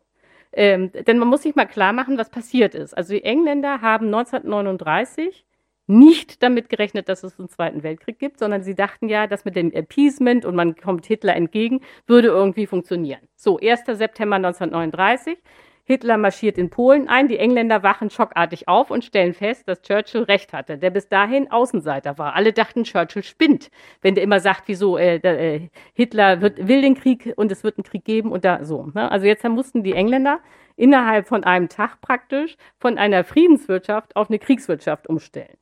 [0.52, 2.96] Ähm, denn man muss sich mal klar machen, was passiert ist.
[2.96, 5.44] Also die Engländer haben 1939
[5.86, 9.56] nicht damit gerechnet, dass es einen Zweiten Weltkrieg gibt, sondern sie dachten ja, dass mit
[9.56, 13.20] dem Appeasement und man kommt Hitler entgegen, würde irgendwie funktionieren.
[13.36, 13.85] So, 1.
[13.86, 15.39] September 1939.
[15.86, 20.23] Hitler marschiert in Polen ein, die Engländer wachen schockartig auf und stellen fest, dass Churchill
[20.23, 22.35] recht hatte, der bis dahin Außenseiter war.
[22.35, 23.70] Alle dachten, Churchill spinnt,
[24.01, 27.77] wenn der immer sagt, wieso äh, äh, Hitler wird, will den Krieg und es wird
[27.77, 28.86] einen Krieg geben und da so.
[28.94, 29.11] Ne?
[29.11, 30.40] Also jetzt mussten die Engländer
[30.77, 35.59] innerhalb von einem Tag praktisch von einer Friedenswirtschaft auf eine Kriegswirtschaft umstellen.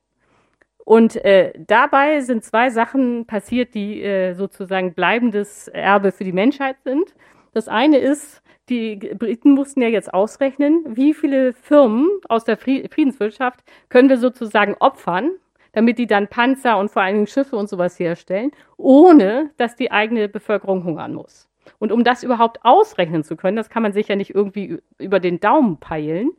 [0.84, 6.76] Und äh, dabei sind zwei Sachen passiert, die äh, sozusagen bleibendes Erbe für die Menschheit
[6.84, 7.14] sind.
[7.52, 13.60] Das eine ist, die Briten mussten ja jetzt ausrechnen, wie viele Firmen aus der Friedenswirtschaft
[13.88, 15.30] können wir sozusagen opfern,
[15.72, 19.90] damit die dann Panzer und vor allen Dingen Schiffe und sowas herstellen, ohne dass die
[19.90, 21.48] eigene Bevölkerung hungern muss.
[21.78, 25.20] Und um das überhaupt ausrechnen zu können, das kann man sich ja nicht irgendwie über
[25.20, 26.32] den Daumen peilen,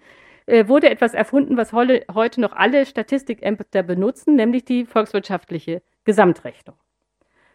[0.46, 6.76] äh, wurde etwas erfunden, was heute noch alle Statistikämter benutzen, nämlich die volkswirtschaftliche Gesamtrechnung.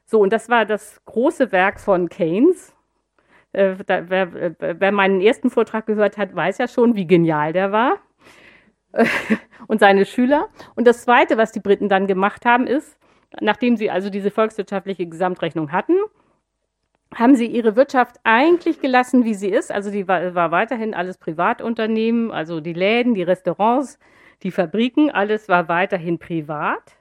[0.07, 2.75] So, und das war das große Werk von Keynes,
[3.53, 7.73] äh, da, wer, wer, meinen ersten Vortrag gehört hat, weiß ja schon, wie genial der
[7.73, 7.99] war.
[9.67, 10.49] und seine Schüler.
[10.75, 12.99] Und das Zweite, was die Briten dann gemacht haben, ist,
[13.41, 15.97] nachdem sie also diese volkswirtschaftliche Gesamtrechnung hatten,
[17.15, 19.73] haben sie ihre Wirtschaft eigentlich gelassen, wie sie ist.
[19.73, 23.99] Also die war, war weiterhin alles Privatunternehmen, also die Läden, die Restaurants,
[24.43, 26.97] die Fabriken, alles war weiterhin privat.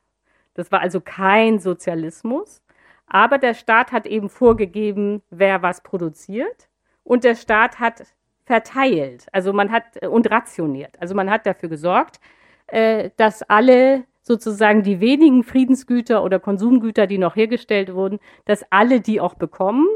[0.54, 2.62] Das war also kein Sozialismus.
[3.06, 6.68] Aber der Staat hat eben vorgegeben, wer was produziert.
[7.04, 8.04] Und der Staat hat
[8.46, 11.00] verteilt, also man hat und rationiert.
[11.02, 12.20] Also man hat dafür gesorgt,
[12.68, 19.00] äh, dass alle sozusagen die wenigen Friedensgüter oder Konsumgüter, die noch hergestellt wurden, dass alle
[19.00, 19.88] die auch bekommen.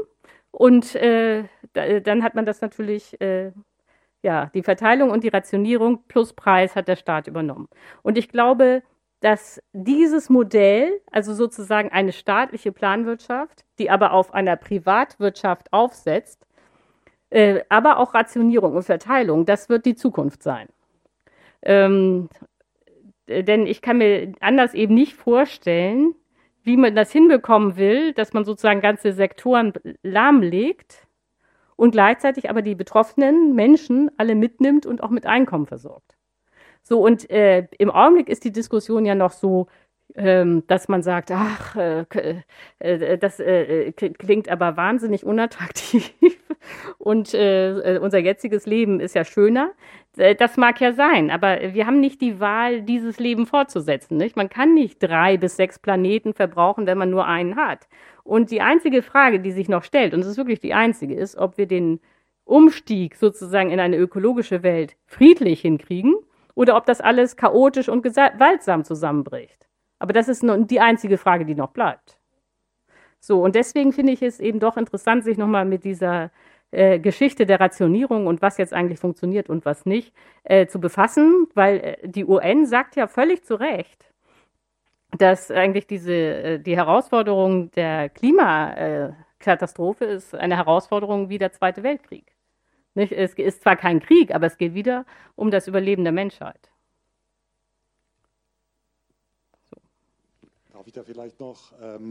[0.50, 1.44] Und äh,
[1.74, 3.52] dann hat man das natürlich, äh,
[4.22, 7.68] ja, die Verteilung und die Rationierung plus Preis hat der Staat übernommen.
[8.02, 8.82] Und ich glaube,
[9.20, 16.46] dass dieses Modell, also sozusagen eine staatliche Planwirtschaft, die aber auf einer Privatwirtschaft aufsetzt,
[17.30, 20.68] äh, aber auch Rationierung und Verteilung, das wird die Zukunft sein.
[21.62, 22.28] Ähm,
[23.28, 26.14] denn ich kann mir anders eben nicht vorstellen,
[26.62, 29.72] wie man das hinbekommen will, dass man sozusagen ganze Sektoren
[30.02, 31.06] lahmlegt
[31.76, 36.16] und gleichzeitig aber die betroffenen Menschen alle mitnimmt und auch mit Einkommen versorgt.
[36.82, 39.68] So, und äh, im Augenblick ist die Diskussion ja noch so,
[40.14, 42.04] ähm, dass man sagt, ach, äh,
[42.80, 46.12] äh, das äh, klingt aber wahnsinnig unattraktiv
[46.98, 49.72] und äh, unser jetziges Leben ist ja schöner.
[50.16, 54.16] Äh, das mag ja sein, aber wir haben nicht die Wahl, dieses Leben fortzusetzen.
[54.16, 54.36] Nicht?
[54.36, 57.88] Man kann nicht drei bis sechs Planeten verbrauchen, wenn man nur einen hat.
[58.24, 61.36] Und die einzige Frage, die sich noch stellt, und es ist wirklich die einzige, ist,
[61.36, 62.00] ob wir den
[62.44, 66.14] Umstieg sozusagen in eine ökologische Welt friedlich hinkriegen
[66.54, 69.68] oder ob das alles chaotisch und gewaltsam zusammenbricht.
[69.98, 72.18] Aber das ist die einzige Frage, die noch bleibt.
[73.20, 76.32] So, und deswegen finde ich es eben doch interessant, sich nochmal mit dieser
[76.72, 80.12] äh, Geschichte der Rationierung und was jetzt eigentlich funktioniert und was nicht
[80.44, 84.10] äh, zu befassen, weil äh, die UN sagt ja völlig zu Recht,
[85.18, 92.32] dass eigentlich diese, äh, die Herausforderung der Klimakatastrophe ist eine Herausforderung wie der Zweite Weltkrieg.
[92.94, 93.12] Nicht?
[93.12, 95.04] Es ist zwar kein Krieg, aber es geht wieder
[95.36, 96.71] um das Überleben der Menschheit.
[100.82, 102.10] Darf ich da vielleicht noch ähm,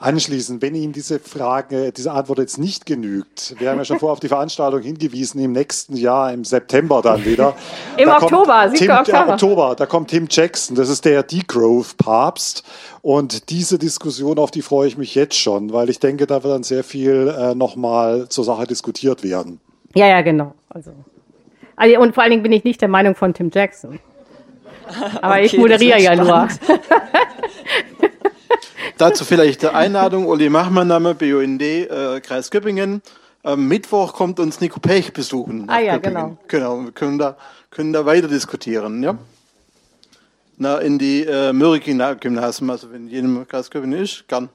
[0.00, 0.60] anschließen?
[0.60, 4.18] Wenn Ihnen diese Frage, diese Antwort jetzt nicht genügt, wir haben ja schon vorher auf
[4.18, 7.54] die Veranstaltung hingewiesen, im nächsten Jahr, im September dann wieder.
[7.96, 9.28] Im da Oktober, Tim, Oktober.
[9.28, 9.74] Oktober.
[9.76, 12.64] Da kommt Tim Jackson, das ist der Degrowth-Papst.
[13.02, 16.52] Und diese Diskussion, auf die freue ich mich jetzt schon, weil ich denke, da wird
[16.52, 19.60] dann sehr viel äh, nochmal zur Sache diskutiert werden.
[19.94, 20.54] Ja, ja, genau.
[20.70, 20.90] Also.
[21.76, 22.00] also.
[22.00, 24.00] Und vor allen Dingen bin ich nicht der Meinung von Tim Jackson.
[25.22, 26.48] Aber okay, ich moderiere ja nur.
[29.02, 33.02] Dazu vielleicht der Einladung, Uli Machmann, Name BUND, äh, Kreis Göppingen.
[33.42, 35.68] Am Mittwoch kommt uns Nico Pech besuchen.
[35.68, 36.38] Ah ja, Göppingen.
[36.46, 36.76] genau.
[36.76, 37.36] Genau, wir können da,
[37.70, 39.02] können da weiter diskutieren.
[39.02, 39.18] Ja?
[40.56, 44.50] na, in die äh, Mürrik-Gymnasium, also wenn jedem Kreisköping ist, gern.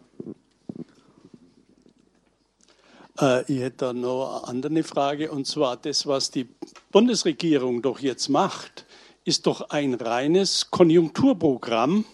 [3.20, 6.48] Äh, ich hätte da noch eine andere Frage, und zwar das, was die
[6.94, 8.86] Bundesregierung doch jetzt macht,
[9.26, 12.06] ist doch ein reines Konjunkturprogramm,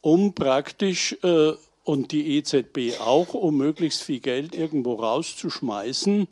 [0.00, 1.52] um praktisch, äh,
[1.84, 6.28] und die EZB auch, um möglichst viel Geld irgendwo rauszuschmeißen,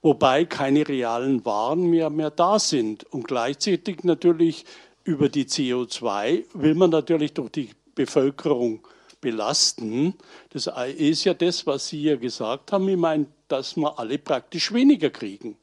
[0.00, 3.04] wobei keine realen Waren mehr, mehr da sind.
[3.04, 4.64] Und gleichzeitig natürlich
[5.04, 8.86] über die CO2 will man natürlich durch die Bevölkerung
[9.20, 10.14] belasten.
[10.50, 12.88] Das ist ja das, was Sie ja gesagt haben.
[12.88, 15.56] Ich meine, dass wir alle praktisch weniger kriegen.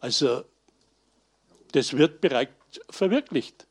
[0.00, 0.42] Also
[1.72, 2.52] das wird bereits
[2.90, 3.66] verwirklicht.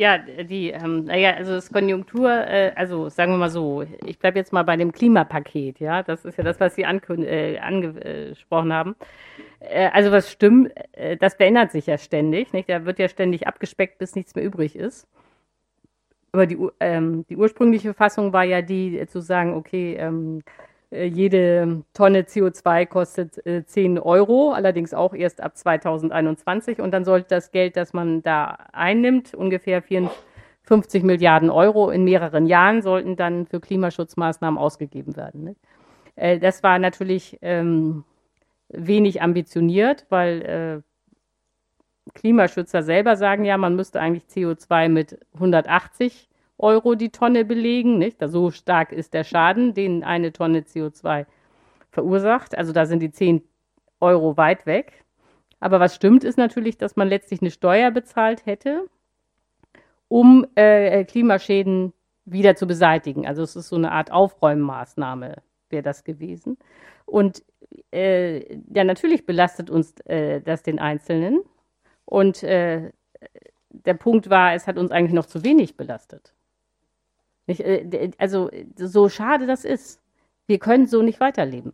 [0.00, 4.38] Ja, die, ähm, naja, also das Konjunktur, äh, also sagen wir mal so, ich bleibe
[4.38, 8.96] jetzt mal bei dem Klimapaket, ja, das ist ja das, was Sie äh, angesprochen haben.
[9.58, 12.70] Äh, also was stimmt, äh, das verändert sich ja ständig, nicht?
[12.70, 15.06] Da wird ja ständig abgespeckt, bis nichts mehr übrig ist.
[16.32, 20.69] Aber die, ähm, die ursprüngliche Fassung war ja die, äh, zu sagen, okay, ähm, äh,
[20.90, 26.80] jede Tonne CO2 kostet äh, 10 Euro, allerdings auch erst ab 2021.
[26.80, 32.46] Und dann sollte das Geld, das man da einnimmt, ungefähr 54 Milliarden Euro in mehreren
[32.46, 35.44] Jahren, sollten dann für Klimaschutzmaßnahmen ausgegeben werden.
[35.44, 35.56] Ne?
[36.16, 38.04] Äh, das war natürlich ähm,
[38.68, 46.29] wenig ambitioniert, weil äh, Klimaschützer selber sagen ja, man müsste eigentlich CO2 mit 180
[46.62, 47.98] Euro die Tonne belegen.
[47.98, 48.18] Nicht?
[48.20, 51.26] So stark ist der Schaden, den eine Tonne CO2
[51.90, 52.56] verursacht.
[52.56, 53.42] Also da sind die 10
[54.00, 55.04] Euro weit weg.
[55.60, 58.86] Aber was stimmt, ist natürlich, dass man letztlich eine Steuer bezahlt hätte,
[60.08, 61.92] um äh, Klimaschäden
[62.24, 63.26] wieder zu beseitigen.
[63.26, 65.36] Also es ist so eine Art Aufräummaßnahme,
[65.68, 66.56] wäre das gewesen.
[67.04, 67.42] Und
[67.92, 71.40] äh, ja, natürlich belastet uns äh, das den Einzelnen.
[72.04, 72.90] Und äh,
[73.68, 76.34] der Punkt war, es hat uns eigentlich noch zu wenig belastet.
[77.50, 80.00] Nicht, äh, also so schade das ist.
[80.46, 81.72] Wir können so nicht weiterleben.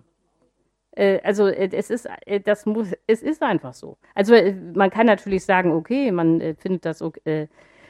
[0.92, 3.98] Äh, also äh, es ist, äh, das muss, es ist einfach so.
[4.14, 7.48] Also äh, man kann natürlich sagen, okay, man äh, findet das okay,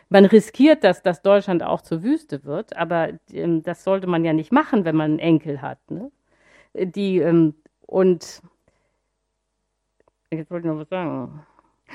[0.09, 4.33] man riskiert, dass, dass Deutschland auch zur Wüste wird, aber ähm, das sollte man ja
[4.33, 5.79] nicht machen, wenn man einen Enkel hat.
[5.91, 6.11] Ne?
[6.75, 7.55] Die ähm,
[7.87, 8.43] und
[10.33, 11.47] jetzt wollte ich noch was sagen.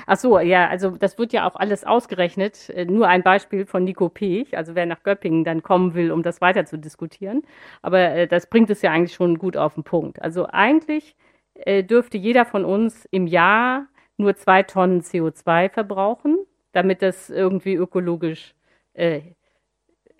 [0.06, 2.70] Ach so, ja, also das wird ja auch alles ausgerechnet.
[2.70, 6.22] Äh, nur ein Beispiel von Nico Pech, also wer nach Göppingen dann kommen will, um
[6.22, 7.42] das weiter zu diskutieren.
[7.82, 10.20] Aber äh, das bringt es ja eigentlich schon gut auf den Punkt.
[10.22, 11.14] Also eigentlich
[11.54, 13.86] äh, dürfte jeder von uns im Jahr
[14.16, 16.38] nur zwei Tonnen CO2 verbrauchen,
[16.72, 18.54] damit das irgendwie ökologisch
[18.94, 19.20] äh,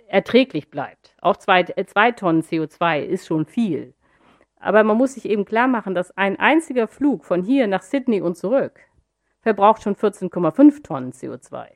[0.07, 1.17] erträglich bleibt.
[1.21, 3.95] Auch zwei, zwei Tonnen CO2 ist schon viel.
[4.61, 8.21] Aber man muss sich eben klar machen, dass ein einziger Flug von hier nach Sydney
[8.21, 8.81] und zurück
[9.43, 11.67] verbraucht schon 14,5 Tonnen CO2.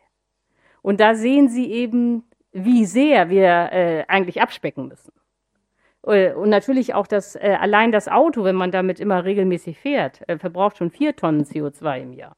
[0.82, 5.12] Und da sehen Sie eben, wie sehr wir äh, eigentlich abspecken müssen.
[6.06, 10.26] Äh, und natürlich auch das, äh, allein das Auto, wenn man damit immer regelmäßig fährt,
[10.28, 12.36] äh, verbraucht schon vier Tonnen CO2 im Jahr.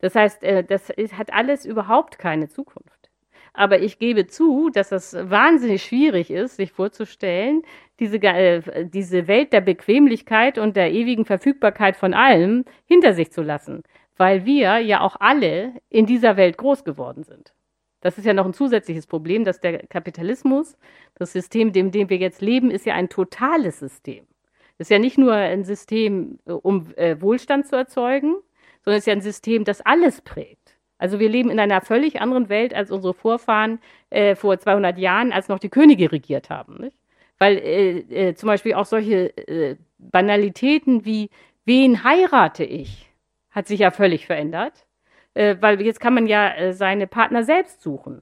[0.00, 3.10] Das heißt, äh, das hat alles überhaupt keine Zukunft.
[3.54, 7.62] Aber ich gebe zu, dass das wahnsinnig schwierig ist, sich vorzustellen,
[8.00, 13.42] diese, äh, diese Welt der Bequemlichkeit und der ewigen Verfügbarkeit von allem hinter sich zu
[13.42, 13.82] lassen
[14.16, 17.52] weil wir ja auch alle in dieser Welt groß geworden sind.
[18.00, 20.76] Das ist ja noch ein zusätzliches Problem, dass der Kapitalismus,
[21.14, 24.26] das System, in dem wir jetzt leben, ist ja ein totales System.
[24.78, 28.36] Es ist ja nicht nur ein System, um äh, Wohlstand zu erzeugen,
[28.84, 30.76] sondern es ist ja ein System, das alles prägt.
[30.98, 33.80] Also wir leben in einer völlig anderen Welt als unsere Vorfahren
[34.10, 36.76] äh, vor 200 Jahren, als noch die Könige regiert haben.
[36.78, 36.96] Nicht?
[37.38, 37.98] Weil äh,
[38.28, 41.30] äh, zum Beispiel auch solche äh, Banalitäten wie,
[41.64, 43.10] wen heirate ich?
[43.56, 44.86] Hat sich ja völlig verändert,
[45.32, 48.20] äh, weil jetzt kann man ja äh, seine Partner selbst suchen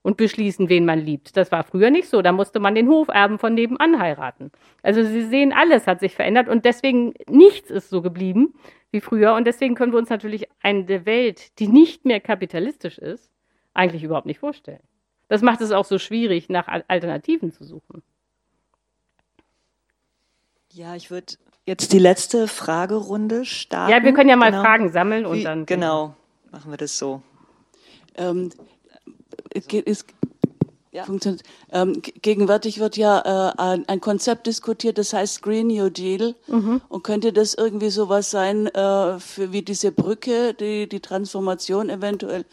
[0.00, 1.36] und beschließen, wen man liebt.
[1.36, 2.22] Das war früher nicht so.
[2.22, 4.50] Da musste man den Hoferben von nebenan heiraten.
[4.82, 8.54] Also Sie sehen, alles hat sich verändert und deswegen nichts ist so geblieben
[8.90, 9.34] wie früher.
[9.34, 13.30] Und deswegen können wir uns natürlich eine Welt, die nicht mehr kapitalistisch ist,
[13.74, 14.82] eigentlich überhaupt nicht vorstellen.
[15.28, 18.02] Das macht es auch so schwierig, nach Alternativen zu suchen.
[20.72, 21.34] Ja, ich würde
[21.66, 23.92] jetzt die letzte Fragerunde starten.
[23.92, 24.62] Ja, wir können ja mal genau.
[24.62, 25.66] Fragen sammeln und Wie, dann.
[25.66, 26.14] Genau,
[26.50, 27.22] machen wir das so.
[28.16, 28.50] Ähm,
[29.66, 30.04] geht, es,
[30.94, 31.04] ja.
[31.72, 33.18] Ähm, gegenwärtig wird ja
[33.50, 36.36] äh, ein, ein, Konzept diskutiert, das heißt Green New Deal.
[36.46, 36.80] Mhm.
[36.88, 42.44] Und könnte das irgendwie sowas sein, äh, für wie diese Brücke, die die Transformation eventuell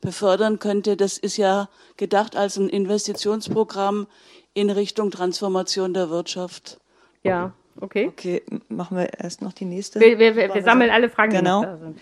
[0.00, 0.96] befördern könnte?
[0.96, 4.06] Das ist ja gedacht als ein Investitionsprogramm
[4.54, 6.78] in Richtung Transformation der Wirtschaft.
[7.24, 7.52] Ja.
[7.80, 8.06] Okay.
[8.08, 10.00] Okay, machen wir erst noch die nächste.
[10.00, 11.60] Wir, wir, wir, wir sammeln alle Fragen, genau.
[11.60, 11.98] die da sind.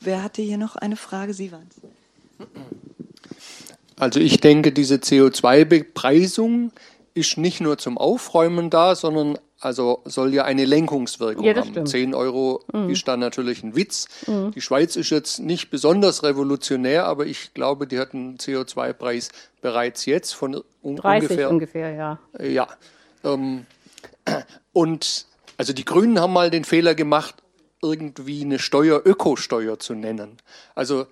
[0.00, 1.34] wer hatte hier noch eine Frage?
[1.34, 1.68] Sie waren
[3.98, 6.72] Also ich denke, diese CO2-Bepreisung
[7.14, 11.72] ist nicht nur zum Aufräumen da, sondern also soll ja eine Lenkungswirkung Ja, das haben.
[11.72, 11.88] stimmt.
[11.88, 14.06] 10 Euro ist dann natürlich ein Witz.
[14.28, 14.52] Mhm.
[14.52, 19.30] Die Schweiz ist jetzt nicht besonders revolutionär, aber ich glaube, die hat einen CO2-Preis
[19.60, 22.18] bereits jetzt von un 30 ungefähr ungefähr, ja.
[22.40, 22.68] ja.
[23.24, 23.66] Ähm,
[24.78, 25.26] und
[25.56, 27.34] also die Grünen haben mal den Fehler gemacht,
[27.82, 30.36] irgendwie eine Steuer Ökosteuer zu nennen.
[30.76, 31.06] Also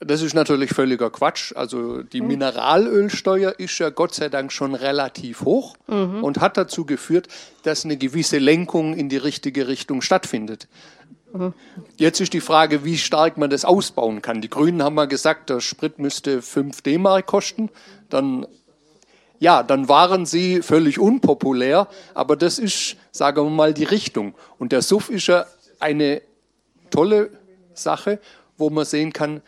[0.00, 1.54] das ist natürlich völliger Quatsch.
[1.56, 6.22] Also die Mineralölsteuer ist ja Gott sei Dank schon relativ hoch Mhm.
[6.22, 7.28] und hat dazu geführt,
[7.62, 10.68] dass eine gewisse Lenkung in die richtige Richtung stattfindet.
[11.32, 11.54] Mhm.
[11.96, 14.42] Jetzt ist die Frage, wie stark man das ausbauen kann.
[14.42, 17.70] Die Grünen haben mal gesagt, der Sprit müsste 5 D-Mark kosten.
[18.10, 18.46] Dann
[19.38, 24.34] ja, dann waren sie völlig unpopulär, aber das ist, sagen wir mal, die Richtung.
[24.58, 25.46] Und der Suff ist ja
[25.78, 26.22] eine
[26.90, 27.30] tolle
[27.74, 28.20] Sache,
[28.56, 29.42] wo man sehen kann,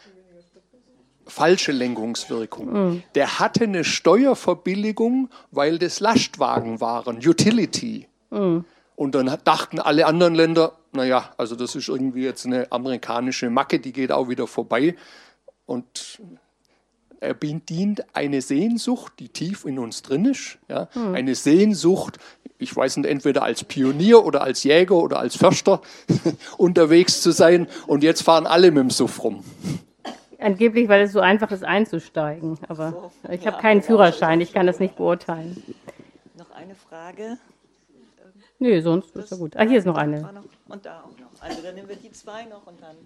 [1.26, 2.72] falsche Lenkungswirkung.
[2.72, 3.02] Mhm.
[3.14, 8.08] Der hatte eine Steuerverbilligung, weil das Lastwagen waren, Utility.
[8.30, 8.64] Mhm.
[8.96, 13.78] Und dann dachten alle anderen Länder, naja, also das ist irgendwie jetzt eine amerikanische Macke,
[13.78, 14.96] die geht auch wieder vorbei.
[15.66, 16.18] Und
[17.20, 20.58] er bedient eine Sehnsucht, die tief in uns drin ist.
[20.68, 20.88] Ja?
[20.92, 21.14] Hm.
[21.14, 22.18] Eine Sehnsucht,
[22.58, 25.80] ich weiß nicht, entweder als Pionier oder als Jäger oder als Förster
[26.58, 27.68] unterwegs zu sein.
[27.86, 29.44] Und jetzt fahren alle mit dem Suff rum.
[30.38, 32.58] Angeblich, weil es so einfach ist einzusteigen.
[32.68, 35.62] Aber ich habe keinen Führerschein, ich kann das nicht beurteilen.
[36.36, 37.38] Noch eine Frage.
[38.60, 39.56] Nee, sonst ist ja gut.
[39.56, 40.28] Ah, hier ist noch eine.
[40.68, 41.28] Und da auch noch.
[41.40, 42.96] Also dann nehmen wir die zwei noch und dann.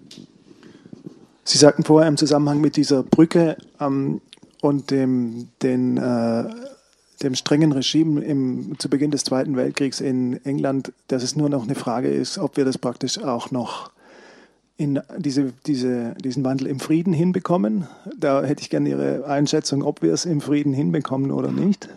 [1.45, 4.21] Sie sagten vorher im Zusammenhang mit dieser Brücke ähm,
[4.61, 6.45] und dem, den, äh,
[7.23, 11.65] dem strengen Regime im, zu Beginn des Zweiten Weltkriegs in England, dass es nur noch
[11.65, 13.91] eine Frage ist, ob wir das praktisch auch noch
[14.77, 17.87] in diese, diese, diesen Wandel im Frieden hinbekommen.
[18.19, 21.89] Da hätte ich gerne Ihre Einschätzung, ob wir es im Frieden hinbekommen oder nicht.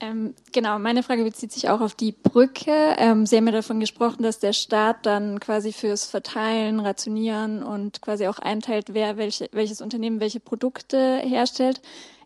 [0.00, 2.94] Ähm, genau, meine Frage bezieht sich auch auf die Brücke.
[2.98, 8.00] Ähm, Sie haben ja davon gesprochen, dass der Staat dann quasi fürs Verteilen, Rationieren und
[8.00, 11.80] quasi auch einteilt, wer welche, welches Unternehmen welche Produkte herstellt.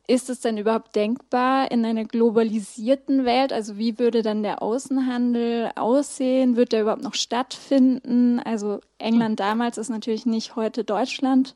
[0.06, 3.52] Ist es denn überhaupt denkbar in einer globalisierten Welt?
[3.52, 6.56] Also wie würde dann der Außenhandel aussehen?
[6.56, 8.40] Wird der überhaupt noch stattfinden?
[8.40, 11.54] Also England damals ist natürlich nicht heute Deutschland.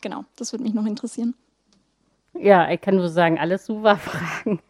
[0.00, 1.34] Genau, das würde mich noch interessieren.
[2.38, 4.60] Ja, ich kann nur sagen, alles super Fragen.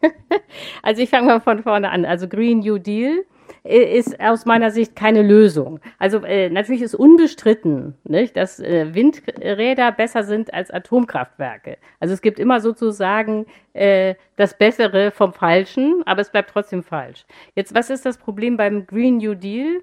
[0.83, 2.05] also ich fange mal von vorne an.
[2.05, 3.25] Also Green New Deal
[3.63, 5.79] ist aus meiner Sicht keine Lösung.
[5.97, 11.77] Also äh, natürlich ist unbestritten, nicht, dass äh, Windräder besser sind als Atomkraftwerke.
[11.99, 17.25] Also es gibt immer sozusagen äh, das Bessere vom Falschen, aber es bleibt trotzdem falsch.
[17.55, 19.81] Jetzt, was ist das Problem beim Green New Deal?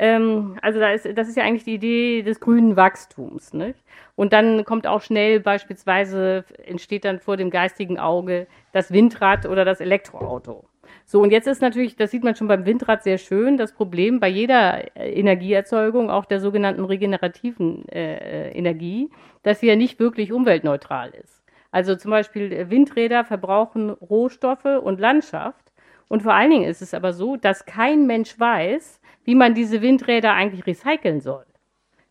[0.00, 3.52] Ähm, also da ist, das ist ja eigentlich die Idee des grünen Wachstums.
[3.52, 3.84] Nicht?
[4.16, 9.66] Und dann kommt auch schnell beispielsweise, entsteht dann vor dem geistigen Auge das Windrad oder
[9.66, 10.64] das Elektroauto.
[11.04, 14.20] So, und jetzt ist natürlich, das sieht man schon beim Windrad sehr schön, das Problem
[14.20, 19.10] bei jeder äh, Energieerzeugung, auch der sogenannten regenerativen äh, Energie,
[19.42, 21.42] dass sie ja nicht wirklich umweltneutral ist.
[21.72, 25.72] Also zum Beispiel äh, Windräder verbrauchen Rohstoffe und Landschaft.
[26.08, 29.82] Und vor allen Dingen ist es aber so, dass kein Mensch weiß, wie man diese
[29.82, 31.44] Windräder eigentlich recyceln soll.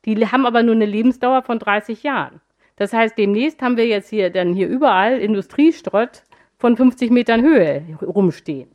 [0.06, 2.42] Die haben aber nur eine Lebensdauer von 30 Jahren.
[2.76, 6.24] Das heißt, demnächst haben wir jetzt hier dann hier überall Industriestrott
[6.58, 8.70] von 50 Metern Höhe rumstehen.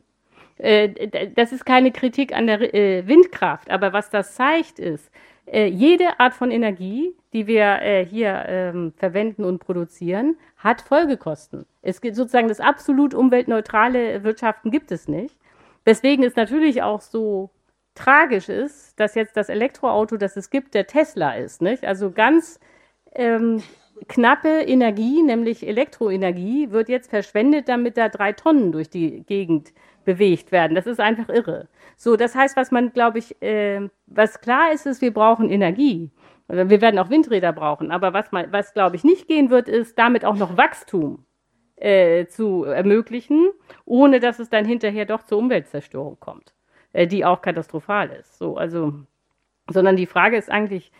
[0.57, 5.11] Äh, das ist keine Kritik an der äh, Windkraft, aber was das zeigt ist,
[5.47, 11.65] äh, jede Art von Energie, die wir hier ähm, verwenden und produzieren, hat Folgekosten.
[11.81, 15.35] Es gibt sozusagen das absolut umweltneutrale Wirtschaften gibt es nicht.
[15.85, 17.49] Deswegen ist natürlich auch so
[17.95, 21.61] tragisch ist, dass jetzt das Elektroauto, das es gibt, der Tesla ist.
[21.61, 21.85] Nicht?
[21.85, 22.59] Also ganz
[23.15, 23.63] ähm,
[24.07, 29.73] knappe Energie, nämlich Elektroenergie, wird jetzt verschwendet, damit da drei Tonnen durch die Gegend
[30.03, 30.75] bewegt werden.
[30.75, 31.67] Das ist einfach irre.
[31.97, 36.11] So, das heißt, was man, glaube ich, äh, was klar ist, ist, wir brauchen Energie.
[36.47, 37.91] Also Wir werden auch Windräder brauchen.
[37.91, 41.25] Aber was, man, was glaube ich, nicht gehen wird, ist, damit auch noch Wachstum
[41.77, 43.51] äh, zu ermöglichen,
[43.85, 46.54] ohne dass es dann hinterher doch zur Umweltzerstörung kommt
[46.95, 48.37] äh, die auch katastrophal ist.
[48.37, 48.93] So, also,
[49.69, 50.93] sondern die Frage ist eigentlich,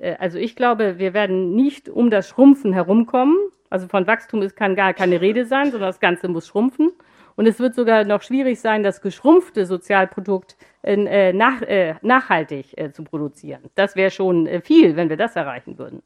[0.00, 3.36] äh, also ich glaube, wir werden nicht um das Schrumpfen herumkommen.
[3.68, 6.92] Also von Wachstum ist, kann gar keine Rede sein, sondern das Ganze muss schrumpfen.
[7.36, 11.60] Und es wird sogar noch schwierig sein, das geschrumpfte Sozialprodukt äh, nach,
[12.00, 13.64] nachhaltig zu produzieren.
[13.74, 16.02] Das wäre schon viel, wenn wir das erreichen würden.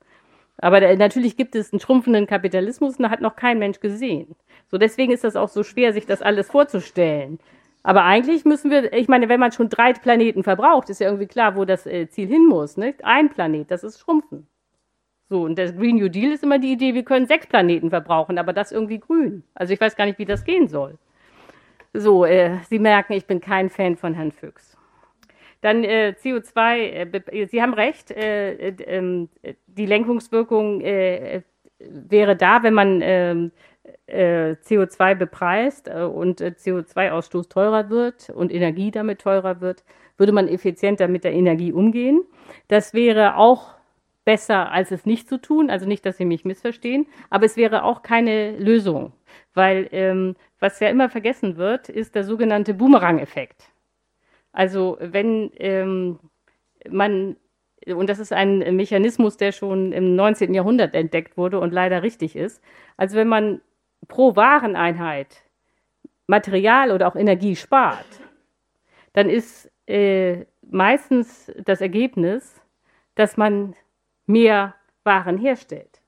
[0.57, 4.35] Aber natürlich gibt es einen schrumpfenden Kapitalismus und da hat noch kein Mensch gesehen.
[4.71, 7.39] So deswegen ist das auch so schwer, sich das alles vorzustellen.
[7.89, 11.27] Aber eigentlich müssen wir, ich meine, wenn man schon drei Planeten verbraucht, ist ja irgendwie
[11.27, 12.77] klar, wo das äh, Ziel hin muss.
[12.77, 13.03] Nicht?
[13.03, 14.47] Ein Planet, das ist Schrumpfen.
[15.31, 18.37] So, und der Green New Deal ist immer die Idee, wir können sechs Planeten verbrauchen,
[18.37, 19.43] aber das irgendwie grün.
[19.55, 20.99] Also ich weiß gar nicht, wie das gehen soll.
[21.95, 24.77] So, äh, Sie merken, ich bin kein Fan von Herrn Füchs.
[25.63, 26.77] Dann äh, CO2,
[27.31, 29.31] äh, Sie haben recht, äh, äh, ähm,
[29.67, 31.41] die Lenkungswirkung äh,
[31.79, 33.51] wäre da, wenn man
[34.07, 39.85] ähm, CO2 bepreist und CO2-Ausstoß teurer wird und Energie damit teurer wird,
[40.17, 42.23] würde man effizienter mit der Energie umgehen.
[42.69, 43.79] Das wäre auch
[44.29, 45.71] besser, als es nicht zu tun.
[45.71, 49.13] Also nicht, dass Sie mich missverstehen, aber es wäre auch keine Lösung,
[49.55, 53.71] weil ähm, was ja immer vergessen wird, ist der sogenannte Boomerang-Effekt.
[54.53, 56.19] Also wenn ähm,
[56.91, 57.37] man,
[57.87, 60.53] und das ist ein Mechanismus, der schon im 19.
[60.53, 62.63] Jahrhundert entdeckt wurde und leider richtig ist,
[62.99, 63.63] also wenn man
[64.07, 65.43] pro Wareneinheit
[66.27, 68.07] Material oder auch Energie spart,
[69.15, 72.61] dann ist äh, meistens das Ergebnis,
[73.15, 73.75] dass man
[74.27, 76.03] mehr Waren herstellt.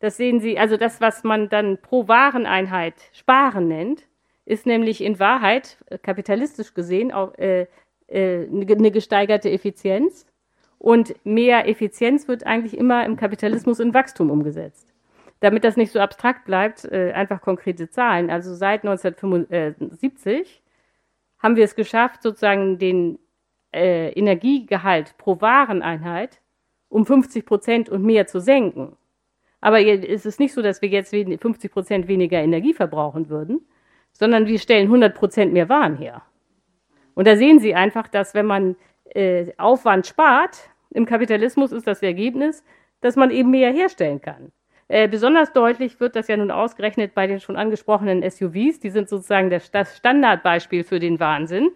[0.00, 4.08] Das sehen Sie, also das, was man dann pro Wareneinheit sparen nennt,
[4.44, 7.66] ist nämlich in Wahrheit, äh, kapitalistisch gesehen, auch äh,
[8.08, 10.26] äh, eine gesteigerte Effizienz.
[10.78, 14.91] Und mehr Effizienz wird eigentlich immer im Kapitalismus in Wachstum umgesetzt.
[15.42, 18.30] Damit das nicht so abstrakt bleibt, äh, einfach konkrete Zahlen.
[18.30, 20.62] Also seit 1975
[21.40, 23.18] haben wir es geschafft, sozusagen den
[23.74, 26.40] äh, Energiegehalt pro Wareneinheit
[26.88, 28.96] um 50 Prozent und mehr zu senken.
[29.60, 33.66] Aber es ist nicht so, dass wir jetzt 50 Prozent weniger Energie verbrauchen würden,
[34.12, 36.22] sondern wir stellen 100 Prozent mehr Waren her.
[37.14, 42.00] Und da sehen Sie einfach, dass wenn man äh, Aufwand spart, im Kapitalismus ist das
[42.00, 42.62] Ergebnis,
[43.00, 44.52] dass man eben mehr herstellen kann.
[44.92, 48.78] Äh, besonders deutlich wird das ja nun ausgerechnet bei den schon angesprochenen SUVs.
[48.78, 51.70] Die sind sozusagen das, das Standardbeispiel für den Wahnsinn.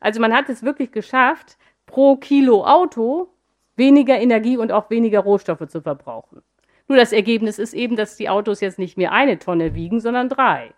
[0.00, 3.30] Also man hat es wirklich geschafft, pro Kilo Auto
[3.76, 6.42] weniger Energie und auch weniger Rohstoffe zu verbrauchen.
[6.88, 10.28] Nur das Ergebnis ist eben, dass die Autos jetzt nicht mehr eine Tonne wiegen, sondern
[10.28, 10.74] drei.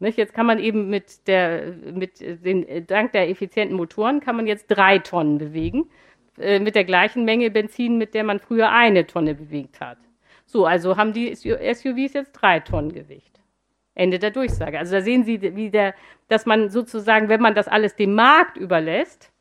[0.00, 0.18] Nicht?
[0.18, 4.66] Jetzt kann man eben mit der, mit den, dank der effizienten Motoren kann man jetzt
[4.66, 5.88] drei Tonnen bewegen,
[6.40, 9.98] äh, mit der gleichen Menge Benzin, mit der man früher eine Tonne bewegt hat.
[10.46, 13.40] So, also haben die SUVs jetzt drei Tonnen Gewicht.
[13.94, 14.78] Ende der Durchsage.
[14.78, 15.94] Also da sehen Sie, wie der,
[16.28, 19.32] dass man sozusagen, wenn man das alles dem Markt überlässt,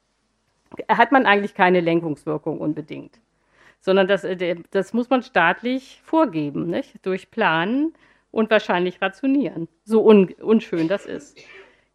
[0.89, 3.19] hat man eigentlich keine Lenkungswirkung unbedingt.
[3.81, 7.05] Sondern das, äh, das muss man staatlich vorgeben, nicht?
[7.05, 7.93] durch Planen
[8.31, 9.67] und wahrscheinlich rationieren.
[9.83, 11.37] So un unschön das ist.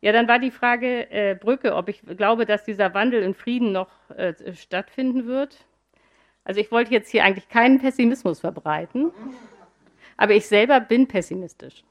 [0.02, 3.72] Ja, dann war die Frage äh, Brücke, ob ich glaube, dass dieser Wandel in Frieden
[3.72, 5.66] noch äh, stattfinden wird.
[6.44, 9.12] Also ich wollte jetzt hier eigentlich keinen Pessimismus verbreiten,
[10.16, 11.84] aber ich selber bin pessimistisch.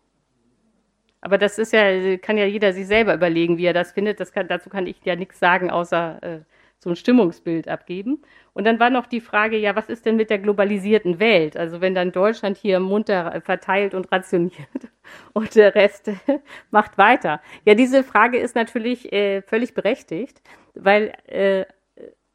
[1.21, 4.19] Aber das ist ja, kann ja jeder sich selber überlegen, wie er das findet.
[4.19, 6.39] Das kann, dazu kann ich ja nichts sagen, außer äh,
[6.79, 8.21] so ein Stimmungsbild abgeben.
[8.53, 11.57] Und dann war noch die Frage, ja, was ist denn mit der globalisierten Welt?
[11.57, 14.53] Also wenn dann Deutschland hier munter verteilt und rationiert
[15.33, 16.09] und der Rest
[16.71, 17.41] macht weiter.
[17.65, 20.41] Ja, diese Frage ist natürlich äh, völlig berechtigt,
[20.73, 21.65] weil, äh,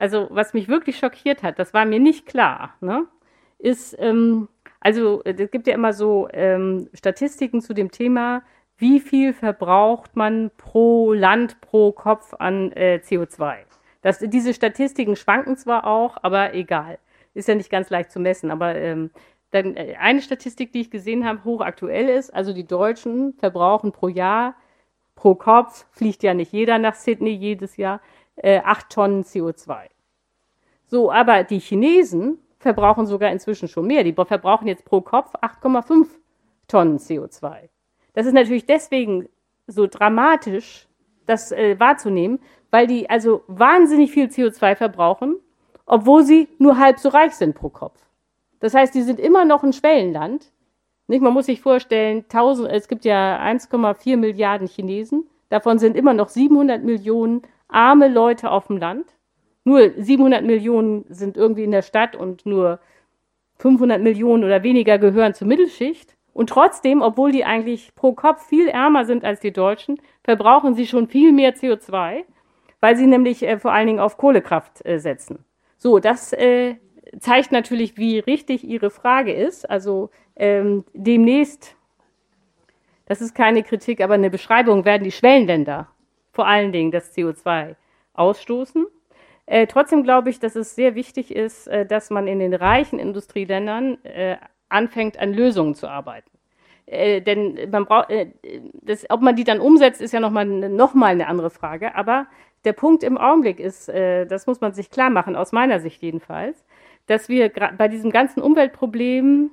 [0.04, 3.06] also was mich wirklich schockiert hat, das war mir nicht klar, ne,
[3.58, 4.48] ist, ähm,
[4.78, 8.42] also es gibt ja immer so ähm, Statistiken zu dem Thema,
[8.76, 13.60] wie viel verbraucht man pro Land, pro Kopf an äh, CO2.
[14.02, 16.98] Das, diese Statistiken schwanken zwar auch, aber egal.
[17.32, 18.50] Ist ja nicht ganz leicht zu messen.
[18.50, 19.10] Aber ähm,
[19.52, 24.08] dann äh, eine Statistik, die ich gesehen habe, hochaktuell ist, also die Deutschen verbrauchen pro
[24.08, 24.54] Jahr,
[25.14, 28.02] pro Kopf, fliegt ja nicht jeder nach Sydney jedes Jahr,
[28.36, 29.93] äh, 8 Tonnen CO2.
[30.86, 34.04] So, aber die Chinesen verbrauchen sogar inzwischen schon mehr.
[34.04, 36.06] Die verbrauchen jetzt pro Kopf 8,5
[36.68, 37.68] Tonnen CO2.
[38.14, 39.28] Das ist natürlich deswegen
[39.66, 40.88] so dramatisch,
[41.26, 42.38] das äh, wahrzunehmen,
[42.70, 45.36] weil die also wahnsinnig viel CO2 verbrauchen,
[45.86, 48.00] obwohl sie nur halb so reich sind pro Kopf.
[48.60, 50.50] Das heißt, die sind immer noch ein Schwellenland.
[51.06, 51.22] Nicht?
[51.22, 56.30] Man muss sich vorstellen, 1000, es gibt ja 1,4 Milliarden Chinesen, davon sind immer noch
[56.30, 59.14] 700 Millionen arme Leute auf dem Land.
[59.64, 62.78] Nur 700 Millionen sind irgendwie in der Stadt und nur
[63.58, 66.14] 500 Millionen oder weniger gehören zur Mittelschicht.
[66.32, 70.86] Und trotzdem, obwohl die eigentlich pro Kopf viel ärmer sind als die Deutschen, verbrauchen sie
[70.86, 72.24] schon viel mehr CO2
[72.84, 75.42] weil sie nämlich äh, vor allen Dingen auf Kohlekraft äh, setzen.
[75.78, 76.74] So, das äh,
[77.18, 79.70] zeigt natürlich, wie richtig Ihre Frage ist.
[79.70, 81.76] Also ähm, demnächst,
[83.06, 85.88] das ist keine Kritik, aber eine Beschreibung, werden die Schwellenländer
[86.30, 87.74] vor allen Dingen das CO2
[88.12, 88.84] ausstoßen.
[89.46, 92.98] Äh, trotzdem glaube ich, dass es sehr wichtig ist, äh, dass man in den reichen
[92.98, 94.36] Industrieländern äh,
[94.68, 96.30] anfängt, an Lösungen zu arbeiten.
[96.86, 98.30] Äh, denn man braucht, äh,
[98.82, 101.94] das, ob man die dann umsetzt, ist ja nochmal noch mal eine andere Frage.
[101.94, 102.26] Aber
[102.64, 106.02] der Punkt im Augenblick ist, äh, das muss man sich klar machen, aus meiner Sicht
[106.02, 106.64] jedenfalls,
[107.06, 109.50] dass wir bei diesem ganzen Umweltproblem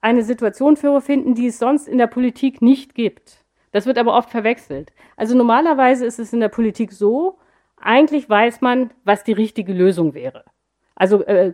[0.00, 3.44] eine Situation finden, die es sonst in der Politik nicht gibt.
[3.72, 4.92] Das wird aber oft verwechselt.
[5.16, 7.38] Also normalerweise ist es in der Politik so,
[7.82, 10.44] eigentlich weiß man, was die richtige Lösung wäre.
[10.94, 11.52] Also äh,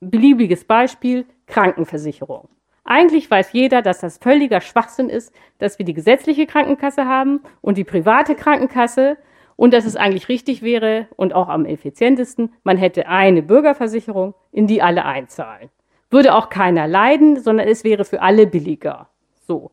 [0.00, 2.48] beliebiges Beispiel, Krankenversicherung.
[2.84, 7.76] Eigentlich weiß jeder, dass das völliger Schwachsinn ist, dass wir die gesetzliche Krankenkasse haben und
[7.76, 9.18] die private Krankenkasse
[9.56, 14.66] und dass es eigentlich richtig wäre und auch am effizientesten, man hätte eine Bürgerversicherung, in
[14.66, 15.68] die alle einzahlen.
[16.10, 19.08] Würde auch keiner leiden, sondern es wäre für alle billiger.
[19.46, 19.70] So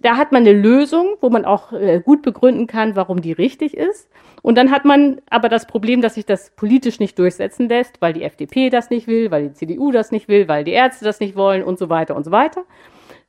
[0.00, 3.76] da hat man eine Lösung, wo man auch äh, gut begründen kann, warum die richtig
[3.76, 4.08] ist.
[4.40, 8.12] Und dann hat man aber das Problem, dass sich das politisch nicht durchsetzen lässt, weil
[8.12, 11.20] die FDP das nicht will, weil die CDU das nicht will, weil die Ärzte das
[11.20, 12.64] nicht wollen und so weiter und so weiter.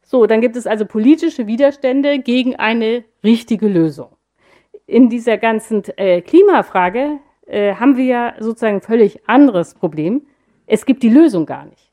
[0.01, 4.15] So, dann gibt es also politische Widerstände gegen eine richtige Lösung.
[4.85, 10.25] In dieser ganzen äh, Klimafrage äh, haben wir ja sozusagen ein völlig anderes Problem.
[10.65, 11.91] Es gibt die Lösung gar nicht.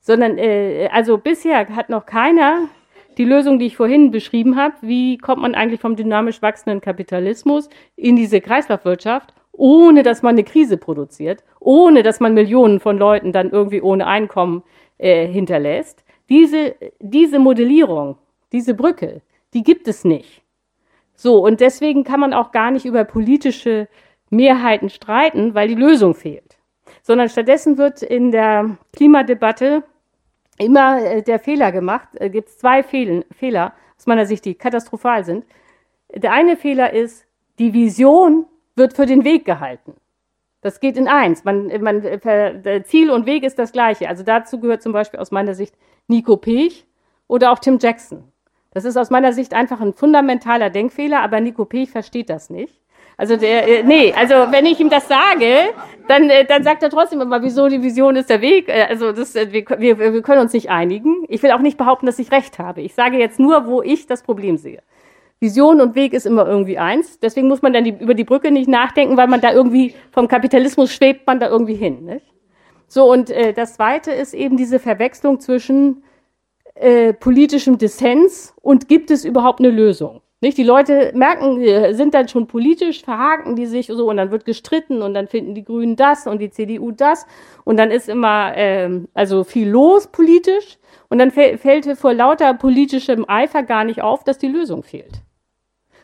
[0.00, 2.68] Sondern, äh, also bisher hat noch keiner
[3.18, 7.68] die Lösung, die ich vorhin beschrieben habe, wie kommt man eigentlich vom dynamisch wachsenden Kapitalismus
[7.96, 13.32] in diese Kreislaufwirtschaft, ohne dass man eine Krise produziert, ohne dass man Millionen von Leuten
[13.32, 14.62] dann irgendwie ohne Einkommen
[14.98, 16.04] äh, hinterlässt.
[16.28, 18.18] Diese, diese Modellierung,
[18.52, 19.20] diese Brücke,
[19.52, 20.42] die gibt es nicht.
[21.14, 23.88] So, und deswegen kann man auch gar nicht über politische
[24.30, 26.58] Mehrheiten streiten, weil die Lösung fehlt.
[27.02, 29.82] Sondern stattdessen wird in der Klimadebatte
[30.58, 32.08] immer äh, der Fehler gemacht.
[32.14, 35.44] Es äh, gibt zwei Fehl Fehler aus meiner Sicht, die katastrophal sind.
[36.14, 37.26] Der eine Fehler ist,
[37.58, 39.94] die Vision wird für den Weg gehalten.
[40.60, 41.44] Das geht in eins.
[41.44, 42.02] Man, man,
[42.84, 44.08] Ziel und Weg ist das gleiche.
[44.08, 45.74] Also dazu gehört zum Beispiel aus meiner Sicht
[46.08, 46.86] Nico Pech
[47.28, 48.24] oder auch Tim Jackson.
[48.72, 52.77] Das ist aus meiner Sicht einfach ein fundamentaler Denkfehler, aber Nico Pech versteht das nicht.
[53.18, 55.74] Also der, äh, nee, also wenn ich ihm das sage,
[56.06, 58.68] dann, äh, dann sagt er trotzdem immer, wieso die Vision ist der Weg.
[58.68, 61.24] Äh, also das, wir, wir, wir können uns nicht einigen.
[61.28, 62.80] Ich will auch nicht behaupten, dass ich recht habe.
[62.80, 64.82] Ich sage jetzt nur, wo ich das Problem sehe.
[65.40, 67.18] Vision und Weg ist immer irgendwie eins.
[67.18, 70.28] Deswegen muss man dann die, über die Brücke nicht nachdenken, weil man da irgendwie vom
[70.28, 72.04] Kapitalismus schwebt man da irgendwie hin.
[72.04, 72.26] Nicht?
[72.86, 76.04] So und äh, das Zweite ist eben diese Verwechslung zwischen
[76.76, 80.22] äh, politischem Dissens und gibt es überhaupt eine Lösung?
[80.40, 80.56] Nicht?
[80.56, 85.02] Die Leute merken, sind dann schon politisch, verhaken die sich so und dann wird gestritten
[85.02, 87.26] und dann finden die Grünen das und die CDU das
[87.64, 90.78] und dann ist immer ähm, also viel los politisch
[91.08, 95.22] und dann fällt vor lauter politischem Eifer gar nicht auf, dass die Lösung fehlt.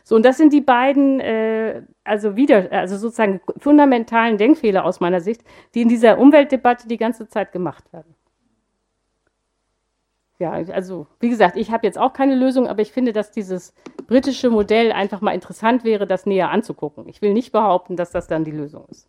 [0.03, 5.19] So, und das sind die beiden, äh, also wieder, also sozusagen fundamentalen Denkfehler aus meiner
[5.21, 5.41] Sicht,
[5.73, 8.14] die in dieser Umweltdebatte die ganze Zeit gemacht werden.
[10.37, 13.73] Ja, also wie gesagt, ich habe jetzt auch keine Lösung, aber ich finde, dass dieses
[14.07, 17.07] britische Modell einfach mal interessant wäre, das näher anzugucken.
[17.07, 19.07] Ich will nicht behaupten, dass das dann die Lösung ist.